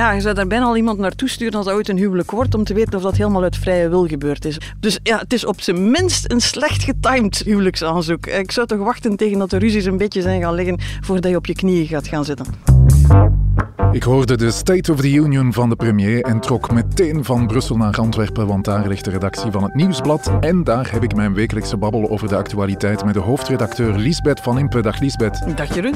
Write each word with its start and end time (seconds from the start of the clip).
ja, 0.00 0.12
je 0.12 0.20
zou 0.20 0.34
daar 0.34 0.46
bijna 0.46 0.64
al 0.64 0.76
iemand 0.76 0.98
naartoe 0.98 1.28
sturen 1.28 1.54
als 1.54 1.64
dat 1.64 1.74
ooit 1.74 1.88
een 1.88 1.96
huwelijk 1.96 2.30
wordt, 2.30 2.54
om 2.54 2.64
te 2.64 2.74
weten 2.74 2.94
of 2.94 3.02
dat 3.02 3.16
helemaal 3.16 3.42
uit 3.42 3.56
vrije 3.56 3.88
wil 3.88 4.06
gebeurd 4.06 4.44
is. 4.44 4.58
Dus 4.80 4.98
ja, 5.02 5.18
het 5.18 5.32
is 5.32 5.44
op 5.44 5.60
zijn 5.60 5.90
minst 5.90 6.32
een 6.32 6.40
slecht 6.40 6.82
getimed 6.82 7.38
huwelijksaanzoek. 7.38 8.26
Ik 8.26 8.52
zou 8.52 8.66
toch 8.66 8.78
wachten 8.78 9.16
tegen 9.16 9.38
dat 9.38 9.50
de 9.50 9.58
ruzies 9.58 9.84
een 9.84 9.96
beetje 9.96 10.22
zijn 10.22 10.40
gaan 10.40 10.54
liggen 10.54 10.80
voordat 11.00 11.30
je 11.30 11.36
op 11.36 11.46
je 11.46 11.54
knieën 11.54 11.86
gaat 11.86 12.08
gaan 12.08 12.24
zitten. 12.24 12.46
Ik 13.92 14.02
hoorde 14.02 14.36
de 14.36 14.50
State 14.50 14.92
of 14.92 15.00
the 15.00 15.12
Union 15.12 15.52
van 15.52 15.68
de 15.68 15.76
premier 15.76 16.22
en 16.22 16.40
trok 16.40 16.70
meteen 16.70 17.24
van 17.24 17.46
Brussel 17.46 17.76
naar 17.76 17.96
Antwerpen, 17.96 18.46
want 18.46 18.64
daar 18.64 18.88
ligt 18.88 19.04
de 19.04 19.10
redactie 19.10 19.50
van 19.50 19.62
het 19.62 19.74
Nieuwsblad. 19.74 20.32
En 20.40 20.64
daar 20.64 20.92
heb 20.92 21.02
ik 21.02 21.14
mijn 21.14 21.34
wekelijkse 21.34 21.76
babbel 21.76 22.10
over 22.10 22.28
de 22.28 22.36
actualiteit 22.36 23.04
met 23.04 23.14
de 23.14 23.20
hoofdredacteur 23.20 23.96
Liesbeth 23.96 24.40
van 24.40 24.58
Impe. 24.58 24.80
Dag 24.80 25.00
Liesbeth. 25.00 25.56
Dag 25.56 25.74
Jeroen. 25.74 25.94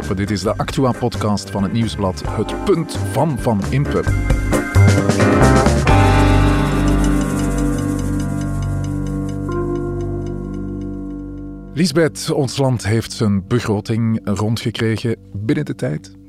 Dit 0.00 0.30
is 0.30 0.42
de 0.42 0.56
Actua-podcast 0.56 1.50
van 1.50 1.62
het 1.62 1.72
Nieuwsblad. 1.72 2.22
Het 2.26 2.64
punt 2.64 2.98
van 3.12 3.38
Van 3.38 3.60
Impe. 3.70 4.02
Lisbeth, 11.74 12.30
ons 12.30 12.56
land 12.56 12.86
heeft 12.86 13.12
zijn 13.12 13.46
begroting 13.46 14.20
rondgekregen 14.24 15.16
binnen 15.32 15.64
de 15.64 15.74
tijd. 15.74 16.19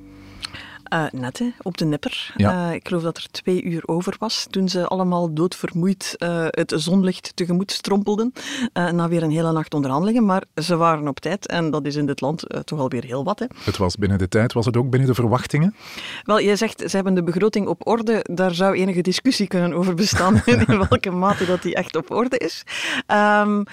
Uh, 0.93 1.05
net, 1.11 1.39
hè, 1.39 1.49
op 1.61 1.77
de 1.77 1.85
nipper. 1.85 2.33
Ja. 2.35 2.67
Uh, 2.67 2.73
ik 2.73 2.87
geloof 2.87 3.03
dat 3.03 3.17
er 3.17 3.27
twee 3.31 3.63
uur 3.63 3.81
over 3.85 4.15
was 4.19 4.47
toen 4.49 4.69
ze 4.69 4.87
allemaal 4.87 5.33
doodvermoeid 5.33 6.15
uh, 6.17 6.45
het 6.49 6.73
zonlicht 6.75 7.31
tegemoet 7.35 7.71
strompelden. 7.71 8.33
na 8.73 9.07
weer 9.07 9.23
een 9.23 9.31
hele 9.31 9.51
nacht 9.51 9.73
onderhandelingen. 9.73 10.25
Maar 10.25 10.43
ze 10.55 10.75
waren 10.75 11.07
op 11.07 11.19
tijd 11.19 11.47
en 11.47 11.71
dat 11.71 11.85
is 11.85 11.95
in 11.95 12.05
dit 12.05 12.21
land 12.21 12.43
toch 12.63 12.79
alweer 12.79 13.03
heel 13.03 13.23
wat. 13.23 13.39
Hè. 13.39 13.45
Het 13.63 13.77
was 13.77 13.95
binnen 13.95 14.17
de 14.17 14.27
tijd. 14.27 14.53
Was 14.53 14.65
het 14.65 14.77
ook 14.77 14.89
binnen 14.89 15.09
de 15.09 15.15
verwachtingen? 15.15 15.75
Wel, 16.23 16.41
jij 16.41 16.55
zegt 16.55 16.79
ze 16.79 16.95
hebben 16.95 17.13
de 17.13 17.23
begroting 17.23 17.67
op 17.67 17.87
orde. 17.87 18.25
Daar 18.31 18.53
zou 18.53 18.75
enige 18.75 19.01
discussie 19.01 19.47
kunnen 19.47 19.73
over 19.73 19.95
bestaan 19.95 20.41
in 20.45 20.65
welke 20.65 21.11
mate 21.11 21.45
dat 21.45 21.61
die 21.61 21.75
echt 21.75 21.95
op 21.95 22.11
orde 22.11 22.37
is. 22.37 22.63
Um, 23.07 23.63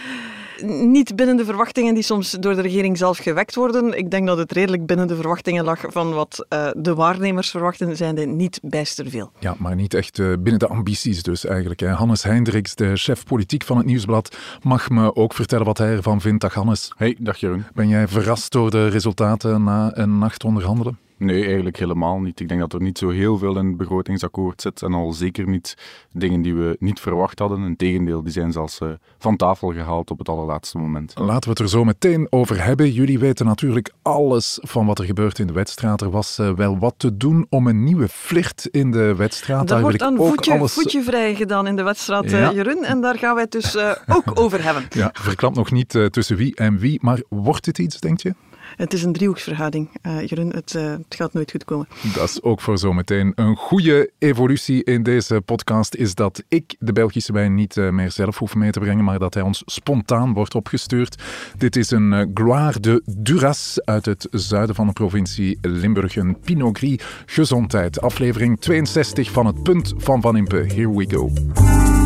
niet 0.64 1.16
binnen 1.16 1.36
de 1.36 1.44
verwachtingen 1.44 1.94
die 1.94 2.02
soms 2.02 2.30
door 2.30 2.54
de 2.54 2.60
regering 2.60 2.98
zelf 2.98 3.18
gewekt 3.18 3.54
worden. 3.54 3.98
Ik 3.98 4.10
denk 4.10 4.26
dat 4.26 4.38
het 4.38 4.52
redelijk 4.52 4.86
binnen 4.86 5.06
de 5.06 5.16
verwachtingen 5.16 5.64
lag 5.64 5.84
van 5.88 6.12
wat 6.14 6.46
uh, 6.48 6.68
de 6.76 6.94
waarnemers 6.94 7.50
verwachten, 7.50 7.96
zijn 7.96 8.18
er 8.18 8.26
niet 8.26 8.60
bijster 8.62 9.10
veel. 9.10 9.32
Ja, 9.38 9.54
maar 9.58 9.74
niet 9.74 9.94
echt 9.94 10.18
uh, 10.18 10.26
binnen 10.26 10.58
de 10.58 10.68
ambities 10.68 11.22
dus 11.22 11.44
eigenlijk. 11.44 11.80
Hè. 11.80 11.88
Hannes 11.88 12.22
Hendricks, 12.22 12.74
de 12.74 12.96
chef 12.96 13.24
politiek 13.24 13.64
van 13.64 13.76
het 13.76 13.86
Nieuwsblad, 13.86 14.36
mag 14.62 14.90
me 14.90 15.16
ook 15.16 15.34
vertellen 15.34 15.66
wat 15.66 15.78
hij 15.78 15.96
ervan 15.96 16.20
vindt. 16.20 16.40
Dag 16.40 16.54
Hannes. 16.54 16.92
Hey, 16.96 17.16
dag 17.20 17.36
Jeroen. 17.36 17.64
Ben 17.74 17.88
jij 17.88 18.08
verrast 18.08 18.52
door 18.52 18.70
de 18.70 18.88
resultaten 18.88 19.64
na 19.64 19.90
een 19.94 20.18
nacht 20.18 20.44
onderhandelen? 20.44 21.07
Nee, 21.18 21.44
eigenlijk 21.44 21.76
helemaal 21.78 22.18
niet. 22.20 22.40
Ik 22.40 22.48
denk 22.48 22.60
dat 22.60 22.72
er 22.72 22.82
niet 22.82 22.98
zo 22.98 23.08
heel 23.10 23.38
veel 23.38 23.58
in 23.58 23.66
het 23.66 23.76
begrotingsakkoord 23.76 24.62
zit 24.62 24.82
en 24.82 24.92
al 24.92 25.12
zeker 25.12 25.48
niet 25.48 25.76
dingen 26.12 26.42
die 26.42 26.54
we 26.54 26.76
niet 26.78 27.00
verwacht 27.00 27.38
hadden. 27.38 27.64
Integendeel, 27.64 28.22
die 28.22 28.32
zijn 28.32 28.52
zelfs 28.52 28.80
uh, 28.80 28.88
van 29.18 29.36
tafel 29.36 29.72
gehaald 29.72 30.10
op 30.10 30.18
het 30.18 30.28
allerlaatste 30.28 30.78
moment. 30.78 31.12
Laten 31.18 31.42
we 31.42 31.48
het 31.48 31.58
er 31.58 31.68
zo 31.68 31.84
meteen 31.84 32.26
over 32.30 32.64
hebben. 32.64 32.92
Jullie 32.92 33.18
weten 33.18 33.46
natuurlijk 33.46 33.92
alles 34.02 34.58
van 34.62 34.86
wat 34.86 34.98
er 34.98 35.04
gebeurt 35.04 35.38
in 35.38 35.46
de 35.46 35.52
wedstrijd. 35.52 36.00
Er 36.00 36.10
was 36.10 36.38
uh, 36.38 36.54
wel 36.54 36.78
wat 36.78 36.94
te 36.96 37.16
doen 37.16 37.46
om 37.50 37.66
een 37.66 37.84
nieuwe 37.84 38.08
flirt 38.08 38.68
in 38.70 38.90
de 38.90 39.14
wedstrijd. 39.14 39.68
Daar 39.68 39.80
wordt 39.80 39.98
wil 39.98 40.08
ik 40.08 40.14
een 40.14 40.20
ook 40.22 40.28
voetje, 40.28 40.52
alles... 40.52 40.72
voetje 40.72 41.02
vrij 41.02 41.34
gedaan 41.34 41.66
in 41.66 41.76
de 41.76 41.82
wedstrijd, 41.82 42.30
Ja. 42.30 42.48
uh, 42.50 42.56
Jeroen. 42.56 42.84
En 42.84 43.00
daar 43.00 43.18
gaan 43.18 43.34
wij 43.34 43.42
het 43.42 43.52
dus 43.52 43.76
ook 44.06 44.40
over 44.40 44.64
hebben. 44.64 44.86
Ja, 44.90 45.10
verklap 45.12 45.54
nog 45.54 45.70
niet 45.70 45.94
uh, 45.94 46.06
tussen 46.06 46.36
wie 46.36 46.56
en 46.56 46.78
wie, 46.78 46.98
maar 47.02 47.22
wordt 47.28 47.66
het 47.66 47.78
iets, 47.78 48.00
denk 48.00 48.20
je? 48.20 48.34
Het 48.76 48.92
is 48.92 49.02
een 49.02 49.12
driehoeksverhouding, 49.12 49.88
uh, 50.02 50.26
Jeroen. 50.26 50.50
Het, 50.50 50.74
uh, 50.74 50.90
het, 50.90 51.14
gaat 51.14 51.32
nooit 51.32 51.50
goed 51.50 51.64
komen. 51.64 51.88
Dat 52.14 52.28
is 52.28 52.42
ook 52.42 52.60
voor 52.60 52.78
zometeen. 52.78 53.32
Een 53.34 53.56
goede 53.56 54.10
evolutie 54.18 54.84
in 54.84 55.02
deze 55.02 55.40
podcast 55.40 55.94
is 55.94 56.14
dat 56.14 56.42
ik 56.48 56.76
de 56.78 56.92
Belgische 56.92 57.32
wijn 57.32 57.54
niet 57.54 57.76
uh, 57.76 57.90
meer 57.90 58.10
zelf 58.10 58.38
hoef 58.38 58.54
mee 58.54 58.70
te 58.70 58.80
brengen, 58.80 59.04
maar 59.04 59.18
dat 59.18 59.34
hij 59.34 59.42
ons 59.42 59.62
spontaan 59.66 60.32
wordt 60.32 60.54
opgestuurd. 60.54 61.22
Dit 61.56 61.76
is 61.76 61.90
een 61.90 62.30
Gloire 62.34 62.80
de 62.80 63.02
Duras 63.04 63.80
uit 63.84 64.04
het 64.04 64.26
zuiden 64.30 64.74
van 64.74 64.86
de 64.86 64.92
provincie 64.92 65.58
Limburg. 65.60 66.16
Een 66.16 66.40
Pinot 66.40 66.78
Gris 66.78 67.00
gezondheid. 67.26 68.00
Aflevering 68.00 68.60
62 68.60 69.30
van 69.30 69.46
het 69.46 69.62
punt 69.62 69.94
van 69.96 70.20
Van 70.20 70.36
Impe. 70.36 70.56
Here 70.56 70.96
we 70.96 71.10
go. 71.10 71.97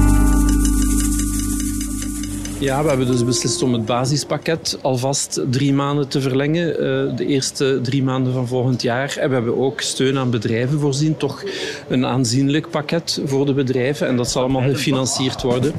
Ja, 2.62 2.82
we 2.82 2.88
hebben 2.88 3.06
dus 3.06 3.24
beslist 3.24 3.62
om 3.62 3.72
het 3.72 3.84
basispakket 3.84 4.78
alvast 4.82 5.40
drie 5.50 5.72
maanden 5.72 6.08
te 6.08 6.20
verlengen. 6.20 6.68
Uh, 6.68 7.16
de 7.16 7.26
eerste 7.26 7.80
drie 7.82 8.02
maanden 8.02 8.32
van 8.32 8.46
volgend 8.46 8.82
jaar. 8.82 9.16
En 9.16 9.28
we 9.28 9.34
hebben 9.34 9.58
ook 9.58 9.80
steun 9.80 10.18
aan 10.18 10.30
bedrijven 10.30 10.80
voorzien. 10.80 11.16
Toch 11.16 11.44
een 11.88 12.06
aanzienlijk 12.06 12.70
pakket 12.70 13.20
voor 13.24 13.46
de 13.46 13.54
bedrijven. 13.54 14.06
En 14.06 14.16
dat 14.16 14.30
zal 14.30 14.42
allemaal 14.42 14.62
gefinancierd 14.62 15.42
worden. 15.42 15.72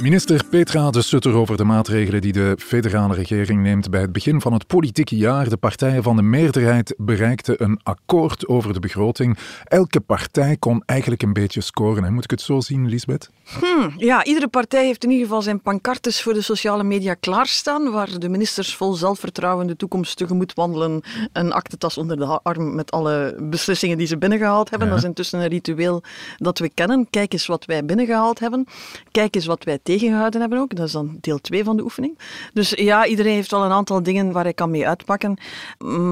Minister 0.00 0.44
Petra 0.50 0.90
de 0.90 1.02
Sutter 1.02 1.32
over 1.32 1.56
de 1.56 1.64
maatregelen 1.64 2.20
die 2.20 2.32
de 2.32 2.56
federale 2.58 3.14
regering 3.14 3.62
neemt 3.62 3.90
bij 3.90 4.00
het 4.00 4.12
begin 4.12 4.40
van 4.40 4.52
het 4.52 4.66
politieke 4.66 5.16
jaar. 5.16 5.48
De 5.48 5.56
partijen 5.56 6.02
van 6.02 6.16
de 6.16 6.22
meerderheid 6.22 6.94
bereikten 6.96 7.62
een 7.62 7.80
akkoord 7.82 8.46
over 8.46 8.72
de 8.72 8.80
begroting. 8.80 9.38
Elke 9.64 10.00
partij 10.00 10.56
kon 10.56 10.82
eigenlijk 10.86 11.22
een 11.22 11.32
beetje 11.32 11.60
scoren. 11.60 12.14
Moet 12.14 12.24
ik 12.24 12.30
het 12.30 12.40
zo 12.40 12.60
zien, 12.60 12.88
Lisbeth? 12.88 13.30
Hmm, 13.46 13.92
ja, 13.96 14.24
iedere 14.24 14.48
partij 14.48 14.84
heeft 14.86 15.04
in 15.04 15.10
ieder 15.10 15.26
geval 15.26 15.42
zijn 15.42 15.60
pancartes 15.60 16.22
voor 16.22 16.32
de 16.32 16.40
sociale 16.40 16.84
media 16.84 17.14
klaarstaan, 17.14 17.90
waar 17.90 18.18
de 18.18 18.28
ministers 18.28 18.74
vol 18.74 18.94
zelfvertrouwen 18.94 19.66
de 19.66 19.76
toekomst 19.76 20.16
tegemoet 20.16 20.54
wandelen. 20.54 21.02
Een 21.32 21.52
aktentas 21.52 21.98
onder 21.98 22.16
de 22.16 22.40
arm 22.42 22.74
met 22.74 22.90
alle 22.90 23.36
beslissingen 23.40 23.98
die 23.98 24.06
ze 24.06 24.18
binnengehaald 24.18 24.70
hebben. 24.70 24.88
Ja. 24.88 24.94
Dat 24.94 25.02
is 25.02 25.08
intussen 25.08 25.40
een 25.40 25.48
ritueel 25.48 26.02
dat 26.36 26.58
we 26.58 26.68
kennen. 26.68 27.10
Kijk 27.10 27.32
eens 27.32 27.46
wat 27.46 27.64
wij 27.64 27.84
binnengehaald 27.84 28.38
hebben. 28.38 28.66
Kijk 29.10 29.34
eens 29.34 29.46
wat 29.46 29.64
wij 29.64 29.78
tegengehouden 29.82 30.40
hebben 30.40 30.58
ook. 30.58 30.74
Dat 30.76 30.86
is 30.86 30.92
dan 30.92 31.18
deel 31.20 31.40
2 31.40 31.64
van 31.64 31.76
de 31.76 31.82
oefening. 31.82 32.18
Dus 32.52 32.70
ja, 32.70 33.06
iedereen 33.06 33.34
heeft 33.34 33.50
wel 33.50 33.64
een 33.64 33.70
aantal 33.70 34.02
dingen 34.02 34.32
waar 34.32 34.44
hij 34.44 34.54
kan 34.54 34.70
mee 34.70 34.88
uitpakken. 34.88 35.38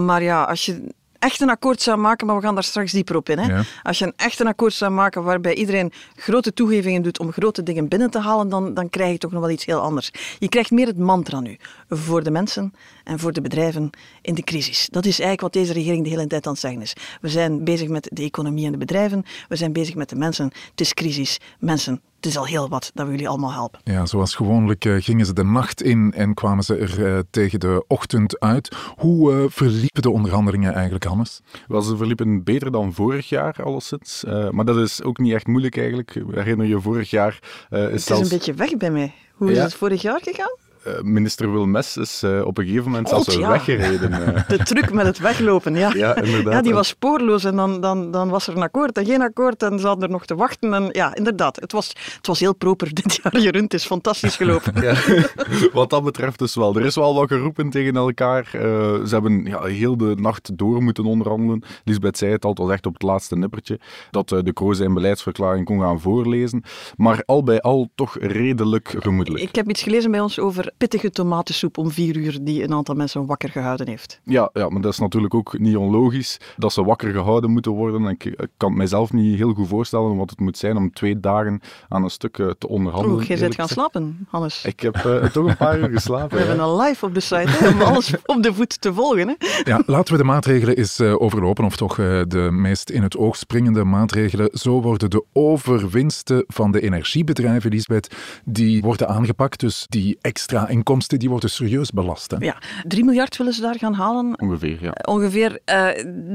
Maar 0.04 0.22
ja, 0.22 0.42
als 0.42 0.66
je 0.66 0.94
echt 1.24 1.40
een 1.40 1.50
akkoord 1.50 1.82
zou 1.82 1.98
maken, 1.98 2.26
maar 2.26 2.36
we 2.36 2.42
gaan 2.42 2.54
daar 2.54 2.64
straks 2.64 2.92
dieper 2.92 3.16
op 3.16 3.28
in. 3.28 3.38
Hè? 3.38 3.46
Ja. 3.46 3.62
Als 3.82 3.98
je 3.98 4.04
een 4.04 4.12
echt 4.16 4.40
een 4.40 4.46
akkoord 4.46 4.72
zou 4.72 4.92
maken 4.92 5.22
waarbij 5.22 5.54
iedereen 5.54 5.92
grote 6.16 6.52
toegevingen 6.52 7.02
doet 7.02 7.18
om 7.18 7.32
grote 7.32 7.62
dingen 7.62 7.88
binnen 7.88 8.10
te 8.10 8.18
halen, 8.18 8.48
dan, 8.48 8.74
dan 8.74 8.90
krijg 8.90 9.12
je 9.12 9.18
toch 9.18 9.32
nog 9.32 9.40
wel 9.40 9.50
iets 9.50 9.64
heel 9.64 9.80
anders. 9.80 10.10
Je 10.38 10.48
krijgt 10.48 10.70
meer 10.70 10.86
het 10.86 10.98
mantra 10.98 11.40
nu 11.40 11.56
voor 11.88 12.22
de 12.22 12.30
mensen 12.30 12.72
en 13.04 13.18
voor 13.18 13.32
de 13.32 13.40
bedrijven 13.40 13.90
in 14.22 14.34
de 14.34 14.42
crisis. 14.42 14.88
Dat 14.90 15.04
is 15.04 15.20
eigenlijk 15.20 15.40
wat 15.40 15.52
deze 15.52 15.72
regering 15.72 16.04
de 16.04 16.10
hele 16.10 16.26
tijd 16.26 16.46
aan 16.46 16.52
het 16.52 16.60
zeggen 16.60 16.82
is. 16.82 16.92
We 17.20 17.28
zijn 17.28 17.64
bezig 17.64 17.88
met 17.88 18.08
de 18.12 18.22
economie 18.22 18.66
en 18.66 18.72
de 18.72 18.78
bedrijven, 18.78 19.24
we 19.48 19.56
zijn 19.56 19.72
bezig 19.72 19.94
met 19.94 20.08
de 20.08 20.16
mensen. 20.16 20.52
Het 20.70 20.80
is 20.80 20.94
crisis, 20.94 21.40
mensen. 21.58 22.00
Het 22.24 22.32
is 22.32 22.38
al 22.38 22.46
heel 22.46 22.68
wat 22.68 22.90
dat 22.94 23.04
we 23.06 23.10
jullie 23.12 23.28
allemaal 23.28 23.52
helpen. 23.52 23.80
Ja, 23.82 24.06
zoals 24.06 24.34
gewoonlijk 24.34 24.84
uh, 24.84 25.02
gingen 25.02 25.26
ze 25.26 25.32
de 25.32 25.44
nacht 25.44 25.82
in 25.82 26.12
en 26.12 26.34
kwamen 26.34 26.64
ze 26.64 26.76
er 26.76 26.98
uh, 26.98 27.18
tegen 27.30 27.60
de 27.60 27.84
ochtend 27.88 28.40
uit. 28.40 28.76
Hoe 28.96 29.32
uh, 29.32 29.44
verliepen 29.48 30.02
de 30.02 30.10
onderhandelingen 30.10 30.74
eigenlijk, 30.74 31.04
Hannes? 31.04 31.40
Wel, 31.68 31.82
ze 31.82 31.96
verliepen 31.96 32.42
beter 32.44 32.70
dan 32.72 32.92
vorig 32.92 33.28
jaar, 33.28 33.56
alleszins. 33.64 34.24
maar 34.50 34.64
dat 34.64 34.76
is 34.76 35.02
ook 35.02 35.18
niet 35.18 35.32
echt 35.32 35.46
moeilijk 35.46 35.76
eigenlijk. 35.76 36.16
Herinner 36.30 36.66
je, 36.66 36.80
vorig 36.80 37.10
jaar 37.10 37.38
is 37.42 37.78
Het 37.78 37.92
is 37.92 38.04
zelfs... 38.04 38.22
een 38.22 38.28
beetje 38.36 38.54
weg 38.54 38.76
bij 38.76 38.90
mij. 38.90 39.14
Hoe 39.34 39.50
is 39.50 39.56
Ja. 39.56 39.62
het 39.62 39.74
vorig 39.74 40.02
jaar 40.02 40.20
gegaan? 40.22 40.56
Uh, 40.86 41.00
minister 41.02 41.52
Wilmes 41.52 41.96
is 41.96 42.22
uh, 42.22 42.46
op 42.46 42.58
een 42.58 42.64
gegeven 42.64 42.90
moment 42.90 43.08
God, 43.08 43.24
zelfs 43.24 43.40
ja. 43.40 43.48
weggereden. 43.48 44.10
Uh. 44.10 44.48
De 44.56 44.58
truc 44.58 44.92
met 44.92 45.06
het 45.06 45.18
weglopen, 45.18 45.74
ja. 45.74 45.90
Ja, 45.94 46.16
inderdaad. 46.16 46.52
Ja, 46.52 46.62
die 46.62 46.74
was 46.74 46.88
spoorloos 46.88 47.44
en 47.44 47.56
dan, 47.56 47.80
dan, 47.80 48.10
dan 48.10 48.28
was 48.28 48.46
er 48.46 48.56
een 48.56 48.62
akkoord 48.62 48.98
en 48.98 49.04
geen 49.04 49.22
akkoord 49.22 49.62
en 49.62 49.78
ze 49.78 49.86
hadden 49.86 50.04
er 50.04 50.10
nog 50.10 50.26
te 50.26 50.34
wachten. 50.34 50.74
En 50.74 50.88
ja, 50.92 51.14
inderdaad, 51.14 51.60
het 51.60 51.72
was, 51.72 51.88
het 52.16 52.26
was 52.26 52.40
heel 52.40 52.54
proper 52.54 52.94
dit 53.02 53.20
jaar, 53.22 53.38
Jeroen. 53.38 53.62
Het 53.62 53.74
is 53.74 53.86
fantastisch 53.86 54.36
gelopen. 54.36 54.82
Ja, 54.82 54.94
wat 55.72 55.90
dat 55.90 56.04
betreft 56.04 56.38
dus 56.38 56.54
wel. 56.54 56.76
Er 56.76 56.84
is 56.84 56.94
wel 56.94 57.14
wat 57.14 57.28
geroepen 57.28 57.70
tegen 57.70 57.96
elkaar. 57.96 58.50
Uh, 58.54 58.60
ze 59.04 59.08
hebben 59.10 59.44
ja, 59.44 59.62
heel 59.62 59.96
de 59.96 60.14
nacht 60.16 60.58
door 60.58 60.82
moeten 60.82 61.04
onderhandelen. 61.04 61.62
Lisbeth 61.84 62.18
zei 62.18 62.32
het 62.32 62.44
al, 62.44 62.50
het 62.50 62.58
was 62.58 62.70
echt 62.70 62.86
op 62.86 62.92
het 62.92 63.02
laatste 63.02 63.36
nippertje, 63.36 63.80
dat 64.10 64.28
de 64.28 64.52
Croo 64.52 64.72
zijn 64.72 64.94
beleidsverklaring 64.94 65.64
kon 65.64 65.80
gaan 65.80 66.00
voorlezen. 66.00 66.62
Maar 66.96 67.22
al 67.26 67.42
bij 67.42 67.60
al 67.60 67.88
toch 67.94 68.16
redelijk 68.20 68.94
gemoedelijk. 68.98 69.42
Ik 69.42 69.54
heb 69.54 69.68
iets 69.68 69.82
gelezen 69.82 70.10
bij 70.10 70.20
ons 70.20 70.38
over 70.38 70.72
pittige 70.76 71.10
tomatensoep 71.10 71.78
om 71.78 71.90
vier 71.90 72.16
uur 72.16 72.38
die 72.42 72.62
een 72.62 72.72
aantal 72.72 72.94
mensen 72.94 73.26
wakker 73.26 73.48
gehouden 73.48 73.88
heeft. 73.88 74.20
Ja, 74.24 74.50
ja, 74.52 74.68
maar 74.68 74.80
dat 74.80 74.92
is 74.92 74.98
natuurlijk 74.98 75.34
ook 75.34 75.58
niet 75.58 75.76
onlogisch 75.76 76.40
dat 76.56 76.72
ze 76.72 76.84
wakker 76.84 77.12
gehouden 77.12 77.50
moeten 77.50 77.72
worden. 77.72 78.06
Ik, 78.06 78.24
ik 78.24 78.48
kan 78.56 78.68
het 78.68 78.78
mijzelf 78.78 79.12
niet 79.12 79.36
heel 79.36 79.52
goed 79.52 79.68
voorstellen 79.68 80.16
wat 80.16 80.30
het 80.30 80.40
moet 80.40 80.58
zijn 80.58 80.76
om 80.76 80.92
twee 80.92 81.20
dagen 81.20 81.60
aan 81.88 82.02
een 82.02 82.10
stuk 82.10 82.38
eh, 82.38 82.50
te 82.58 82.68
onderhandelen. 82.68 83.16
Oeh, 83.16 83.26
jij 83.26 83.38
bent 83.38 83.54
gaan 83.54 83.68
slapen, 83.68 84.26
Hannes. 84.28 84.64
Ik 84.64 84.80
heb 84.80 84.96
uh, 85.06 85.24
toch 85.24 85.46
een 85.46 85.56
paar 85.56 85.78
uur 85.78 85.90
geslapen. 85.98 86.38
We 86.38 86.44
hebben 86.44 86.64
een 86.64 86.76
live 86.76 87.04
op 87.04 87.14
de 87.14 87.20
site 87.20 87.50
hè, 87.50 87.68
om 87.68 87.80
alles 87.82 88.14
op 88.26 88.42
de 88.42 88.54
voet 88.54 88.80
te 88.80 88.94
volgen. 88.94 89.28
Hè. 89.28 89.34
Ja, 89.64 89.82
laten 89.86 90.12
we 90.12 90.18
de 90.18 90.26
maatregelen 90.26 90.76
eens 90.76 91.00
uh, 91.00 91.20
overlopen, 91.20 91.64
of 91.64 91.76
toch 91.76 91.94
de 91.94 92.48
meest 92.52 92.90
in 92.90 93.02
het 93.02 93.16
oog 93.16 93.36
springende 93.36 93.84
maatregelen. 93.84 94.48
Zo 94.52 94.82
worden 94.82 95.10
de 95.10 95.24
overwinsten 95.32 96.44
van 96.46 96.72
de 96.72 96.80
energiebedrijven, 96.80 97.70
Lisbeth, 97.70 98.14
die 98.44 98.82
worden 98.82 99.08
aangepakt. 99.08 99.60
Dus 99.60 99.86
die 99.88 100.18
extra 100.20 100.63
inkomsten 100.68 101.18
die 101.18 101.28
worden 101.28 101.50
serieus 101.50 101.90
belast. 101.90 102.30
Hè? 102.30 102.36
Ja, 102.36 102.56
3 102.86 103.04
miljard 103.04 103.36
willen 103.36 103.52
ze 103.52 103.60
daar 103.60 103.78
gaan 103.78 103.94
halen. 103.94 104.40
Ongeveer, 104.40 104.82
ja. 104.82 104.92
Ongeveer. 105.04 105.60
Uh, 105.66 105.88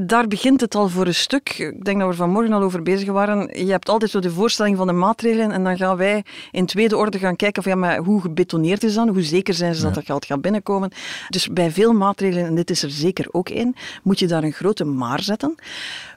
daar 0.07 0.27
begint 0.27 0.61
het 0.61 0.75
al 0.75 0.89
voor 0.89 1.07
een 1.07 1.15
stuk. 1.15 1.49
Ik 1.49 1.85
denk 1.85 1.97
dat 1.97 2.07
we 2.07 2.13
er 2.13 2.15
vanmorgen 2.15 2.53
al 2.53 2.61
over 2.61 2.83
bezig 2.83 3.09
waren. 3.09 3.65
Je 3.65 3.71
hebt 3.71 3.89
altijd 3.89 4.11
zo 4.11 4.19
de 4.19 4.31
voorstelling 4.31 4.77
van 4.77 4.87
de 4.87 4.93
maatregelen 4.93 5.51
en 5.51 5.63
dan 5.63 5.77
gaan 5.77 5.97
wij 5.97 6.23
in 6.51 6.65
tweede 6.65 6.97
orde 6.97 7.19
gaan 7.19 7.35
kijken 7.35 7.63
van 7.63 7.71
ja, 7.71 7.77
maar 7.77 7.97
hoe 7.97 8.21
gebetoneerd 8.21 8.83
is 8.83 8.93
dat? 8.93 9.07
Hoe 9.07 9.23
zeker 9.23 9.53
zijn 9.53 9.75
ze 9.75 9.83
dat 9.83 9.93
dat 9.93 10.05
geld 10.05 10.25
gaat 10.25 10.41
binnenkomen? 10.41 10.91
Dus 11.29 11.47
bij 11.47 11.71
veel 11.71 11.93
maatregelen, 11.93 12.45
en 12.45 12.55
dit 12.55 12.69
is 12.69 12.83
er 12.83 12.89
zeker 12.89 13.27
ook 13.31 13.49
één, 13.49 13.75
moet 14.03 14.19
je 14.19 14.27
daar 14.27 14.43
een 14.43 14.51
grote 14.51 14.85
maar 14.85 15.21
zetten. 15.21 15.55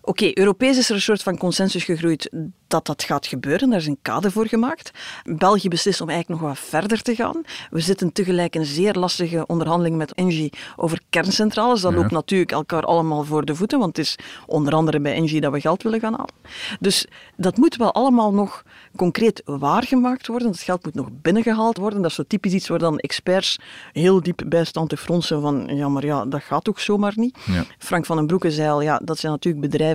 Oké, 0.04 0.10
okay, 0.10 0.30
Europees 0.34 0.78
is 0.78 0.88
er 0.88 0.94
een 0.94 1.00
soort 1.00 1.22
van 1.22 1.38
consensus 1.38 1.84
gegroeid 1.84 2.30
dat 2.66 2.86
dat 2.86 3.02
gaat 3.02 3.26
gebeuren. 3.26 3.70
Daar 3.70 3.78
is 3.78 3.86
een 3.86 3.98
kader 4.02 4.32
voor 4.32 4.46
gemaakt. 4.46 4.90
België 5.24 5.68
beslist 5.68 6.00
om 6.00 6.08
eigenlijk 6.08 6.40
nog 6.40 6.50
wat 6.50 6.58
verder 6.58 7.02
te 7.02 7.14
gaan. 7.14 7.42
We 7.70 7.80
zitten 7.80 8.12
tegelijk 8.12 8.54
in 8.54 8.60
een 8.60 8.66
zeer 8.66 8.94
lastige 8.94 9.46
onderhandeling 9.46 9.96
met 9.96 10.14
Engie 10.14 10.52
over 10.76 11.00
kerncentrales. 11.10 11.80
Dat 11.80 11.94
loopt 11.94 12.10
natuurlijk 12.10 12.52
elkaar 12.52 12.82
allemaal 12.82 13.24
voor 13.24 13.44
de 13.44 13.54
voeten, 13.54 13.78
want 13.78 13.96
het 13.96 14.06
is 14.06 14.18
onder 14.46 14.74
andere 14.74 15.00
bij 15.00 15.14
Engie 15.14 15.40
dat 15.40 15.52
we 15.52 15.60
geld 15.60 15.82
willen 15.82 16.00
gaan 16.00 16.12
halen. 16.12 16.34
Dus 16.80 17.06
dat 17.36 17.56
moet 17.56 17.76
wel 17.76 17.92
allemaal 17.92 18.32
nog 18.32 18.62
concreet 18.96 19.42
waargemaakt 19.44 20.26
worden. 20.26 20.48
Het 20.48 20.60
geld 20.60 20.84
moet 20.84 20.94
nog 20.94 21.08
binnengehaald 21.12 21.76
worden. 21.76 22.02
Dat 22.02 22.10
is 22.10 22.16
zo 22.16 22.24
typisch 22.26 22.52
iets 22.52 22.68
waar 22.68 22.78
dan 22.78 22.98
experts 22.98 23.58
heel 23.92 24.22
diep 24.22 24.42
bij 24.46 24.64
staan 24.64 24.86
te 24.86 24.96
fronsen 24.96 25.40
van 25.40 25.76
ja, 25.76 25.88
maar 25.88 26.04
ja, 26.04 26.26
dat 26.26 26.42
gaat 26.42 26.64
toch 26.64 26.80
zomaar 26.80 27.12
niet. 27.16 27.38
Ja. 27.46 27.64
Frank 27.78 28.06
van 28.06 28.16
den 28.16 28.26
Broeke 28.26 28.50
zei 28.50 28.70
al, 28.70 28.82
ja, 28.82 29.00
dat 29.04 29.18
zijn 29.18 29.32
natuurlijk 29.32 29.62
bedrijven 29.62 29.90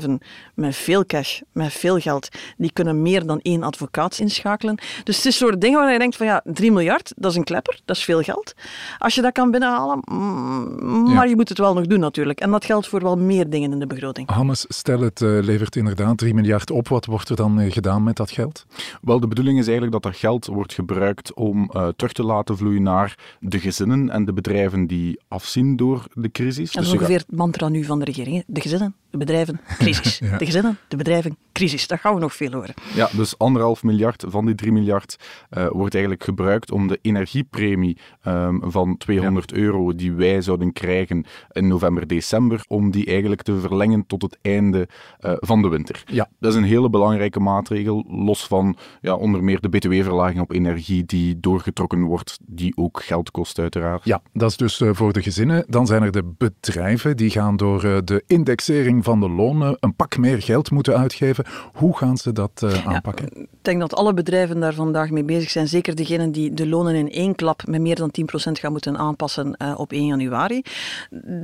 met 0.53 0.75
veel 0.75 1.05
cash, 1.05 1.41
met 1.51 1.73
veel 1.73 1.99
geld, 1.99 2.27
die 2.57 2.71
kunnen 2.73 3.01
meer 3.01 3.25
dan 3.25 3.39
één 3.41 3.63
advocaat 3.63 4.19
inschakelen. 4.19 4.75
Dus 5.03 5.15
het 5.15 5.25
is 5.25 5.37
soort 5.37 5.61
dingen 5.61 5.79
waar 5.79 5.91
je 5.91 5.99
denkt 5.99 6.15
van 6.15 6.25
ja, 6.25 6.41
3 6.43 6.71
miljard, 6.71 7.13
dat 7.15 7.31
is 7.31 7.37
een 7.37 7.43
klepper, 7.43 7.79
dat 7.85 7.95
is 7.95 8.03
veel 8.03 8.21
geld. 8.21 8.53
Als 8.97 9.15
je 9.15 9.21
dat 9.21 9.31
kan 9.31 9.51
binnenhalen, 9.51 9.99
mm, 10.05 11.13
maar 11.13 11.29
je 11.29 11.35
moet 11.35 11.49
het 11.49 11.57
wel 11.57 11.73
nog 11.73 11.85
doen 11.85 11.99
natuurlijk. 11.99 12.39
En 12.39 12.51
dat 12.51 12.65
geldt 12.65 12.87
voor 12.87 13.01
wel 13.01 13.17
meer 13.17 13.49
dingen 13.49 13.71
in 13.71 13.79
de 13.79 13.87
begroting. 13.87 14.29
Hannes, 14.29 14.65
stel 14.67 14.99
het 14.99 15.21
uh, 15.21 15.43
levert 15.43 15.75
inderdaad 15.75 16.17
3 16.17 16.33
miljard 16.33 16.71
op. 16.71 16.87
Wat 16.87 17.05
wordt 17.05 17.29
er 17.29 17.35
dan 17.35 17.59
uh, 17.59 17.71
gedaan 17.71 18.03
met 18.03 18.15
dat 18.15 18.31
geld? 18.31 18.65
Wel, 19.01 19.19
de 19.19 19.27
bedoeling 19.27 19.57
is 19.57 19.67
eigenlijk 19.67 19.93
dat 19.93 20.03
dat 20.03 20.21
geld 20.21 20.45
wordt 20.45 20.73
gebruikt 20.73 21.33
om 21.33 21.71
uh, 21.73 21.87
terug 21.95 22.13
te 22.13 22.23
laten 22.23 22.57
vloeien 22.57 22.83
naar 22.83 23.37
de 23.39 23.59
gezinnen 23.59 24.09
en 24.09 24.25
de 24.25 24.33
bedrijven 24.33 24.87
die 24.87 25.19
afzien 25.27 25.75
door 25.75 26.05
de 26.13 26.31
crisis. 26.31 26.71
Dat 26.71 26.83
is 26.83 26.89
dus 26.89 26.99
ongeveer 26.99 27.17
het 27.17 27.31
mantra 27.31 27.69
nu 27.69 27.83
van 27.83 27.99
de 27.99 28.05
regering. 28.05 28.43
De 28.47 28.61
gezinnen, 28.61 28.95
de 29.09 29.17
bedrijven, 29.17 29.59
crisis. 29.77 30.19
ja. 30.23 30.37
De 30.37 30.45
gezinnen, 30.45 30.77
de 30.87 30.95
bedrijven, 30.95 31.37
crisis. 31.51 31.87
Daar 31.87 31.99
gaan 31.99 32.13
we 32.13 32.19
nog 32.19 32.33
veel 32.35 32.51
horen. 32.51 32.73
Ja, 32.95 33.09
dus 33.11 33.37
anderhalf 33.37 33.83
miljard 33.83 34.23
van 34.27 34.45
die 34.45 34.55
3 34.55 34.71
miljard 34.71 35.17
uh, 35.57 35.67
wordt 35.67 35.93
eigenlijk 35.93 36.23
gebruikt 36.23 36.71
om 36.71 36.87
de 36.87 36.99
energiepremie 37.01 37.97
um, 38.27 38.61
van 38.71 38.97
200 38.97 39.51
ja. 39.51 39.57
euro 39.57 39.95
die 39.95 40.13
wij 40.13 40.41
zouden 40.41 40.73
krijgen 40.73 41.25
in 41.51 41.67
november, 41.67 42.07
december, 42.07 42.63
om 42.67 42.91
die 42.91 43.05
eigenlijk 43.05 43.41
te 43.41 43.59
verlengen 43.59 44.05
tot 44.07 44.21
het 44.21 44.37
einde 44.41 44.87
uh, 45.19 45.31
van 45.35 45.61
de 45.61 45.67
winter. 45.67 46.03
Ja. 46.05 46.29
Dat 46.39 46.51
is 46.51 46.57
een 46.57 46.63
hele 46.63 46.89
belangrijke 46.89 47.39
maatregel, 47.39 48.05
los 48.07 48.47
van 48.47 48.77
ja, 49.01 49.15
onder 49.15 49.43
meer 49.43 49.61
de 49.61 49.69
btw-verlaging 49.69 50.39
op 50.39 50.51
energie 50.51 51.05
die 51.05 51.39
doorgetrokken 51.39 52.01
wordt, 52.01 52.39
die 52.45 52.77
ook 52.77 53.03
geld 53.03 53.31
kost 53.31 53.59
uiteraard. 53.59 54.05
Ja, 54.05 54.21
dat 54.33 54.49
is 54.49 54.57
dus 54.57 54.79
uh, 54.79 54.89
voor 54.93 55.13
de 55.13 55.21
gezinnen. 55.21 55.65
Dan 55.67 55.87
zijn 55.87 56.03
er 56.03 56.11
de 56.11 56.33
bedrijven, 56.37 57.17
die 57.17 57.29
gaan 57.29 57.57
door 57.57 58.01
de 58.05 58.23
indexering 58.27 58.96
van 59.03 59.19
de 59.19 59.29
lonen 59.29 59.77
een 59.79 59.95
pak 59.95 60.17
meer 60.17 60.41
geld 60.41 60.71
moeten 60.71 60.97
uitgeven. 60.97 61.45
Hoe 61.73 61.97
gaan 61.97 62.17
ze 62.17 62.31
dat 62.31 62.61
uh, 62.63 62.87
aanpakken? 62.87 63.29
Ja, 63.33 63.41
ik 63.41 63.47
denk 63.61 63.79
dat 63.79 63.95
alle 63.95 64.13
bedrijven 64.13 64.59
daar 64.59 64.73
vandaag 64.73 65.09
mee 65.09 65.23
bezig 65.23 65.49
zijn. 65.49 65.67
Zeker 65.67 65.95
degenen 65.95 66.31
die 66.31 66.53
de 66.53 66.67
lonen 66.67 66.95
in 66.95 67.11
één 67.11 67.35
klap 67.35 67.67
met 67.67 67.81
meer 67.81 67.95
dan 67.95 68.11
10% 68.21 68.51
gaan 68.51 68.71
moeten 68.71 68.97
aanpassen 68.97 69.55
uh, 69.61 69.79
op 69.79 69.91
1 69.91 70.05
januari. 70.05 70.61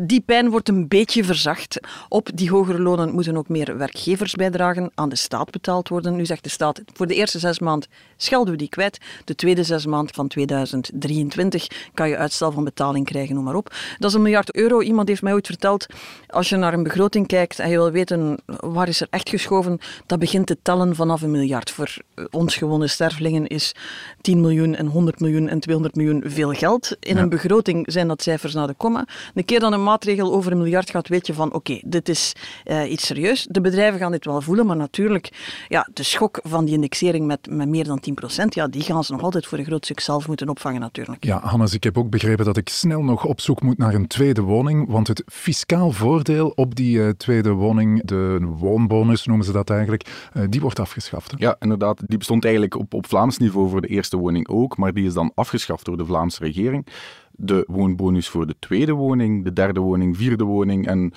Die 0.05 0.21
pijn 0.21 0.49
wordt 0.49 0.69
een 0.69 0.87
beetje 0.87 1.23
verzacht. 1.23 1.79
Op 2.09 2.29
die 2.33 2.49
hogere 2.49 2.81
lonen 2.81 3.13
moeten 3.13 3.37
ook 3.37 3.49
meer 3.49 3.77
werkgevers 3.77 4.33
bijdragen, 4.33 4.91
aan 4.95 5.09
de 5.09 5.15
staat 5.15 5.51
betaald 5.51 5.89
worden. 5.89 6.15
Nu 6.15 6.25
zegt 6.25 6.43
de 6.43 6.49
staat, 6.49 6.81
voor 6.93 7.07
de 7.07 7.15
eerste 7.15 7.39
zes 7.39 7.59
maanden 7.59 7.89
schelden 8.17 8.51
we 8.51 8.59
die 8.59 8.69
kwijt. 8.69 8.97
De 9.23 9.35
tweede 9.35 9.63
zes 9.63 9.85
maanden 9.85 10.13
van 10.13 10.27
2023 10.27 11.67
kan 11.93 12.09
je 12.09 12.17
uitstel 12.17 12.51
van 12.51 12.63
betaling 12.63 13.05
krijgen, 13.05 13.35
noem 13.35 13.43
maar 13.43 13.55
op. 13.55 13.73
Dat 13.99 14.09
is 14.09 14.15
een 14.15 14.21
miljard 14.21 14.55
euro. 14.55 14.81
Iemand 14.81 15.07
heeft 15.07 15.21
mij 15.21 15.33
ooit 15.33 15.47
verteld, 15.47 15.85
als 16.27 16.49
je 16.49 16.55
naar 16.55 16.73
een 16.73 16.83
begroting 16.83 17.27
kijkt 17.27 17.42
en 17.51 17.69
je 17.69 17.77
wil 17.77 17.91
weten 17.91 18.39
waar 18.45 18.87
is 18.87 19.01
er 19.01 19.07
echt 19.09 19.29
geschoven, 19.29 19.79
dat 20.05 20.19
begint 20.19 20.45
te 20.47 20.57
tellen 20.61 20.95
vanaf 20.95 21.21
een 21.21 21.31
miljard. 21.31 21.71
Voor 21.71 21.97
ons 22.31 22.55
gewone 22.55 22.87
stervelingen 22.87 23.47
is 23.47 23.75
10 24.21 24.41
miljoen 24.41 24.75
en 24.75 24.85
100 24.85 25.19
miljoen 25.19 25.47
en 25.47 25.59
200 25.59 25.95
miljoen 25.95 26.23
veel 26.25 26.51
geld. 26.51 26.95
In 26.99 27.15
ja. 27.15 27.21
een 27.21 27.29
begroting 27.29 27.85
zijn 27.91 28.07
dat 28.07 28.21
cijfers 28.21 28.53
naar 28.53 28.67
de 28.67 28.73
komma. 28.73 29.07
De 29.33 29.43
keer 29.43 29.59
dan 29.59 29.73
een 29.73 29.83
maatregel 29.83 30.33
over 30.33 30.51
een 30.51 30.57
miljard 30.57 30.89
gaat, 30.89 31.07
weet 31.07 31.27
je 31.27 31.33
van 31.33 31.47
oké, 31.47 31.55
okay, 31.55 31.83
dit 31.85 32.09
is 32.09 32.33
uh, 32.65 32.91
iets 32.91 33.05
serieus. 33.05 33.47
De 33.49 33.61
bedrijven 33.61 33.99
gaan 33.99 34.11
dit 34.11 34.25
wel 34.25 34.41
voelen, 34.41 34.65
maar 34.65 34.75
natuurlijk, 34.75 35.29
ja, 35.67 35.87
de 35.93 36.03
schok 36.03 36.39
van 36.43 36.65
die 36.65 36.73
indexering 36.73 37.25
met, 37.25 37.47
met 37.49 37.69
meer 37.69 37.83
dan 37.83 37.99
10 37.99 38.13
procent, 38.13 38.55
ja, 38.55 38.67
die 38.67 38.81
gaan 38.81 39.03
ze 39.03 39.11
nog 39.11 39.21
altijd 39.21 39.45
voor 39.45 39.57
een 39.57 39.65
groot 39.65 39.85
stuk 39.85 39.99
zelf 39.99 40.27
moeten 40.27 40.49
opvangen 40.49 40.81
natuurlijk. 40.81 41.25
Ja, 41.25 41.39
Hannes, 41.39 41.73
ik 41.73 41.83
heb 41.83 41.97
ook 41.97 42.09
begrepen 42.09 42.45
dat 42.45 42.57
ik 42.57 42.69
snel 42.69 43.03
nog 43.03 43.25
op 43.25 43.41
zoek 43.41 43.61
moet 43.61 43.77
naar 43.77 43.93
een 43.93 44.07
tweede 44.07 44.41
woning, 44.41 44.89
want 44.89 45.07
het 45.07 45.23
fiscaal 45.25 45.91
voordeel 45.91 46.51
op 46.55 46.75
die 46.75 46.97
uh, 46.97 47.09
tweede 47.09 47.32
woning, 47.41 48.05
de 48.05 48.39
woonbonus 48.41 49.25
noemen 49.25 49.45
ze 49.45 49.51
dat 49.51 49.69
eigenlijk, 49.69 50.29
uh, 50.33 50.43
die 50.49 50.61
wordt 50.61 50.79
afgeschaft. 50.79 51.33
Ja, 51.37 51.55
inderdaad. 51.59 52.01
Die 52.07 52.17
bestond 52.17 52.43
eigenlijk 52.43 52.75
op, 52.75 52.93
op 52.93 53.07
Vlaams 53.07 53.37
niveau 53.37 53.69
voor 53.69 53.81
de 53.81 53.87
eerste 53.87 54.17
woning 54.17 54.47
ook, 54.47 54.77
maar 54.77 54.93
die 54.93 55.05
is 55.05 55.13
dan 55.13 55.31
afgeschaft 55.35 55.85
door 55.85 55.97
de 55.97 56.05
Vlaamse 56.05 56.43
regering. 56.43 56.87
De 57.31 57.63
woonbonus 57.67 58.29
voor 58.29 58.47
de 58.47 58.55
tweede 58.59 58.91
woning, 58.91 59.43
de 59.43 59.53
derde 59.53 59.79
woning, 59.79 60.17
vierde 60.17 60.43
woning 60.43 60.87
en 60.87 61.13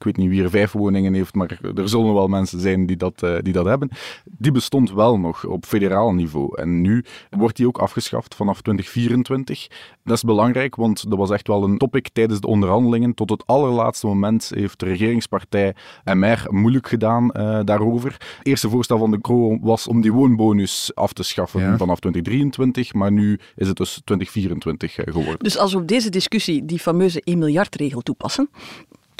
ik 0.00 0.06
weet 0.06 0.16
niet 0.16 0.28
wie 0.28 0.42
er 0.42 0.50
vijf 0.50 0.72
woningen 0.72 1.14
heeft, 1.14 1.34
maar 1.34 1.58
er 1.74 1.88
zullen 1.88 2.14
wel 2.14 2.28
mensen 2.28 2.60
zijn 2.60 2.86
die 2.86 2.96
dat, 2.96 3.22
uh, 3.22 3.36
die 3.42 3.52
dat 3.52 3.64
hebben. 3.64 3.90
Die 4.24 4.52
bestond 4.52 4.92
wel 4.92 5.18
nog 5.18 5.44
op 5.44 5.64
federaal 5.66 6.14
niveau. 6.14 6.60
En 6.60 6.80
nu 6.80 7.04
wordt 7.30 7.56
die 7.56 7.66
ook 7.66 7.78
afgeschaft 7.78 8.34
vanaf 8.34 8.60
2024. 8.60 9.66
Dat 10.04 10.16
is 10.16 10.22
belangrijk, 10.22 10.76
want 10.76 11.10
dat 11.10 11.18
was 11.18 11.30
echt 11.30 11.46
wel 11.46 11.64
een 11.64 11.78
topic 11.78 12.08
tijdens 12.08 12.40
de 12.40 12.46
onderhandelingen. 12.46 13.14
Tot 13.14 13.30
het 13.30 13.46
allerlaatste 13.46 14.06
moment 14.06 14.50
heeft 14.54 14.78
de 14.78 14.86
regeringspartij 14.86 15.74
MR 16.04 16.46
moeilijk 16.48 16.88
gedaan 16.88 17.30
uh, 17.36 17.60
daarover. 17.64 18.12
Het 18.12 18.46
eerste 18.46 18.68
voorstel 18.68 18.98
van 18.98 19.10
de 19.10 19.20
Kro 19.20 19.58
was 19.60 19.86
om 19.86 20.00
die 20.00 20.12
woonbonus 20.12 20.90
af 20.94 21.12
te 21.12 21.22
schaffen 21.22 21.60
ja. 21.60 21.76
vanaf 21.76 21.98
2023, 21.98 22.94
maar 22.94 23.12
nu 23.12 23.38
is 23.56 23.68
het 23.68 23.76
dus 23.76 24.00
2024 24.04 24.94
geworden. 24.94 25.38
Dus 25.38 25.58
als 25.58 25.72
we 25.72 25.78
op 25.78 25.88
deze 25.88 26.10
discussie 26.10 26.64
die 26.64 26.78
fameuze 26.78 27.20
1 27.24 27.38
miljard 27.38 27.74
regel 27.74 28.00
toepassen, 28.00 28.50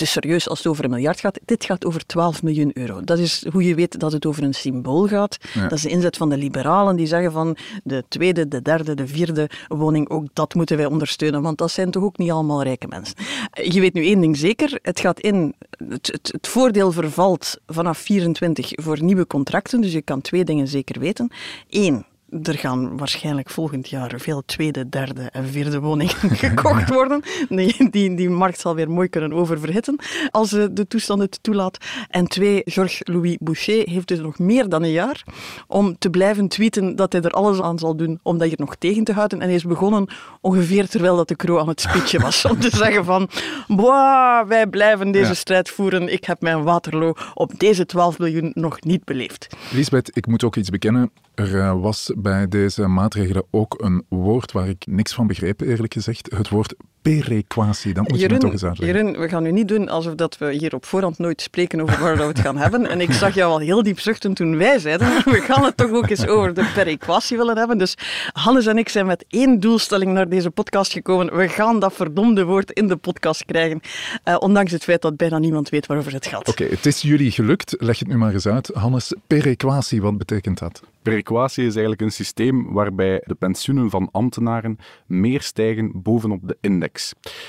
het 0.00 0.08
is 0.08 0.14
serieus 0.14 0.48
als 0.48 0.58
het 0.58 0.66
over 0.66 0.84
een 0.84 0.90
miljard 0.90 1.20
gaat. 1.20 1.38
Dit 1.44 1.64
gaat 1.64 1.84
over 1.84 2.06
12 2.06 2.42
miljoen 2.42 2.70
euro. 2.74 3.00
Dat 3.04 3.18
is 3.18 3.46
hoe 3.52 3.64
je 3.64 3.74
weet 3.74 4.00
dat 4.00 4.12
het 4.12 4.26
over 4.26 4.42
een 4.42 4.54
symbool 4.54 5.06
gaat. 5.06 5.36
Ja. 5.52 5.62
Dat 5.62 5.72
is 5.72 5.82
de 5.82 5.88
inzet 5.88 6.16
van 6.16 6.28
de 6.28 6.36
liberalen 6.36 6.96
die 6.96 7.06
zeggen 7.06 7.32
van 7.32 7.56
de 7.84 8.04
tweede, 8.08 8.48
de 8.48 8.62
derde, 8.62 8.94
de 8.94 9.06
vierde 9.06 9.50
woning, 9.68 10.08
ook 10.08 10.26
dat 10.32 10.54
moeten 10.54 10.76
wij 10.76 10.86
ondersteunen, 10.86 11.42
want 11.42 11.58
dat 11.58 11.70
zijn 11.70 11.90
toch 11.90 12.02
ook 12.02 12.18
niet 12.18 12.30
allemaal 12.30 12.62
rijke 12.62 12.86
mensen. 12.86 13.14
Je 13.62 13.80
weet 13.80 13.94
nu 13.94 14.04
één 14.04 14.20
ding 14.20 14.36
zeker, 14.36 14.78
het 14.82 15.00
gaat 15.00 15.20
in, 15.20 15.54
het, 15.88 16.06
het, 16.06 16.28
het 16.32 16.48
voordeel 16.48 16.92
vervalt 16.92 17.56
vanaf 17.66 17.98
24 17.98 18.70
voor 18.74 19.02
nieuwe 19.02 19.26
contracten, 19.26 19.80
dus 19.80 19.92
je 19.92 20.02
kan 20.02 20.20
twee 20.20 20.44
dingen 20.44 20.68
zeker 20.68 21.00
weten. 21.00 21.30
Eén, 21.68 22.04
er 22.42 22.58
gaan 22.58 22.96
waarschijnlijk 22.96 23.50
volgend 23.50 23.88
jaar 23.88 24.12
veel 24.16 24.42
tweede, 24.46 24.88
derde 24.88 25.22
en 25.22 25.46
vierde 25.46 25.80
woningen 25.80 26.14
gekocht 26.44 26.88
worden. 26.98 27.22
Die, 27.48 27.90
die, 27.90 28.14
die 28.14 28.30
markt 28.30 28.60
zal 28.60 28.74
weer 28.74 28.90
mooi 28.90 29.08
kunnen 29.08 29.32
oververhitten 29.32 29.96
als 30.30 30.50
de 30.50 30.86
toestand 30.88 31.20
het 31.20 31.38
toelaat. 31.42 31.78
En 32.08 32.26
twee, 32.26 32.62
Georges-Louis 32.64 33.36
Boucher 33.40 33.88
heeft 33.88 34.08
dus 34.08 34.18
nog 34.18 34.38
meer 34.38 34.68
dan 34.68 34.82
een 34.82 34.90
jaar 34.90 35.24
om 35.66 35.98
te 35.98 36.10
blijven 36.10 36.48
tweeten 36.48 36.96
dat 36.96 37.12
hij 37.12 37.22
er 37.22 37.30
alles 37.30 37.60
aan 37.60 37.78
zal 37.78 37.96
doen 37.96 38.20
om 38.22 38.38
dat 38.38 38.48
hier 38.48 38.58
nog 38.60 38.76
tegen 38.76 39.04
te 39.04 39.12
houden. 39.12 39.40
En 39.40 39.46
hij 39.46 39.54
is 39.54 39.64
begonnen 39.64 40.08
ongeveer 40.40 40.88
terwijl 40.88 41.16
dat 41.16 41.28
de 41.28 41.36
Kro 41.36 41.58
aan 41.58 41.68
het 41.68 41.80
speechen 41.80 42.20
was. 42.20 42.44
Om 42.44 42.60
te 42.60 42.76
zeggen 42.84 43.04
van, 43.04 43.28
boah, 43.68 44.48
wij 44.48 44.66
blijven 44.66 45.10
deze 45.10 45.26
ja. 45.26 45.34
strijd 45.34 45.68
voeren. 45.68 46.12
Ik 46.12 46.24
heb 46.24 46.40
mijn 46.40 46.62
Waterloo 46.62 47.14
op 47.34 47.58
deze 47.58 47.86
12 47.86 48.18
miljoen 48.18 48.50
nog 48.54 48.80
niet 48.80 49.04
beleefd. 49.04 49.46
Lisbeth, 49.70 50.16
ik 50.16 50.26
moet 50.26 50.44
ook 50.44 50.56
iets 50.56 50.70
bekennen. 50.70 51.10
Er 51.34 51.80
was 51.80 52.10
bij 52.22 52.48
deze 52.48 52.86
maatregelen 52.86 53.44
ook 53.50 53.74
een 53.82 54.04
woord 54.08 54.52
waar 54.52 54.68
ik 54.68 54.86
niks 54.86 55.14
van 55.14 55.26
begreep, 55.26 55.60
eerlijk 55.60 55.92
gezegd. 55.92 56.30
Het 56.30 56.48
woord 56.48 56.74
perequatie. 57.02 57.94
Dat 57.94 58.08
moet 58.08 58.20
Jeroen, 58.20 58.34
je 58.34 58.40
toch 58.40 58.52
eens 58.52 58.64
uitleggen. 58.64 58.96
Jeroen, 58.96 59.20
we 59.20 59.28
gaan 59.28 59.42
nu 59.42 59.52
niet 59.52 59.68
doen 59.68 59.88
alsof 59.88 60.14
dat 60.14 60.38
we 60.38 60.52
hier 60.52 60.74
op 60.74 60.84
voorhand 60.84 61.18
nooit 61.18 61.40
spreken 61.40 61.80
over 61.80 62.00
waar 62.00 62.16
we 62.16 62.22
het 62.22 62.40
gaan 62.40 62.56
hebben. 62.56 62.86
En 62.86 63.00
ik 63.00 63.12
zag 63.12 63.34
jou 63.34 63.52
al 63.52 63.58
heel 63.58 63.82
diep 63.82 64.00
zuchten 64.00 64.34
toen 64.34 64.56
wij 64.56 64.78
zeiden, 64.78 65.08
we 65.24 65.40
gaan 65.40 65.64
het 65.64 65.76
toch 65.76 65.90
ook 65.90 66.08
eens 66.08 66.26
over 66.26 66.54
de 66.54 66.70
perequatie 66.74 67.36
willen 67.36 67.58
hebben. 67.58 67.78
Dus 67.78 67.96
Hannes 68.32 68.66
en 68.66 68.78
ik 68.78 68.88
zijn 68.88 69.06
met 69.06 69.24
één 69.28 69.60
doelstelling 69.60 70.12
naar 70.12 70.28
deze 70.28 70.50
podcast 70.50 70.92
gekomen. 70.92 71.36
We 71.36 71.48
gaan 71.48 71.80
dat 71.80 71.92
verdomde 71.92 72.44
woord 72.44 72.70
in 72.70 72.88
de 72.88 72.96
podcast 72.96 73.44
krijgen. 73.44 73.80
Uh, 74.24 74.36
ondanks 74.38 74.72
het 74.72 74.84
feit 74.84 75.02
dat 75.02 75.16
bijna 75.16 75.38
niemand 75.38 75.68
weet 75.68 75.86
waarover 75.86 76.12
het 76.12 76.26
gaat. 76.26 76.48
Oké, 76.48 76.64
het 76.64 76.86
is 76.86 77.02
jullie 77.02 77.30
gelukt. 77.30 77.74
Leg 77.78 77.98
het 77.98 78.08
nu 78.08 78.16
maar 78.16 78.32
eens 78.32 78.46
uit. 78.46 78.70
Hannes, 78.74 79.14
perequatie, 79.26 80.02
wat 80.02 80.18
betekent 80.18 80.58
dat? 80.58 80.82
Perequatie 81.02 81.64
is 81.64 81.72
eigenlijk 81.72 82.00
een 82.00 82.10
systeem 82.10 82.72
waarbij 82.72 83.22
de 83.26 83.34
pensioenen 83.34 83.90
van 83.90 84.08
ambtenaren 84.12 84.78
meer 85.06 85.42
stijgen 85.42 86.02
bovenop 86.02 86.48
de 86.48 86.56
index. 86.60 86.89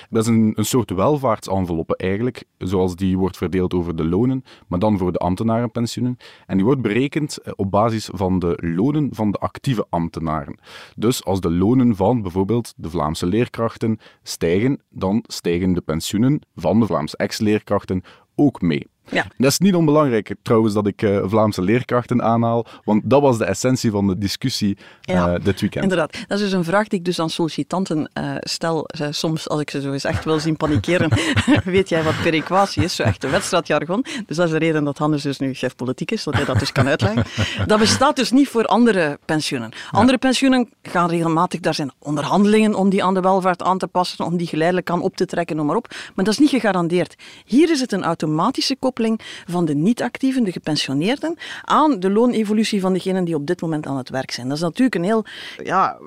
Dat 0.10 0.24
is 0.24 0.28
een, 0.28 0.54
soort 0.56 0.92
welvaartsenveloppe 0.92 1.98
eigenlijk, 1.98 2.44
zoals 2.58 2.96
die 2.96 3.18
wordt 3.18 3.38
verdeeld 3.38 3.74
over 3.74 3.96
de 3.96 4.06
lonen, 4.06 4.44
maar 4.68 4.80
dan 4.80 4.98
voor 4.98 5.12
de 5.12 5.18
ambtenarenpensioenen. 5.18 6.18
En 6.46 6.56
die 6.56 6.66
wordt 6.66 6.82
berekend 6.82 7.38
eh, 7.38 7.54
op 7.56 7.72
basis 7.72 8.10
van 8.14 8.40
de 8.40 8.58
lonen 8.62 9.10
van 9.12 9.32
de 9.32 9.38
actieve 9.38 9.86
ambtenaren. 9.90 10.60
Dus 10.96 11.26
als 11.26 11.42
de 11.42 11.52
lonen 11.52 11.96
van 11.96 12.22
bijvoorbeeld 12.22 12.74
de 12.76 12.90
Vlaamse 12.90 13.26
leerkrachten 13.26 14.00
stijgen, 14.24 14.82
dan 14.90 15.24
stijgen 15.28 15.74
de 15.74 15.82
pensioenen 15.82 16.42
van 16.56 16.80
de 16.80 16.86
Vlaamse 16.86 17.18
ex-leerkrachten 17.18 18.04
ook 18.36 18.62
mee. 18.62 18.88
Ja. 19.12 19.25
Dat 19.38 19.51
is 19.51 19.60
niet 19.60 19.75
onbelangrijk 19.75 20.36
trouwens 20.41 20.74
dat 20.74 20.88
ik 20.88 21.01
uh, 21.01 21.24
Vlaamse 21.25 21.62
leerkrachten 21.62 22.24
aanhaal, 22.24 22.65
want 22.84 23.01
dat 23.10 23.22
was 23.22 23.38
de 23.38 23.46
essentie 23.46 23.91
van 23.91 24.08
de 24.08 24.18
discussie 24.18 24.77
uh, 25.10 25.34
dit 25.44 25.60
weekend. 25.60 25.84
Inderdaad. 25.84 26.12
Dat 26.27 26.38
is 26.38 26.44
dus 26.44 26.53
een 26.53 26.63
vraag 26.63 26.88
die 26.88 27.00
ik 27.00 27.06
dus 27.06 27.20
aan 27.20 27.30
sollicitanten 27.30 28.12
uh, 28.13 28.36
stel. 28.39 28.89
soms, 29.10 29.50
als 29.50 29.62
ik 29.62 29.70
ze 29.70 29.82
zo 29.82 29.91
eens 29.91 30.03
echt 30.03 30.25
wil 30.25 30.39
zien 30.39 30.58
panikeren, 30.58 31.10
weet 31.63 31.89
jij 31.89 32.03
wat 32.03 32.22
perequatie 32.24 32.84
is? 32.84 32.96
Zo 32.96 33.03
echt 33.03 33.24
een 33.24 33.32
wedstrijdjargon. 33.32 34.06
Dus 34.25 34.38
dat 34.38 34.46
is 34.46 34.51
de 34.51 34.58
reden 34.58 34.84
dat 34.84 34.98
Hannes 34.98 35.22
dus 35.22 35.39
nu 35.39 35.53
chef 35.53 35.75
politiek 35.75 36.12
is, 36.12 36.24
dat 36.24 36.34
hij 36.34 36.46
dat 36.46 36.60
dus 36.60 36.72
kan 36.72 36.88
uitleggen. 36.88 37.24
Dat 37.68 37.80
bestaat 37.80 38.15
dus 38.15 38.32
niet 38.32 38.48
voor 38.48 38.65
andere 38.65 39.20
pensioenen. 39.25 39.72
Andere 39.91 40.18
pensioenen 40.18 40.70
gaan 40.82 41.10
regelmatig, 41.10 41.60
daar 41.60 41.74
zijn 41.74 41.91
onderhandelingen 42.00 42.75
om 42.75 42.89
die 42.89 43.03
aan 43.03 43.13
de 43.13 43.20
welvaart 43.20 43.62
aan 43.63 43.77
te 43.77 43.88
passen, 43.88 44.25
om 44.25 44.38
die 44.38 44.48
geleidelijk 44.48 44.89
aan 44.89 45.01
op 45.01 45.15
te 45.15 45.25
trekken, 45.25 45.56
noem 45.56 45.65
maar 45.65 45.75
op. 45.75 45.88
Maar 46.15 46.25
dat 46.25 46.34
is 46.34 46.39
niet 46.39 46.50
gegarandeerd. 46.50 47.15
Hier 47.46 47.72
is 47.72 47.80
het 47.80 47.91
een 47.91 48.03
automatische 48.03 48.75
koppeling 48.80 49.00
van 49.48 49.65
de 49.65 49.75
niet-actieven, 49.75 50.43
de 50.43 50.51
gepensioneerden, 50.51 51.38
aan 51.62 52.00
de 52.00 52.10
loonevolutie 52.10 52.81
van 52.81 52.93
degenen 52.93 53.24
die 53.24 53.36
op 53.36 53.48
dit 53.48 53.62
moment 53.62 53.88
aan 53.88 53.98
het 53.98 54.10
werk 54.10 54.31
zijn. 54.31 54.48
Dat 54.48 54.58
is 54.58 54.63
natuurlijk 54.63 54.96
een 54.96 55.03
heel 55.03 55.25
ja, 55.63 55.98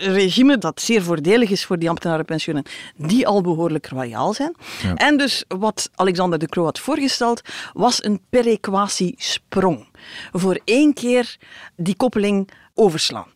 regime 0.00 0.58
dat 0.58 0.80
zeer 0.80 1.02
voordelig 1.02 1.50
is 1.50 1.64
voor 1.64 1.78
die 1.78 1.88
ambtenarenpensioenen, 1.88 2.64
die 2.96 3.26
al 3.26 3.40
behoorlijk 3.40 3.88
royaal 3.88 4.34
zijn. 4.34 4.54
En 4.94 5.16
dus 5.16 5.44
wat 5.48 5.90
Alexander 5.94 6.38
de 6.38 6.46
Croo 6.46 6.64
had 6.64 6.78
voorgesteld, 6.78 7.40
was 7.72 8.04
een 8.04 8.20
perequatiesprong. 8.30 9.86
Voor 10.32 10.60
één 10.64 10.94
keer 10.94 11.36
die 11.76 11.96
koppeling 11.96 12.50
overslaan. 12.78 13.26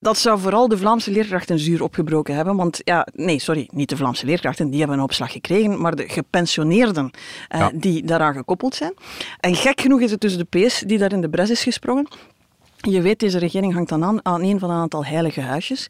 Dat 0.00 0.18
zou 0.18 0.38
vooral 0.38 0.68
de 0.68 0.78
Vlaamse 0.78 1.10
leerkrachten 1.10 1.58
zuur 1.58 1.82
opgebroken 1.82 2.34
hebben. 2.34 2.56
Want 2.56 2.80
ja, 2.84 3.06
nee, 3.14 3.38
sorry, 3.38 3.68
niet 3.72 3.88
de 3.88 3.96
Vlaamse 3.96 4.26
leerkrachten, 4.26 4.70
die 4.70 4.78
hebben 4.78 4.96
een 4.96 5.04
opslag 5.04 5.32
gekregen, 5.32 5.80
maar 5.80 5.96
de 5.96 6.08
gepensioneerden 6.08 7.10
eh, 7.48 7.66
die 7.74 8.04
daaraan 8.04 8.34
gekoppeld 8.34 8.74
zijn. 8.74 8.94
En 9.40 9.54
gek 9.54 9.80
genoeg 9.80 10.00
is 10.00 10.10
het 10.10 10.20
dus 10.20 10.36
de 10.36 10.44
PS 10.44 10.82
die 10.86 10.98
daar 10.98 11.12
in 11.12 11.20
de 11.20 11.28
bres 11.28 11.50
is 11.50 11.62
gesprongen. 11.62 12.08
Je 12.76 13.02
weet, 13.02 13.20
deze 13.20 13.38
regering 13.38 13.74
hangt 13.74 13.88
dan 13.88 14.04
aan, 14.04 14.24
aan 14.24 14.42
een 14.42 14.58
van 14.58 14.70
een 14.70 14.76
aantal 14.76 15.04
heilige 15.04 15.40
huisjes. 15.40 15.86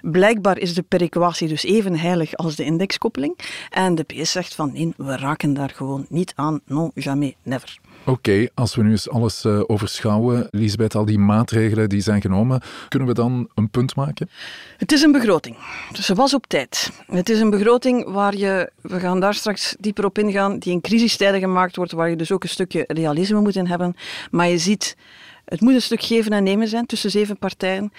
Blijkbaar 0.00 0.58
is 0.58 0.74
de 0.74 0.82
perequatie 0.82 1.48
dus 1.48 1.64
even 1.64 1.98
heilig 1.98 2.34
als 2.34 2.56
de 2.56 2.64
indexkoppeling. 2.64 3.38
En 3.70 3.94
de 3.94 4.02
PS 4.02 4.30
zegt 4.30 4.54
van 4.54 4.72
nee, 4.72 4.94
we 4.96 5.16
raken 5.16 5.54
daar 5.54 5.70
gewoon 5.70 6.06
niet 6.08 6.32
aan. 6.34 6.60
Non, 6.66 6.90
jamais, 6.94 7.34
never. 7.42 7.78
Oké, 8.06 8.48
als 8.54 8.74
we 8.74 8.82
nu 8.82 8.90
eens 8.90 9.10
alles 9.10 9.44
uh, 9.44 9.60
overschouwen, 9.66 10.48
Lisbeth, 10.50 10.94
al 10.94 11.04
die 11.04 11.18
maatregelen 11.18 11.88
die 11.88 12.00
zijn 12.00 12.20
genomen, 12.20 12.60
kunnen 12.88 13.08
we 13.08 13.14
dan 13.14 13.48
een 13.54 13.70
punt 13.70 13.96
maken? 13.96 14.30
Het 14.76 14.92
is 14.92 15.02
een 15.02 15.12
begroting. 15.12 15.56
Dus 15.92 16.06
ze 16.06 16.14
was 16.14 16.34
op 16.34 16.46
tijd. 16.46 16.90
Het 17.06 17.28
is 17.28 17.40
een 17.40 17.50
begroting 17.50 18.12
waar 18.12 18.36
je, 18.36 18.70
we 18.80 19.00
gaan 19.00 19.20
daar 19.20 19.34
straks 19.34 19.76
dieper 19.78 20.04
op 20.04 20.18
ingaan, 20.18 20.58
die 20.58 20.72
in 20.72 20.80
crisistijden 20.80 21.40
gemaakt 21.40 21.76
wordt, 21.76 21.92
waar 21.92 22.10
je 22.10 22.16
dus 22.16 22.32
ook 22.32 22.42
een 22.42 22.48
stukje 22.48 22.84
realisme 22.86 23.40
moet 23.40 23.56
in 23.56 23.66
hebben. 23.66 23.96
Maar 24.30 24.48
je 24.48 24.58
ziet, 24.58 24.96
het 25.44 25.60
moet 25.60 25.74
een 25.74 25.82
stuk 25.82 26.02
geven 26.02 26.32
en 26.32 26.42
nemen 26.42 26.68
zijn 26.68 26.86
tussen 26.86 27.10
zeven 27.10 27.38
partijen. 27.38 27.92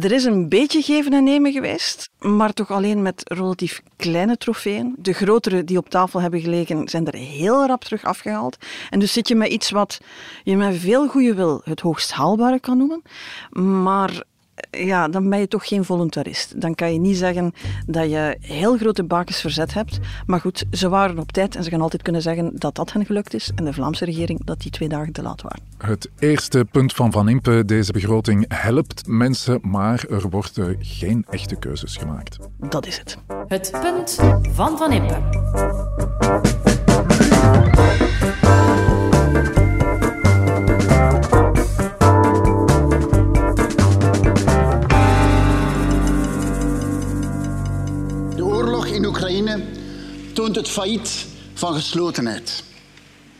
Er 0.00 0.12
is 0.12 0.24
een 0.24 0.48
beetje 0.48 0.82
geven 0.82 1.12
en 1.12 1.24
nemen 1.24 1.52
geweest, 1.52 2.10
maar 2.18 2.52
toch 2.52 2.70
alleen 2.70 3.02
met 3.02 3.22
relatief 3.24 3.82
kleine 3.96 4.36
trofeeën. 4.36 4.94
De 4.98 5.12
grotere 5.12 5.64
die 5.64 5.76
op 5.76 5.88
tafel 5.88 6.20
hebben 6.20 6.40
gelegen, 6.40 6.88
zijn 6.88 7.06
er 7.06 7.18
heel 7.18 7.66
rap 7.66 7.84
terug 7.84 8.04
afgehaald. 8.04 8.56
En 8.90 8.98
dus 8.98 9.12
zit 9.12 9.28
je 9.28 9.34
met 9.34 9.48
iets 9.48 9.70
wat 9.70 10.00
je 10.42 10.56
met 10.56 10.76
veel 10.76 11.08
goede 11.08 11.34
wil 11.34 11.60
het 11.64 11.80
hoogst 11.80 12.12
haalbare 12.12 12.60
kan 12.60 12.76
noemen, 12.78 13.02
maar 13.82 14.22
ja, 14.70 15.08
dan 15.08 15.30
ben 15.30 15.38
je 15.38 15.48
toch 15.48 15.68
geen 15.68 15.84
voluntarist. 15.84 16.60
Dan 16.60 16.74
kan 16.74 16.92
je 16.92 16.98
niet 16.98 17.16
zeggen 17.16 17.52
dat 17.86 18.10
je 18.10 18.36
heel 18.40 18.76
grote 18.76 19.04
bakens 19.04 19.40
verzet 19.40 19.74
hebt. 19.74 19.98
Maar 20.26 20.40
goed, 20.40 20.64
ze 20.70 20.88
waren 20.88 21.18
op 21.18 21.32
tijd 21.32 21.56
en 21.56 21.64
ze 21.64 21.70
gaan 21.70 21.80
altijd 21.80 22.02
kunnen 22.02 22.22
zeggen 22.22 22.50
dat 22.54 22.74
dat 22.74 22.92
hen 22.92 23.06
gelukt 23.06 23.34
is. 23.34 23.50
En 23.54 23.64
de 23.64 23.72
Vlaamse 23.72 24.04
regering 24.04 24.44
dat 24.44 24.60
die 24.60 24.70
twee 24.70 24.88
dagen 24.88 25.12
te 25.12 25.22
laat 25.22 25.42
waren. 25.42 25.62
Het 25.78 26.10
eerste 26.18 26.66
punt 26.70 26.92
van 26.92 27.12
Van 27.12 27.28
Impe, 27.28 27.64
deze 27.64 27.92
begroting 27.92 28.44
helpt 28.48 29.06
mensen, 29.06 29.58
maar 29.62 30.04
er 30.10 30.28
worden 30.30 30.76
geen 30.80 31.26
echte 31.30 31.56
keuzes 31.56 31.96
gemaakt. 31.96 32.36
Dat 32.58 32.86
is 32.86 32.98
het. 32.98 33.18
Het 33.48 33.70
punt 33.80 34.18
van 34.52 34.78
Van 34.78 34.92
Impe. 34.92 35.20
Toont 50.32 50.56
het 50.56 50.68
failliet 50.68 51.26
van 51.54 51.74
geslotenheid. 51.74 52.62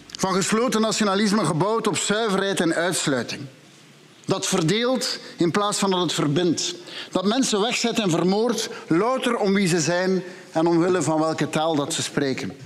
Van 0.07 0.35
gesloten 0.35 0.81
nationalisme 0.81 1.45
gebouwd 1.45 1.87
op 1.87 1.97
zuiverheid 1.97 2.61
en 2.61 2.75
uitsluiting. 2.75 3.41
Dat 4.25 4.47
verdeelt 4.47 5.19
in 5.37 5.51
plaats 5.51 5.79
van 5.79 5.91
dat 5.91 6.01
het 6.01 6.13
verbindt. 6.13 6.75
Dat 7.11 7.25
mensen 7.25 7.61
wegzet 7.61 7.99
en 7.99 8.11
vermoordt, 8.11 8.69
louter 8.89 9.37
om 9.37 9.55
wie 9.55 9.69
ze 9.69 9.81
zijn 9.81 10.23
en 10.53 10.67
omwille 10.67 11.03
van 11.03 11.21
welke 11.21 11.51
taal 11.51 11.75
dat 11.75 11.95
ze 11.95 12.03
spreken. 12.03 12.57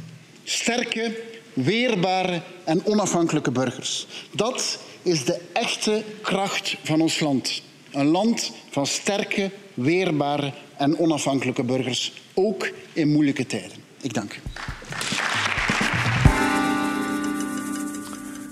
Sterke, 0.44 1.20
weerbare 1.52 2.42
en 2.64 2.86
onafhankelijke 2.86 3.50
burgers. 3.50 4.06
Dat 4.30 4.78
is 5.02 5.24
de 5.24 5.40
echte 5.52 6.02
kracht 6.22 6.76
van 6.82 7.00
ons 7.00 7.20
land. 7.20 7.62
Een 7.92 8.06
land 8.06 8.52
van 8.70 8.86
sterke, 8.86 9.50
weerbare 9.74 10.52
en 10.78 10.98
onafhankelijke 10.98 11.64
burgers, 11.64 12.22
ook 12.34 12.70
in 12.92 13.08
moeilijke 13.08 13.46
tijden. 13.46 13.78
Ik 14.00 14.14
dank 14.14 14.34
u. 14.34 14.38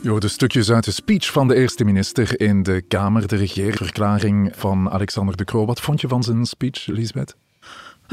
Je 0.02 0.28
stukjes 0.28 0.70
uit 0.70 0.84
de 0.84 0.90
speech 0.90 1.32
van 1.32 1.48
de 1.48 1.54
eerste 1.54 1.84
minister 1.84 2.40
in 2.40 2.62
de 2.62 2.82
Kamer, 2.88 3.26
de 3.28 3.36
regeerverklaring 3.36 4.52
van 4.54 4.90
Alexander 4.90 5.36
de 5.36 5.44
Croo. 5.44 5.66
Wat 5.66 5.80
vond 5.80 6.00
je 6.00 6.08
van 6.08 6.22
zijn 6.22 6.44
speech, 6.44 6.86
Lisbeth? 6.86 7.36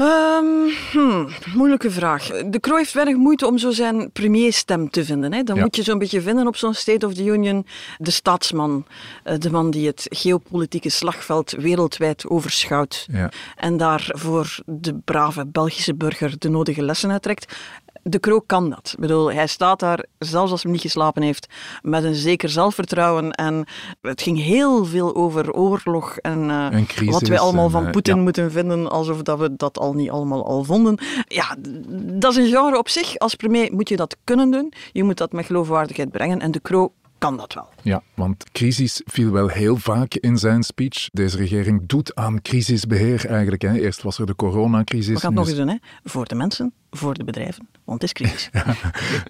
Um, 0.00 0.70
hmm, 0.92 1.28
moeilijke 1.54 1.90
vraag. 1.90 2.26
De 2.26 2.60
Croo 2.60 2.76
heeft 2.76 2.92
weinig 2.92 3.16
moeite 3.16 3.46
om 3.46 3.58
zo 3.58 3.70
zijn 3.70 4.10
premierstem 4.12 4.90
te 4.90 5.04
vinden. 5.04 5.32
Hè. 5.32 5.42
Dan 5.42 5.58
moet 5.58 5.76
je 5.76 5.82
zo'n 5.82 5.98
beetje 5.98 6.20
vinden 6.20 6.46
op 6.46 6.56
zo'n 6.56 6.74
State 6.74 7.06
of 7.06 7.14
the 7.14 7.24
Union 7.24 7.66
de 7.98 8.10
staatsman, 8.10 8.86
eh, 9.24 9.38
de 9.38 9.50
man 9.50 9.70
die 9.70 9.86
het 9.86 10.06
geopolitieke 10.10 10.88
slagveld 10.88 11.50
wereldwijd 11.50 12.28
overschouwt 12.28 13.06
ja. 13.10 13.30
en 13.56 13.76
daar 13.76 14.10
voor 14.14 14.58
de 14.66 14.94
brave 14.94 15.46
Belgische 15.46 15.94
burger 15.94 16.38
de 16.38 16.48
nodige 16.48 16.82
lessen 16.82 17.10
uittrekt 17.10 17.56
de 18.02 18.18
Krook 18.18 18.46
kan 18.46 18.70
dat. 18.70 18.90
Ik 18.92 19.00
bedoel, 19.00 19.32
hij 19.32 19.46
staat 19.46 19.80
daar, 19.80 20.04
zelfs 20.18 20.50
als 20.50 20.62
hij 20.62 20.72
niet 20.72 20.80
geslapen 20.80 21.22
heeft, 21.22 21.46
met 21.82 22.04
een 22.04 22.14
zeker 22.14 22.48
zelfvertrouwen. 22.48 23.30
En 23.30 23.64
het 24.00 24.22
ging 24.22 24.38
heel 24.38 24.84
veel 24.84 25.14
over 25.14 25.52
oorlog 25.52 26.16
en, 26.16 26.38
uh, 26.48 27.10
wat 27.10 27.28
wij 27.28 27.38
allemaal 27.38 27.70
van 27.70 27.86
eh, 27.86 27.90
Poetin 27.90 28.20
moeten 28.20 28.50
vinden, 28.50 28.90
alsof 28.90 29.22
dat 29.22 29.38
we 29.38 29.56
dat 29.56 29.78
al 29.78 29.94
niet 29.94 30.10
allemaal 30.10 30.46
al 30.46 30.64
vonden. 30.64 30.98
Ja, 31.26 31.56
dat 32.02 32.32
is 32.32 32.36
een 32.36 32.50
genre 32.50 32.78
op 32.78 32.88
zich. 32.88 33.18
Als 33.18 33.34
premier 33.34 33.72
moet 33.72 33.88
je 33.88 33.96
dat 33.96 34.16
kunnen 34.24 34.50
doen. 34.50 34.72
Je 34.92 35.04
moet 35.04 35.16
dat 35.16 35.32
met 35.32 35.46
geloofwaardigheid 35.46 36.10
brengen. 36.10 36.40
En 36.40 36.50
de 36.50 36.60
Krook 36.60 36.92
kan 37.22 37.36
dat 37.36 37.54
wel. 37.54 37.68
Ja, 37.82 38.02
want 38.14 38.44
crisis 38.52 39.02
viel 39.04 39.30
wel 39.30 39.48
heel 39.48 39.76
vaak 39.76 40.14
in 40.14 40.38
zijn 40.38 40.62
speech. 40.62 41.08
Deze 41.12 41.36
regering 41.36 41.82
doet 41.86 42.14
aan 42.14 42.42
crisisbeheer 42.42 43.26
eigenlijk. 43.26 43.62
Hè. 43.62 43.72
Eerst 43.72 44.02
was 44.02 44.18
er 44.18 44.26
de 44.26 44.34
coronacrisis. 44.34 45.14
We 45.14 45.20
gaan 45.20 45.30
het 45.30 45.38
nog 45.38 45.48
eens 45.48 45.56
doen, 45.56 45.68
hè? 45.68 45.76
voor 46.04 46.26
de 46.26 46.34
mensen, 46.34 46.72
voor 46.90 47.14
de 47.14 47.24
bedrijven, 47.24 47.68
want 47.84 48.02
het 48.02 48.02
is 48.02 48.12
crisis. 48.12 48.50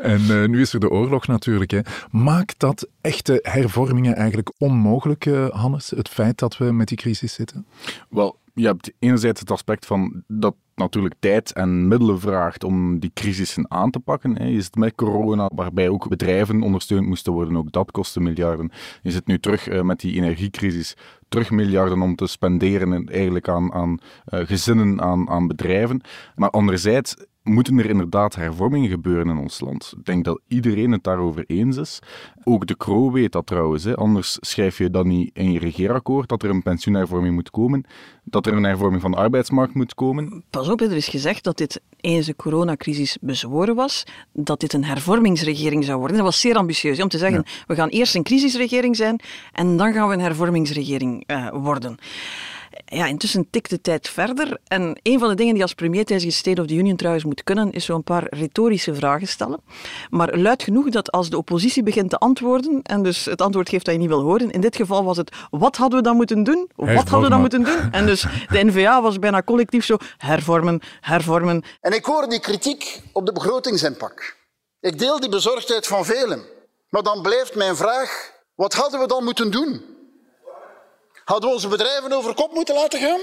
En 0.00 0.20
uh, 0.20 0.48
nu 0.48 0.60
is 0.60 0.72
er 0.72 0.80
de 0.80 0.90
oorlog 0.90 1.26
natuurlijk. 1.26 1.70
Hè. 1.70 1.80
Maakt 2.10 2.58
dat 2.58 2.88
echte 3.00 3.38
hervormingen 3.42 4.14
eigenlijk 4.14 4.52
onmogelijk, 4.58 5.26
uh, 5.26 5.48
Hannes, 5.48 5.90
het 5.90 6.08
feit 6.08 6.38
dat 6.38 6.56
we 6.56 6.72
met 6.72 6.88
die 6.88 6.96
crisis 6.96 7.34
zitten? 7.34 7.66
Wel, 8.10 8.38
je 8.54 8.66
hebt 8.66 8.92
enerzijds 8.98 9.40
het 9.40 9.50
aspect 9.50 9.86
van 9.86 10.22
dat 10.26 10.54
natuurlijk 10.74 11.14
tijd 11.18 11.52
en 11.52 11.88
middelen 11.88 12.20
vraagt 12.20 12.64
om 12.64 12.98
die 12.98 13.10
crisissen 13.14 13.70
aan 13.70 13.90
te 13.90 13.98
pakken. 13.98 14.52
Je 14.52 14.60
zit 14.60 14.74
met 14.74 14.94
corona, 14.94 15.50
waarbij 15.54 15.88
ook 15.88 16.08
bedrijven 16.08 16.62
ondersteund 16.62 17.06
moesten 17.06 17.32
worden, 17.32 17.56
ook 17.56 17.72
dat 17.72 17.90
kostte 17.90 18.20
miljarden. 18.20 18.70
Je 19.02 19.10
zit 19.10 19.26
nu 19.26 19.38
terug 19.38 19.68
uh, 19.68 19.80
met 19.80 20.00
die 20.00 20.14
energiecrisis, 20.14 20.96
terug 21.28 21.50
miljarden 21.50 22.02
om 22.02 22.16
te 22.16 22.26
spenderen 22.26 23.06
eigenlijk 23.06 23.48
aan, 23.48 23.72
aan 23.72 23.98
uh, 24.28 24.40
gezinnen, 24.46 25.00
aan, 25.00 25.28
aan 25.28 25.46
bedrijven. 25.46 26.00
Maar 26.34 26.50
anderzijds 26.50 27.16
moeten 27.42 27.78
er 27.78 27.88
inderdaad 27.88 28.34
hervormingen 28.34 28.90
gebeuren 28.90 29.28
in 29.28 29.36
ons 29.36 29.60
land. 29.60 29.94
Ik 29.98 30.04
denk 30.04 30.24
dat 30.24 30.40
iedereen 30.48 30.92
het 30.92 31.04
daarover 31.04 31.44
eens 31.46 31.76
is. 31.76 31.98
Ook 32.44 32.66
de 32.66 32.76
Kro 32.76 33.10
weet 33.10 33.32
dat 33.32 33.46
trouwens. 33.46 33.84
Hè. 33.84 33.94
Anders 33.94 34.36
schrijf 34.40 34.78
je 34.78 34.90
dan 34.90 35.08
niet 35.08 35.30
in 35.32 35.52
je 35.52 35.58
regeerakkoord 35.58 36.28
dat 36.28 36.42
er 36.42 36.50
een 36.50 36.62
pensioenhervorming 36.62 37.34
moet 37.34 37.50
komen, 37.50 37.84
dat 38.24 38.46
er 38.46 38.52
een 38.52 38.64
hervorming 38.64 39.02
van 39.02 39.10
de 39.10 39.16
arbeidsmarkt 39.16 39.74
moet 39.74 39.94
komen. 39.94 40.44
Pas 40.50 40.68
op, 40.68 40.80
er 40.80 40.92
is 40.92 41.08
gezegd 41.08 41.44
dat 41.44 41.56
dit 41.56 41.80
eens 42.00 42.26
de 42.26 42.36
coronacrisis 42.36 43.16
bezworen 43.20 43.74
was, 43.74 44.04
dat 44.32 44.60
dit 44.60 44.72
een 44.72 44.84
hervormingsregering 44.84 45.84
zou 45.84 45.98
worden. 45.98 46.16
Dat 46.16 46.26
was 46.26 46.40
zeer 46.40 46.56
ambitieus, 46.56 47.02
om 47.02 47.08
te 47.08 47.18
zeggen, 47.18 47.42
ja. 47.46 47.64
we 47.66 47.74
gaan 47.74 47.88
eerst 47.88 48.14
een 48.14 48.22
crisisregering 48.22 48.96
zijn 48.96 49.20
en 49.52 49.76
dan 49.76 49.92
gaan 49.92 50.08
we 50.08 50.14
een 50.14 50.20
hervormingsregering 50.20 51.24
uh, 51.26 51.48
worden 51.52 51.98
ja, 52.84 53.06
intussen 53.06 53.50
tikt 53.50 53.70
de 53.70 53.80
tijd 53.80 54.08
verder. 54.08 54.60
En 54.64 54.98
een 55.02 55.18
van 55.18 55.28
de 55.28 55.34
dingen 55.34 55.54
die 55.54 55.62
als 55.62 55.74
premier 55.74 56.04
tijdens 56.04 56.28
de 56.28 56.38
State 56.38 56.60
of 56.60 56.66
the 56.66 56.74
Union 56.74 56.96
trouwens 56.96 57.24
moet 57.24 57.42
kunnen, 57.42 57.72
is 57.72 57.84
zo'n 57.84 58.02
paar 58.02 58.26
retorische 58.30 58.94
vragen 58.94 59.28
stellen. 59.28 59.60
Maar 60.10 60.38
luid 60.38 60.62
genoeg 60.62 60.88
dat 60.88 61.12
als 61.12 61.30
de 61.30 61.36
oppositie 61.36 61.82
begint 61.82 62.10
te 62.10 62.18
antwoorden, 62.18 62.82
en 62.82 63.02
dus 63.02 63.24
het 63.24 63.40
antwoord 63.40 63.68
geeft 63.68 63.84
dat 63.84 63.94
je 63.94 64.00
niet 64.00 64.08
wil 64.08 64.22
horen, 64.22 64.50
in 64.50 64.60
dit 64.60 64.76
geval 64.76 65.04
was 65.04 65.16
het, 65.16 65.36
wat 65.50 65.76
hadden 65.76 65.98
we 65.98 66.04
dan 66.04 66.16
moeten 66.16 66.42
doen? 66.42 66.70
Of 66.76 66.92
wat 66.94 67.08
hadden 67.08 67.22
we 67.22 67.28
dan 67.28 67.40
moeten 67.40 67.62
doen? 67.62 67.90
En 67.90 68.06
dus 68.06 68.22
de 68.48 68.64
N-VA 68.64 69.02
was 69.02 69.18
bijna 69.18 69.42
collectief 69.42 69.84
zo, 69.84 69.96
hervormen, 70.16 70.80
hervormen. 71.00 71.62
En 71.80 71.92
ik 71.92 72.04
hoor 72.04 72.28
die 72.28 72.40
kritiek 72.40 73.00
op 73.12 73.26
de 73.26 73.32
begrotingsinpak. 73.32 74.36
Ik 74.80 74.98
deel 74.98 75.20
die 75.20 75.28
bezorgdheid 75.28 75.86
van 75.86 76.04
velen. 76.04 76.42
Maar 76.88 77.02
dan 77.02 77.22
blijft 77.22 77.54
mijn 77.54 77.76
vraag, 77.76 78.32
wat 78.54 78.74
hadden 78.74 79.00
we 79.00 79.06
dan 79.06 79.24
moeten 79.24 79.50
doen? 79.50 79.91
Hadden 81.32 81.50
we 81.50 81.56
onze 81.56 81.68
bedrijven 81.68 82.12
over 82.12 82.34
kop 82.34 82.54
moeten 82.54 82.74
laten 82.74 83.00
gaan? 83.00 83.20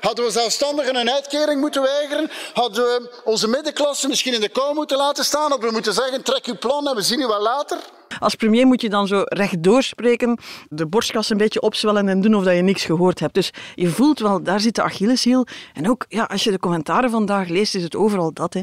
Hadden 0.00 0.24
we 0.24 0.30
zelfstandigen 0.30 0.96
een 0.96 1.10
uitkering 1.10 1.60
moeten 1.60 1.82
weigeren? 1.82 2.30
Hadden 2.52 2.84
we 2.84 3.20
onze 3.24 3.48
middenklasse 3.48 4.08
misschien 4.08 4.34
in 4.34 4.40
de 4.40 4.48
kou 4.48 4.74
moeten 4.74 4.96
laten 4.96 5.24
staan? 5.24 5.50
Hadden 5.50 5.68
we 5.68 5.74
moeten 5.74 5.92
zeggen, 5.92 6.22
trek 6.22 6.46
uw 6.46 6.58
plan 6.58 6.88
en 6.88 6.94
we 6.94 7.02
zien 7.02 7.20
u 7.20 7.26
wel 7.26 7.42
later? 7.42 7.78
Als 8.18 8.34
premier 8.34 8.66
moet 8.66 8.80
je 8.80 8.88
dan 8.88 9.06
zo 9.06 9.22
rechtdoor 9.24 9.82
spreken, 9.82 10.38
de 10.68 10.86
borstkas 10.86 11.30
een 11.30 11.36
beetje 11.36 11.60
opzwellen 11.60 12.08
en 12.08 12.20
doen 12.20 12.34
of 12.34 12.44
dat 12.44 12.54
je 12.54 12.62
niks 12.62 12.84
gehoord 12.84 13.20
hebt. 13.20 13.34
Dus 13.34 13.52
je 13.74 13.88
voelt 13.88 14.18
wel, 14.18 14.42
daar 14.42 14.60
zit 14.60 14.74
de 14.74 14.82
Achilleshiel. 14.82 15.46
En 15.74 15.90
ook, 15.90 16.04
ja, 16.08 16.24
als 16.24 16.44
je 16.44 16.50
de 16.50 16.58
commentaren 16.58 17.10
vandaag 17.10 17.48
leest, 17.48 17.74
is 17.74 17.82
het 17.82 17.96
overal 17.96 18.32
dat. 18.32 18.54
Hè. 18.54 18.62